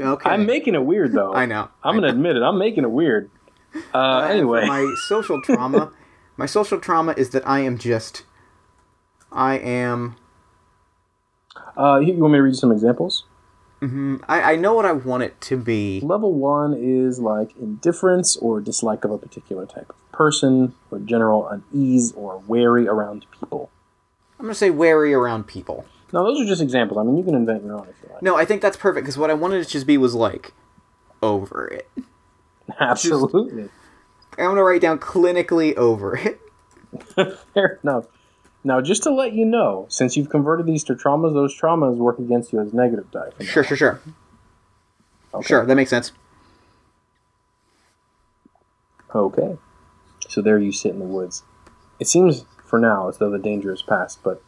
[0.00, 0.30] okay.
[0.30, 1.34] I'm making it weird though.
[1.34, 1.68] I know.
[1.84, 2.42] I'm I gonna admit it.
[2.42, 3.30] I'm making it weird.
[3.92, 5.92] Uh, Uh, anyway, my social trauma,
[6.36, 8.24] my social trauma is that I am just,
[9.30, 10.16] I am.
[11.76, 13.24] Uh, you you want me to read you some examples?
[13.80, 16.00] mhm, I, I know what I want it to be.
[16.02, 21.46] Level one is like indifference or dislike of a particular type of person, or general
[21.48, 23.70] unease or wary around people.
[24.38, 25.84] I'm gonna say wary around people.
[26.12, 26.98] Now, those are just examples.
[26.98, 28.22] I mean, you can invent your own if you like.
[28.22, 30.52] No, I think that's perfect because what I wanted it to just be was like,
[31.22, 31.88] over it.
[32.80, 33.68] Absolutely.
[34.38, 36.40] I'm gonna write down clinically over it.
[37.54, 38.06] Fair enough.
[38.66, 42.18] Now, just to let you know, since you've converted these to traumas, those traumas work
[42.18, 43.28] against you as negative die.
[43.44, 44.00] Sure, sure, sure.
[45.32, 45.46] Okay.
[45.46, 45.64] sure.
[45.64, 46.10] That makes sense.
[49.14, 49.56] Okay.
[50.28, 51.44] So there you sit in the woods.
[52.00, 54.42] It seems for now as though the danger is past, but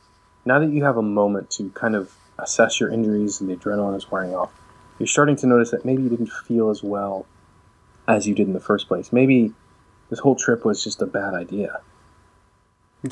[0.45, 3.97] now that you have a moment to kind of assess your injuries and the adrenaline
[3.97, 4.51] is wearing off,
[4.99, 7.25] you're starting to notice that maybe you didn't feel as well
[8.09, 9.13] as you did in the first place.
[9.13, 9.53] Maybe
[10.11, 11.83] this whole trip was just a bad idea.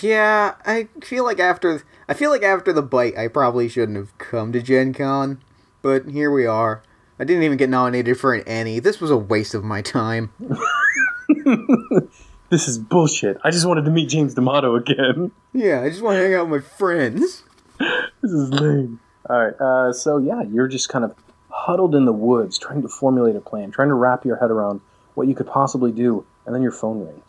[0.03, 4.17] Yeah, I feel like after I feel like after the bite, I probably shouldn't have
[4.19, 5.41] come to Gen Con,
[5.83, 6.83] but here we are.
[7.19, 8.79] I didn't even get nominated for an ENnie.
[8.81, 10.31] This was a waste of my time.
[12.49, 13.39] This is bullshit.
[13.43, 15.33] I just wanted to meet James D'Amato again.
[15.53, 17.43] Yeah, I just want to hang out with my friends.
[18.23, 19.01] this is lame.
[19.29, 19.61] All right.
[19.61, 21.15] Uh, so yeah, you're just kind of
[21.51, 24.81] huddled in the woods, trying to formulate a plan, trying to wrap your head around
[25.15, 27.25] what you could possibly do, and then your phone rings.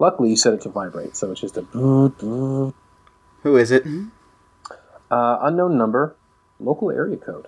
[0.00, 1.62] Luckily, you set it to vibrate, so it's just a.
[1.62, 2.74] Who
[3.56, 3.84] is it?
[5.10, 6.16] Uh, unknown number,
[6.58, 7.46] local area code.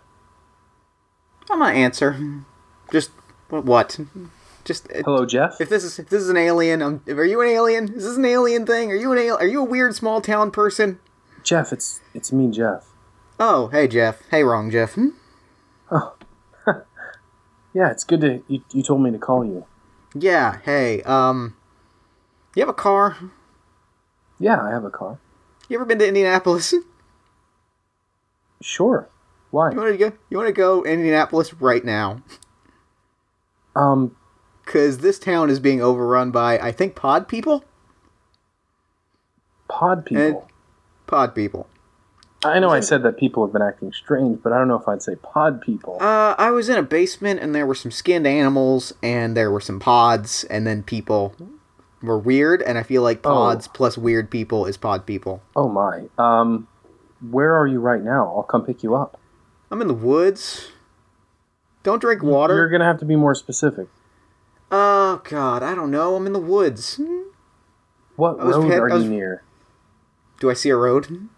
[1.50, 2.44] I'm gonna answer.
[2.92, 3.10] Just
[3.48, 3.98] what?
[4.64, 5.60] Just uh, Hello, Jeff.
[5.60, 7.94] if this is if this is an alien, um, are you an alien?
[7.94, 8.92] Is this an alien thing?
[8.92, 11.00] Are you an al- Are you a weird small town person?
[11.42, 12.84] Jeff, it's it's me, Jeff.
[13.40, 14.22] Oh, hey Jeff.
[14.30, 14.92] Hey, wrong Jeff.
[14.92, 15.08] Hmm?
[15.90, 16.14] Oh,
[17.74, 18.62] yeah, it's good to you.
[18.72, 19.64] You told me to call you.
[20.14, 20.58] Yeah.
[20.64, 21.02] Hey.
[21.02, 21.56] Um.
[22.54, 23.16] You have a car?
[24.38, 25.18] Yeah, I have a car.
[25.68, 26.74] You ever been to Indianapolis?
[28.64, 29.08] Sure.
[29.50, 29.72] Why?
[29.72, 30.16] You want to go?
[30.30, 32.22] You want to go Indianapolis right now?
[33.74, 34.14] Um,
[34.64, 37.64] Because this town is being overrun by, I think, pod people.
[39.68, 40.22] pod people.
[40.22, 40.36] And-
[41.08, 41.66] Pod people.
[42.44, 44.86] I know I said that people have been acting strange, but I don't know if
[44.86, 45.98] I'd say pod people.
[46.00, 49.60] Uh, I was in a basement and there were some skinned animals and there were
[49.60, 51.34] some pods and then people
[52.02, 53.30] were weird and I feel like Oh.
[53.30, 55.42] pods plus weird people is pod people.
[55.56, 56.08] Oh my.
[56.18, 56.66] Um,
[57.30, 58.32] where are you right now?
[58.36, 59.18] I'll come pick you up.
[59.70, 60.68] I'm in the woods.
[61.82, 62.54] Don't drink water.
[62.54, 63.88] You're gonna have to be more specific.
[64.70, 66.16] Oh god, I don't know.
[66.16, 67.00] I'm in the woods.
[68.16, 69.42] What road pet- are was- you near?
[70.40, 71.28] Do I see a road?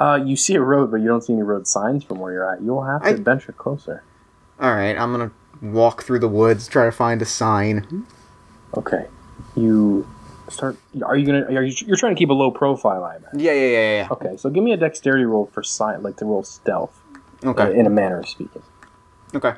[0.00, 2.50] Uh, you see a road, but you don't see any road signs from where you're
[2.52, 2.60] at.
[2.62, 4.02] You'll have to I- venture closer.
[4.60, 5.30] All right, I'm gonna
[5.60, 8.04] walk through the woods, try to find a sign.
[8.76, 9.06] Okay.
[9.56, 10.06] You
[10.48, 10.76] start.
[11.04, 11.44] Are you gonna?
[11.58, 11.74] Are you?
[11.86, 13.38] You're trying to keep a low profile, I imagine.
[13.40, 14.08] Yeah, yeah, yeah, yeah.
[14.10, 16.98] Okay, so give me a dexterity roll for sign, like the roll stealth.
[17.44, 18.62] Okay, in a manner of speaking.
[19.34, 19.54] okay.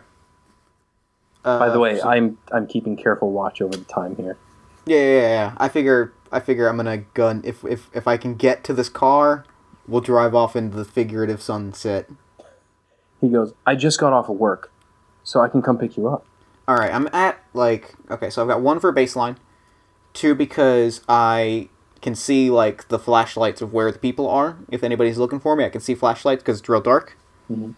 [1.45, 4.37] Uh, By the way, so- I'm I'm keeping careful watch over the time here.
[4.87, 5.55] Yeah, yeah, yeah, yeah.
[5.59, 8.89] I figure I figure I'm gonna gun if if if I can get to this
[8.89, 9.45] car,
[9.87, 12.09] we'll drive off into the figurative sunset.
[13.21, 14.73] He goes, I just got off of work,
[15.23, 16.27] so I can come pick you up.
[16.67, 19.37] All right, I'm at like okay, so I've got one for baseline,
[20.15, 21.69] two because I
[22.01, 24.57] can see like the flashlights of where the people are.
[24.71, 27.17] If anybody's looking for me, I can see flashlights because it's real dark.
[27.51, 27.75] Mhm.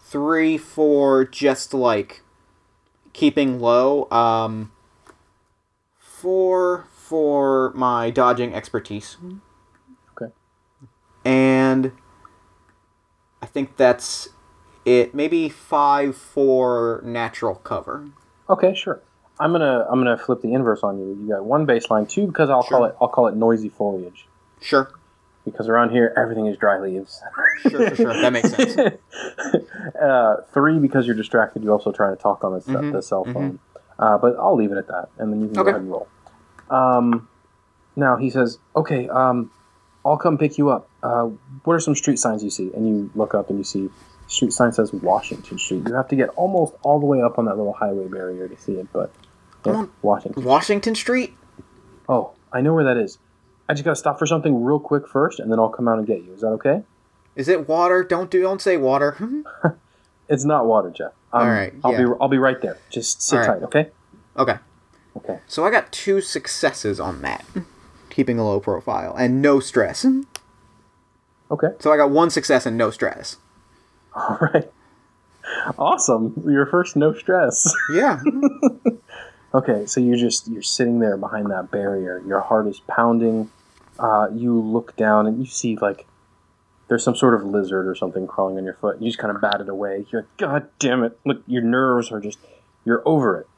[0.00, 2.22] Three for just like
[3.12, 4.10] keeping low.
[4.10, 4.72] Um,
[5.98, 9.16] four for my dodging expertise.
[10.20, 10.32] Okay.
[11.24, 11.92] And
[13.40, 14.30] I think that's
[14.84, 15.14] it.
[15.14, 18.10] Maybe five for natural cover.
[18.48, 19.00] Okay, sure.
[19.40, 21.18] I'm gonna I'm gonna flip the inverse on you.
[21.20, 24.26] You got one baseline, two because I'll call it I'll call it noisy foliage
[24.60, 24.90] Sure.
[25.46, 27.20] because around here everything is dry leaves.
[27.62, 28.20] Sure, sure, sure.
[28.20, 28.76] That makes sense.
[30.02, 31.62] uh, three because you're distracted.
[31.64, 33.32] You're also trying to talk on the, Mhm, the cell mhm.
[33.32, 33.58] phone.
[33.98, 35.64] Uh, but I'll leave it at that, and then you can Okay.
[35.64, 36.08] go ahead and roll.
[36.70, 37.28] Um,
[37.96, 39.50] now he says, "Okay, um,
[40.04, 40.88] I'll come pick you up.
[41.02, 41.30] Uh,
[41.64, 43.90] what are some street signs you see?" And you look up and you see
[44.26, 45.86] street sign says Washington Street.
[45.88, 48.56] You have to get almost all the way up on that little highway barrier to
[48.56, 49.10] see it, but
[49.64, 49.90] yeah, Come on.
[50.02, 50.44] Washington.
[50.44, 51.36] Washington Street?
[52.08, 53.18] Oh, I know where that is.
[53.68, 56.06] I just gotta stop for something real quick first, and then I'll come out and
[56.06, 56.32] get you.
[56.34, 56.82] Is that okay?
[57.36, 58.02] Is it water?
[58.02, 58.42] Don't do.
[58.42, 59.16] Don't say water.
[60.30, 61.10] It's not water, Jeff.
[61.32, 62.04] Um, All right, I'll yeah.
[62.04, 62.78] be I'll be right there.
[62.88, 63.60] Just sit All right.
[63.60, 63.88] tight, okay?
[64.36, 64.58] okay.
[65.16, 65.40] Okay.
[65.48, 67.44] So I got two successes on that,
[68.10, 70.06] keeping a low profile and no stress.
[71.50, 71.66] Okay.
[71.80, 73.38] So I got one success and no stress.
[74.14, 74.70] All right.
[75.76, 76.40] Awesome.
[76.46, 77.74] Your first no stress.
[77.92, 78.20] Yeah.
[79.52, 82.22] Okay, so you're just you're sitting there behind that barrier.
[82.26, 83.50] Your heart is pounding.
[83.98, 86.06] Uh, you look down and you see like
[86.88, 89.00] there's some sort of lizard or something crawling on your foot.
[89.00, 90.06] You just kind of bat it away.
[90.10, 91.18] You're like, God damn it!
[91.24, 92.38] Look, your nerves are just
[92.84, 93.48] you're over it.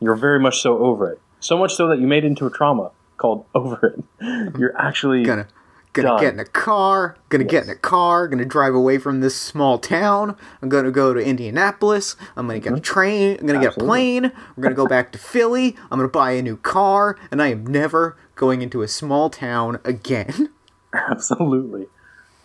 [0.00, 1.20] You're very much so over it.
[1.40, 4.58] So much so that you made it into a trauma called over it.
[4.58, 5.48] You're actually gonna
[5.94, 6.20] gonna Done.
[6.20, 7.16] get in a car.
[7.30, 8.28] Gonna get in a car.
[8.28, 10.36] Gonna drive away from this small town.
[10.60, 12.16] I'm gonna go to Indianapolis.
[12.36, 13.38] I'm gonna get a train.
[13.40, 14.32] I'm gonna get a plane.
[14.56, 15.76] We're gonna go back to Philly.
[15.90, 19.78] I'm gonna buy a new car, and I am never going into a small town
[19.84, 20.50] again.
[20.92, 21.86] Absolutely.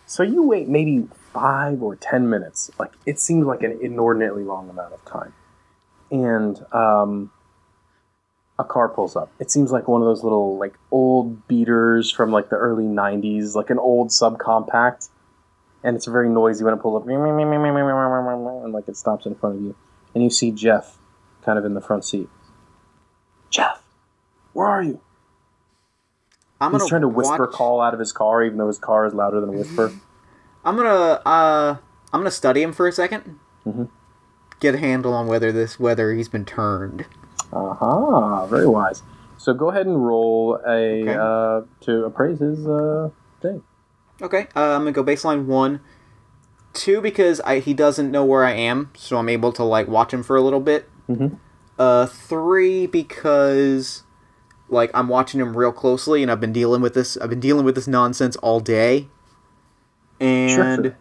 [0.05, 2.71] So you wait maybe five or ten minutes.
[2.79, 5.33] Like it seems like an inordinately long amount of time.
[6.11, 7.31] And um,
[8.59, 9.31] a car pulls up.
[9.39, 13.55] It seems like one of those little like old beaters from like the early '90s,
[13.55, 15.09] like an old subcompact.
[15.83, 19.61] And it's very noisy when it pulls up, and like it stops in front of
[19.61, 19.75] you.
[20.13, 20.97] And you see Jeff,
[21.43, 22.27] kind of in the front seat.
[23.49, 23.81] Jeff,
[24.53, 24.99] where are you?
[26.61, 29.05] I'm He's trying to whisper watch- call out of his car, even though his car
[29.05, 29.93] is louder than a whisper.
[30.65, 31.77] I'm gonna uh
[32.11, 33.87] I'm gonna study him for a 2nd Mhm.
[34.59, 37.05] Get a handle on whether this whether he's been turned.
[37.51, 39.01] Aha, very wise.
[39.37, 41.15] So go ahead and roll a Okay.
[41.15, 43.09] uh, to appraise his uh,
[43.41, 43.63] thing.
[44.21, 45.79] Okay, uh, I'm gonna go baseline one,
[46.73, 50.13] two because I he doesn't know where I am, so I'm able to like watch
[50.13, 50.89] him for a little bit.
[51.09, 51.37] Mhm.
[51.77, 54.03] Uh, three because
[54.67, 57.15] like I'm watching him real closely, and I've been dealing with this.
[57.17, 59.07] I've been dealing with this nonsense all day,
[60.19, 60.93] and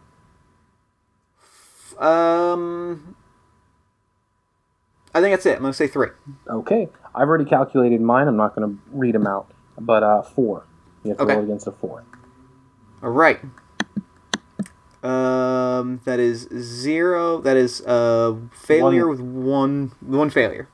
[1.99, 3.17] um,
[5.15, 5.57] I think that's it.
[5.57, 6.09] I'm gonna say three.
[6.49, 8.29] Okay, I've already calculated mine.
[8.29, 10.65] I'm not going to read them out, but uh, four.
[11.03, 11.35] You have to Okay.
[11.35, 12.05] roll against a four.
[13.03, 13.41] All right.
[15.03, 17.41] Um, that is zero.
[17.41, 19.11] That is uh failure One.
[19.11, 20.69] with one one failure.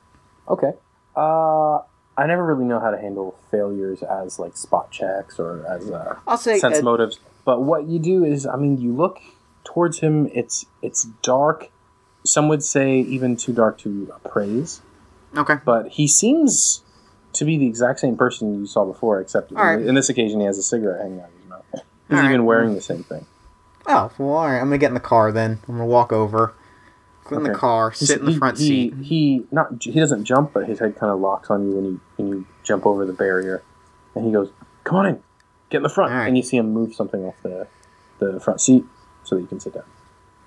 [0.49, 0.73] Okay.
[1.15, 1.79] Uh,
[2.17, 6.17] I never really know how to handle failures as like spot checks or as uh,
[6.27, 7.21] I'll say sense uh, motives.
[7.45, 9.21] But what you do is, I mean, you look
[9.65, 10.27] towards him.
[10.33, 11.69] It's it's dark.
[12.25, 14.81] Some would say even too dark to appraise.
[15.37, 15.57] okay.
[15.65, 16.83] but he seems
[17.35, 19.81] to be the exact same person you saw before, except in, right.
[19.81, 21.65] in this occasion he has a cigarette hanging out of his mouth.
[22.09, 22.47] He's All even right.
[22.47, 23.27] wearing the same thing.
[23.87, 24.59] Oh well, all right.
[24.59, 25.59] I'm gonna get in the car then.
[25.69, 26.55] I'm gonna walk over,
[27.29, 28.95] get in the car, sit in the front he, seat.
[29.03, 32.01] He not he doesn't jump, but his head kind of locks on you when you
[32.17, 33.63] when you jump over the barrier,
[34.15, 34.51] and he goes,
[34.85, 35.23] "Come on in,
[35.69, 36.27] get in the front." Right.
[36.27, 37.67] And you see him move something off the
[38.21, 38.85] the front seat
[39.23, 39.85] so that you can sit down.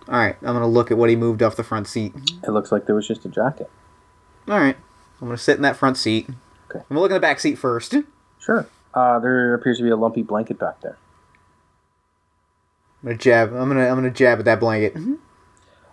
[0.10, 0.36] All right.
[0.42, 2.14] I'm gonna look at what he moved off the front seat.
[2.44, 3.70] It looks like there was just a jacket.
[4.48, 4.78] All right.
[5.22, 6.30] I'm gonna sit in that front seat.
[6.70, 6.80] Okay.
[6.80, 7.94] I'm gonna look in the back seat first.
[8.40, 8.68] Sure.
[8.94, 10.98] Uh, there appears to be a lumpy blanket back there.
[13.04, 13.50] I'm gonna jab.
[13.54, 14.96] I'm gonna I'm gonna jab at that blanket.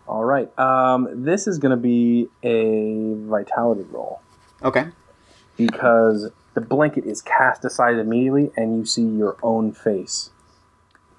[0.06, 0.56] All right.
[0.58, 4.20] Um, this is going to be a vitality roll.
[4.62, 4.86] Okay.
[5.56, 10.30] because the blanket is cast aside immediately and you see your own face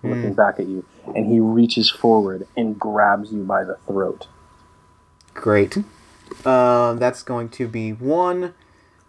[0.03, 4.27] looking back at you and he reaches forward and grabs you by the throat
[5.35, 5.77] Great.
[6.43, 8.55] Uh, that's going to be one.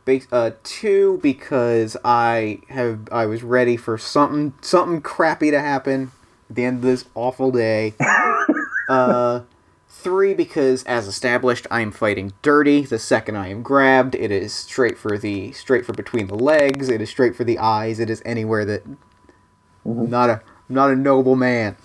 [0.04, 6.12] Base, uh, two because I have I was ready for something something crappy to happen
[6.50, 7.94] at the end of this awful day.
[8.88, 9.40] uh,
[9.88, 12.82] three because as established, I am fighting dirty.
[12.82, 16.88] The second I am grabbed, it is straight for the straight for between the legs.
[16.88, 17.98] It is straight for the eyes.
[17.98, 18.84] It is anywhere that
[19.84, 21.76] not a not a noble man,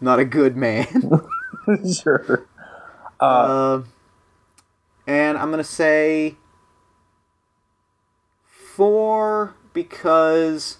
[0.00, 0.86] not a good man.
[2.02, 2.46] sure
[3.20, 3.82] uh, Uh,
[5.06, 6.36] and I'm gonna say
[8.44, 10.78] four because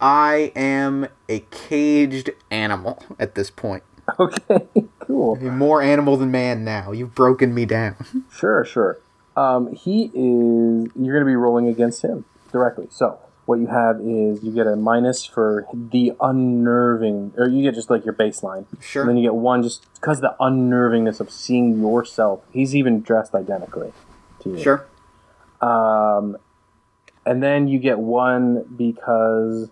[0.00, 3.82] I am a caged animal at this point.
[4.18, 4.66] okay
[5.00, 6.92] cool I'm more animal than man now.
[6.92, 7.96] You've broken me down.
[8.32, 8.98] sure sure
[9.36, 13.18] um, he is you're going to be rolling against him directly so
[13.52, 17.90] what you have is you get a minus for the unnerving or you get just
[17.90, 19.02] like your baseline Sure.
[19.02, 22.40] And then you get one just because the unnervingness of seeing yourself.
[22.52, 23.92] He's even dressed identically
[24.40, 24.58] to you.
[24.62, 24.86] Sure.
[25.60, 26.36] Um,
[27.24, 29.68] and then you get one because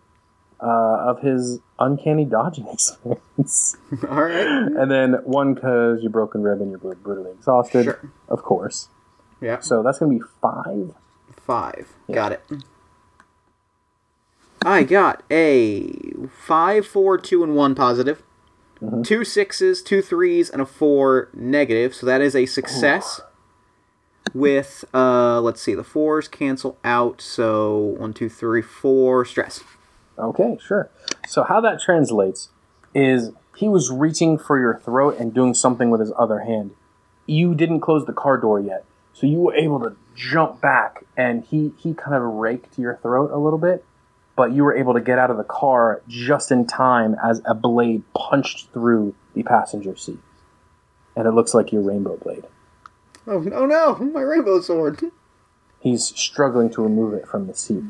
[0.62, 3.76] uh, of his uncanny dodging experience.
[4.08, 4.46] All right.
[4.46, 8.12] and then one because you're broken rib and you're brutally exhausted, Sure.
[8.28, 8.88] of course.
[9.40, 9.60] Yeah.
[9.60, 10.94] So that's going to be five.
[11.46, 11.88] Five.
[12.06, 12.14] Yeah.
[12.14, 12.42] Got it.
[14.64, 15.92] I got a
[16.30, 18.22] five, four, two, and one positive.
[18.82, 19.04] Mhm.
[19.04, 21.94] Two sixes, two threes, and a four negative.
[21.94, 23.20] So that is a success.
[24.34, 27.20] With uh, let's see, the fours cancel out.
[27.20, 29.24] So one, two, three, four.
[29.24, 29.64] Stress.
[30.18, 30.90] Okay, sure.
[31.26, 32.50] So how that translates
[32.94, 36.72] is he was reaching for your throat and doing something with his other hand.
[37.26, 41.44] You didn't close the car door yet, so you were able to jump back and
[41.44, 43.84] he he kind of raked your throat a little bit,
[44.40, 47.54] but you were able to get out of the car just in time as a
[47.54, 50.18] blade punched through the passenger seat.
[51.14, 52.44] And it looks like your rainbow blade.
[53.26, 55.02] Oh no, no, my rainbow sword.
[55.80, 57.84] He's struggling to remove it from the seat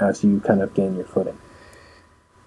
[0.00, 1.36] as you kind of gain your footing.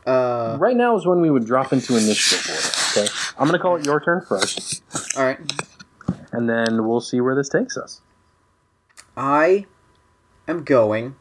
[0.07, 3.05] Uh, Right now is when we would drop into initiative order.
[3.05, 4.81] Okay, I'm gonna call it your turn first,
[5.15, 5.37] all right.
[6.31, 8.01] and then we'll see where this takes us.
[9.15, 9.67] I
[10.47, 11.15] am going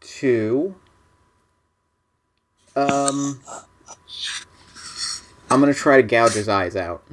[0.00, 0.76] to
[2.76, 3.40] um
[5.50, 7.04] I'm gonna try to gouge his eyes out.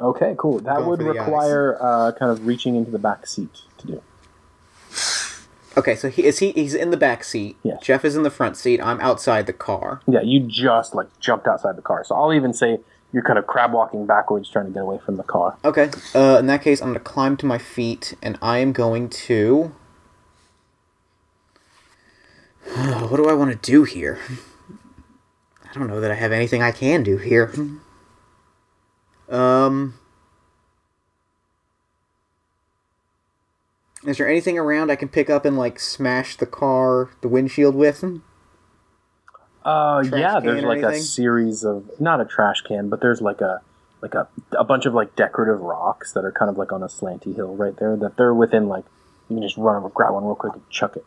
[0.00, 0.58] Okay, cool.
[0.58, 1.26] That Going would for the eyes.
[1.26, 4.02] require uh, kind of reaching into the back seat to do.
[5.76, 7.56] Okay, so he is he he's in the back seat.
[7.62, 7.82] Yes.
[7.82, 8.80] Jeff is in the front seat.
[8.80, 10.00] I'm outside the car.
[10.06, 12.02] Yeah, you just like jumped outside the car.
[12.04, 12.80] So I'll even say
[13.12, 15.56] you're kind of crab walking backwards, trying to get away from the car.
[15.64, 15.90] Okay.
[16.14, 19.72] Uh, in that case, I'm gonna climb to my feet, and I am going to.
[22.74, 24.18] what do I want to do here?
[25.76, 27.52] I don't know that I have anything I can do here.
[29.28, 29.98] Um.
[34.06, 37.74] Is there anything around I can pick up and like smash the car, the windshield
[37.74, 38.02] with?
[39.64, 43.42] Uh, Trash yeah, there's like a series of not a trash can, but there's like
[43.42, 43.60] a
[44.00, 44.28] like a
[44.58, 47.54] a bunch of like decorative rocks that are kind of like on a slanty hill
[47.54, 47.96] right there.
[47.98, 48.86] That they're within like
[49.28, 51.04] you can just run over, grab one real quick and chuck it.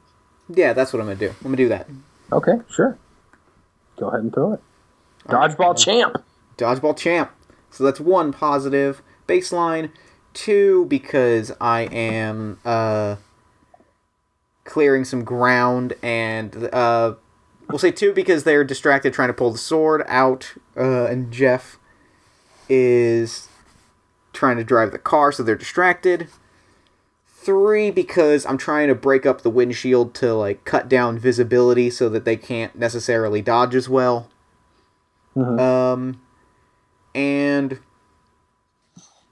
[0.47, 1.29] Yeah, that's what I'm gonna do.
[1.29, 1.87] I'm gonna do that.
[2.31, 2.99] Okay, sure.
[3.99, 4.61] Go ahead and throw it.
[5.27, 6.23] Dodgeball champ.
[6.57, 7.31] Dodgeball champ.
[7.69, 9.91] So that's one positive baseline.
[10.33, 13.17] Two because I am uh,
[14.63, 17.15] clearing some ground, and uh,
[17.67, 21.77] we'll say two because they're distracted trying to pull the sword out, uh, and Jeff
[22.69, 23.49] is
[24.31, 26.27] trying to drive the car, so they're distracted.
[27.41, 32.09] Three because I'm trying to break up the windshield to like cut down visibility so
[32.09, 34.27] that they can't necessarily dodge as well.
[35.37, 35.59] Mhm.
[35.59, 36.21] Um,
[37.15, 37.79] and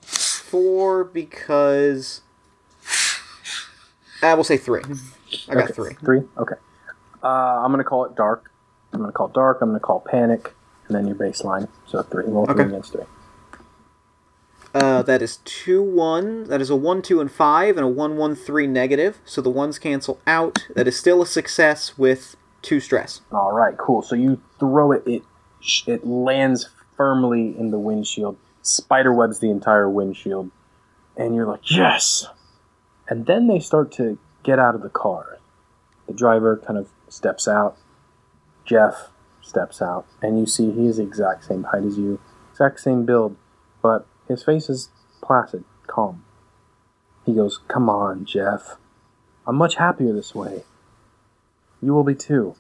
[0.02, 2.22] four because
[4.24, 4.82] I will say three.
[5.50, 5.94] I got Okay, three.
[6.04, 6.24] Three.
[6.38, 6.56] Okay.
[7.22, 8.50] Uh, I'm gonna call it dark.
[8.94, 9.58] I'm gonna call dark.
[9.62, 10.56] I'm gonna call panic,
[10.88, 11.68] and then your baseline.
[11.86, 12.24] So three.
[12.26, 12.64] Roll three Okay.
[12.64, 13.04] against three.
[14.78, 16.44] Uh, that is two one.
[16.46, 19.20] That is a one, two, and five, and a one, one, three negative.
[19.26, 20.68] So the ones cancel out.
[20.76, 23.22] That is still a success with two stress.
[23.32, 23.76] All right.
[23.78, 24.02] Cool.
[24.04, 25.04] So you throw it.
[25.08, 25.24] It
[25.88, 28.38] it lands firmly in the windshield.
[28.62, 30.52] spider webs the entire windshield,
[31.16, 32.28] and you're like yes.
[33.10, 35.40] And then they start to get out of the car.
[36.08, 37.78] The driver kind of steps out.
[38.64, 39.10] Jeff
[39.42, 42.20] steps out, and you see he is the exact same height as you,
[42.52, 43.38] exact same build,
[43.82, 44.90] but his face is
[45.22, 46.24] placid, calm.
[47.26, 48.78] He goes, Come on, Jeff.
[49.46, 50.64] I'm much happier this way.
[51.82, 52.56] You will be too.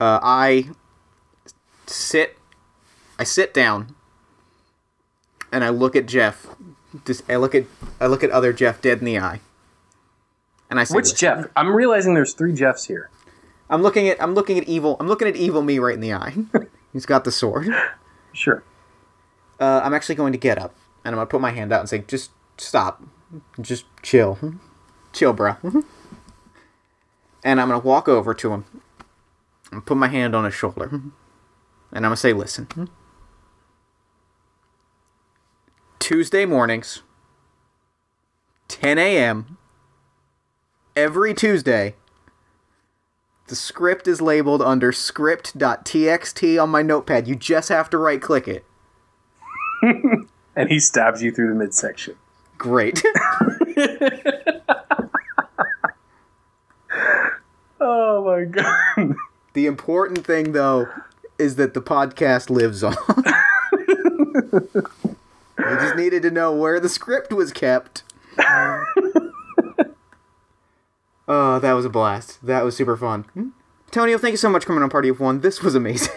[0.00, 0.70] Uh, I
[1.86, 2.38] sit.
[3.18, 3.94] I sit down,
[5.52, 6.46] and I look at Jeff.
[7.04, 7.64] Just I look at
[8.00, 9.40] I look at other Jeff dead in the eye,
[10.70, 11.46] and I say, Which "Listen." Jeff?
[11.54, 13.10] I'm realizing there's three Jeffs here.
[13.68, 14.96] I'm looking at I'm looking at evil.
[14.98, 16.34] I'm looking at evil me right in the eye.
[16.92, 17.68] He's got the sword.
[18.32, 18.62] Sure.
[19.60, 20.74] Uh, I'm actually going to get up
[21.04, 23.02] and I'm gonna put my hand out and say, "Just stop,
[23.60, 24.38] just chill,
[25.12, 25.56] chill, bro."
[27.44, 28.64] and I'm gonna walk over to him
[29.72, 31.12] and put my hand on his shoulder, and
[31.92, 32.90] I'm gonna say, "Listen,
[35.98, 37.02] Tuesday mornings,
[38.68, 39.56] 10 a.m.
[40.94, 41.96] every Tuesday."
[43.46, 47.26] The script is labeled under script.txt on my notepad.
[47.26, 48.64] You just have to right click it.
[50.56, 52.16] And he stabs you through the midsection.
[52.58, 53.02] Great.
[57.82, 59.14] Oh my god.
[59.54, 60.86] the important thing, though,
[61.38, 62.94] is that the podcast lives on.
[65.58, 68.02] I just needed to know where the script was kept.
[71.26, 72.44] oh, that was a blast.
[72.44, 73.22] That was super fun.
[73.34, 73.48] Hmm?
[73.90, 75.40] Tonio, thank you so much for coming on Party of One.
[75.40, 76.12] This was amazing.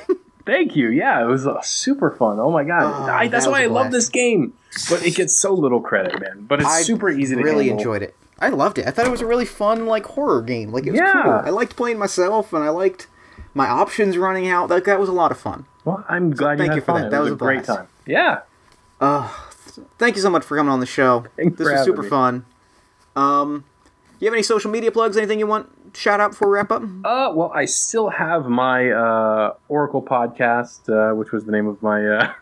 [0.46, 0.90] Thank you.
[0.90, 2.40] Yeah, it was uh, super fun.
[2.40, 4.54] Oh my god, Oh, I, that's that why I love this game.
[4.90, 6.46] But it gets so little credit, man.
[6.48, 7.78] But it's I super easy to I really handle.
[7.80, 8.16] enjoyed it.
[8.40, 8.86] I loved it.
[8.88, 10.72] I thought it was a really fun like horror game.
[10.74, 11.22] Like it was Yeah.
[11.24, 11.32] cool.
[11.32, 13.08] I liked playing myself, and I liked
[13.54, 14.70] my options running out.
[14.70, 15.66] Like that was a lot of fun.
[15.86, 17.02] Well, I'm glad thank you had you for fun.
[17.04, 17.12] that.
[17.12, 17.80] That was, was a great blast.
[17.80, 17.88] time.
[18.06, 18.40] Yeah.
[19.00, 19.28] Uh,
[20.00, 21.26] thank you so much for coming on the show.
[21.38, 22.10] Thanks this was super me.
[22.10, 22.46] fun.
[23.16, 23.64] Um,
[24.20, 25.18] you have any social media plugs?
[25.18, 26.84] Anything you want shout out before we wrap up?
[26.84, 31.82] Uh, well, I still have my uh, Oracle podcast, uh, which was the name of
[31.82, 32.34] my uh,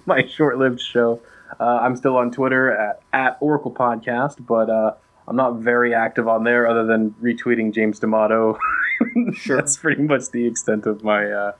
[0.06, 1.20] my short-lived show.
[1.58, 4.94] Uh, I'm still on Twitter at, at Oracle Podcast, but uh,
[5.28, 8.58] I'm not very active on there, other than retweeting James D'Amato.
[9.34, 9.56] Sure.
[9.56, 11.52] That's pretty much the extent of my uh,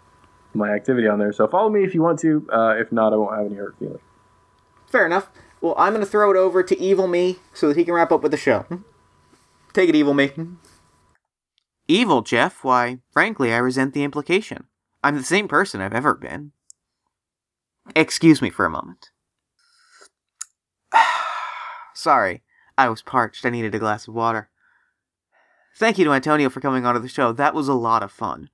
[0.54, 1.32] my activity on there.
[1.32, 2.48] So follow me if you want to.
[2.52, 3.98] Uh, if not, I won't have any hurt feelings.
[4.86, 5.28] Fair enough.
[5.60, 8.12] Well, I'm going to throw it over to Evil Me so that he can wrap
[8.12, 8.64] up with the show.
[9.72, 10.30] Take it, Evil Me.
[11.92, 12.64] Evil, Jeff?
[12.64, 14.64] Why, frankly, I resent the implication.
[15.04, 16.52] I'm the same person I've ever been.
[17.94, 19.10] Excuse me for a moment.
[21.94, 22.42] Sorry,
[22.78, 23.44] I was parched.
[23.44, 24.48] I needed a glass of water.
[25.76, 27.30] Thank you to Antonio for coming onto the show.
[27.30, 28.48] That was a lot of fun.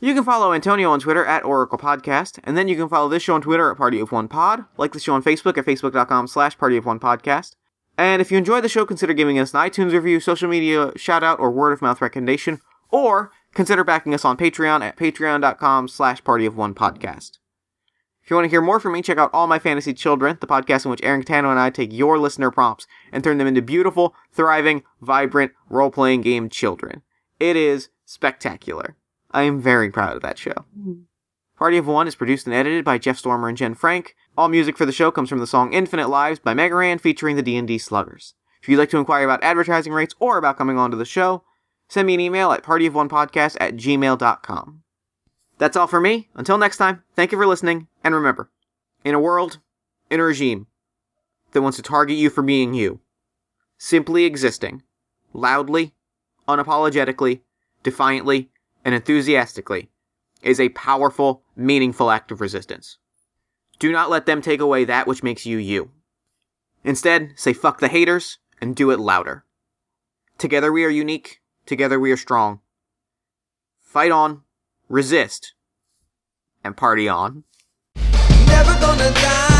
[0.00, 3.22] You can follow Antonio on Twitter at Oracle Podcast, and then you can follow this
[3.22, 6.26] show on Twitter at Party of One Pod, like the show on Facebook at facebook.com
[6.26, 7.54] slash Party of One Podcast.
[7.96, 11.22] And if you enjoy the show, consider giving us an iTunes review, social media shout
[11.22, 12.60] out, or word of mouth recommendation,
[12.90, 17.38] or consider backing us on Patreon at patreon.com slash Party of One Podcast.
[18.24, 20.46] If you want to hear more from me, check out All My Fantasy Children, the
[20.46, 23.60] podcast in which Aaron Catano and I take your listener prompts and turn them into
[23.60, 27.02] beautiful, thriving, vibrant, role playing game children.
[27.38, 28.96] It is spectacular.
[29.30, 30.64] I am very proud of that show.
[30.78, 31.02] Mm-hmm.
[31.58, 34.16] Party of One is produced and edited by Jeff Stormer and Jen Frank.
[34.36, 37.42] All music for the show comes from the song Infinite Lives by Megaran featuring the
[37.42, 38.34] D&D Sluggers.
[38.60, 41.44] If you'd like to inquire about advertising rates or about coming onto the show,
[41.88, 44.82] send me an email at partyofonepodcast at gmail.com.
[45.58, 46.30] That's all for me.
[46.34, 48.50] Until next time, thank you for listening, and remember,
[49.04, 49.58] in a world,
[50.10, 50.66] in a regime,
[51.52, 52.98] that wants to target you for being you,
[53.78, 54.82] simply existing,
[55.32, 55.94] loudly,
[56.48, 57.42] unapologetically,
[57.84, 58.50] defiantly,
[58.84, 59.90] and enthusiastically,
[60.42, 62.98] is a powerful, meaningful act of resistance.
[63.78, 65.90] Do not let them take away that which makes you you.
[66.84, 69.44] Instead, say fuck the haters and do it louder.
[70.38, 72.60] Together we are unique, together we are strong.
[73.80, 74.42] Fight on,
[74.88, 75.54] resist,
[76.62, 77.44] and party on.
[78.46, 79.53] Never gonna die.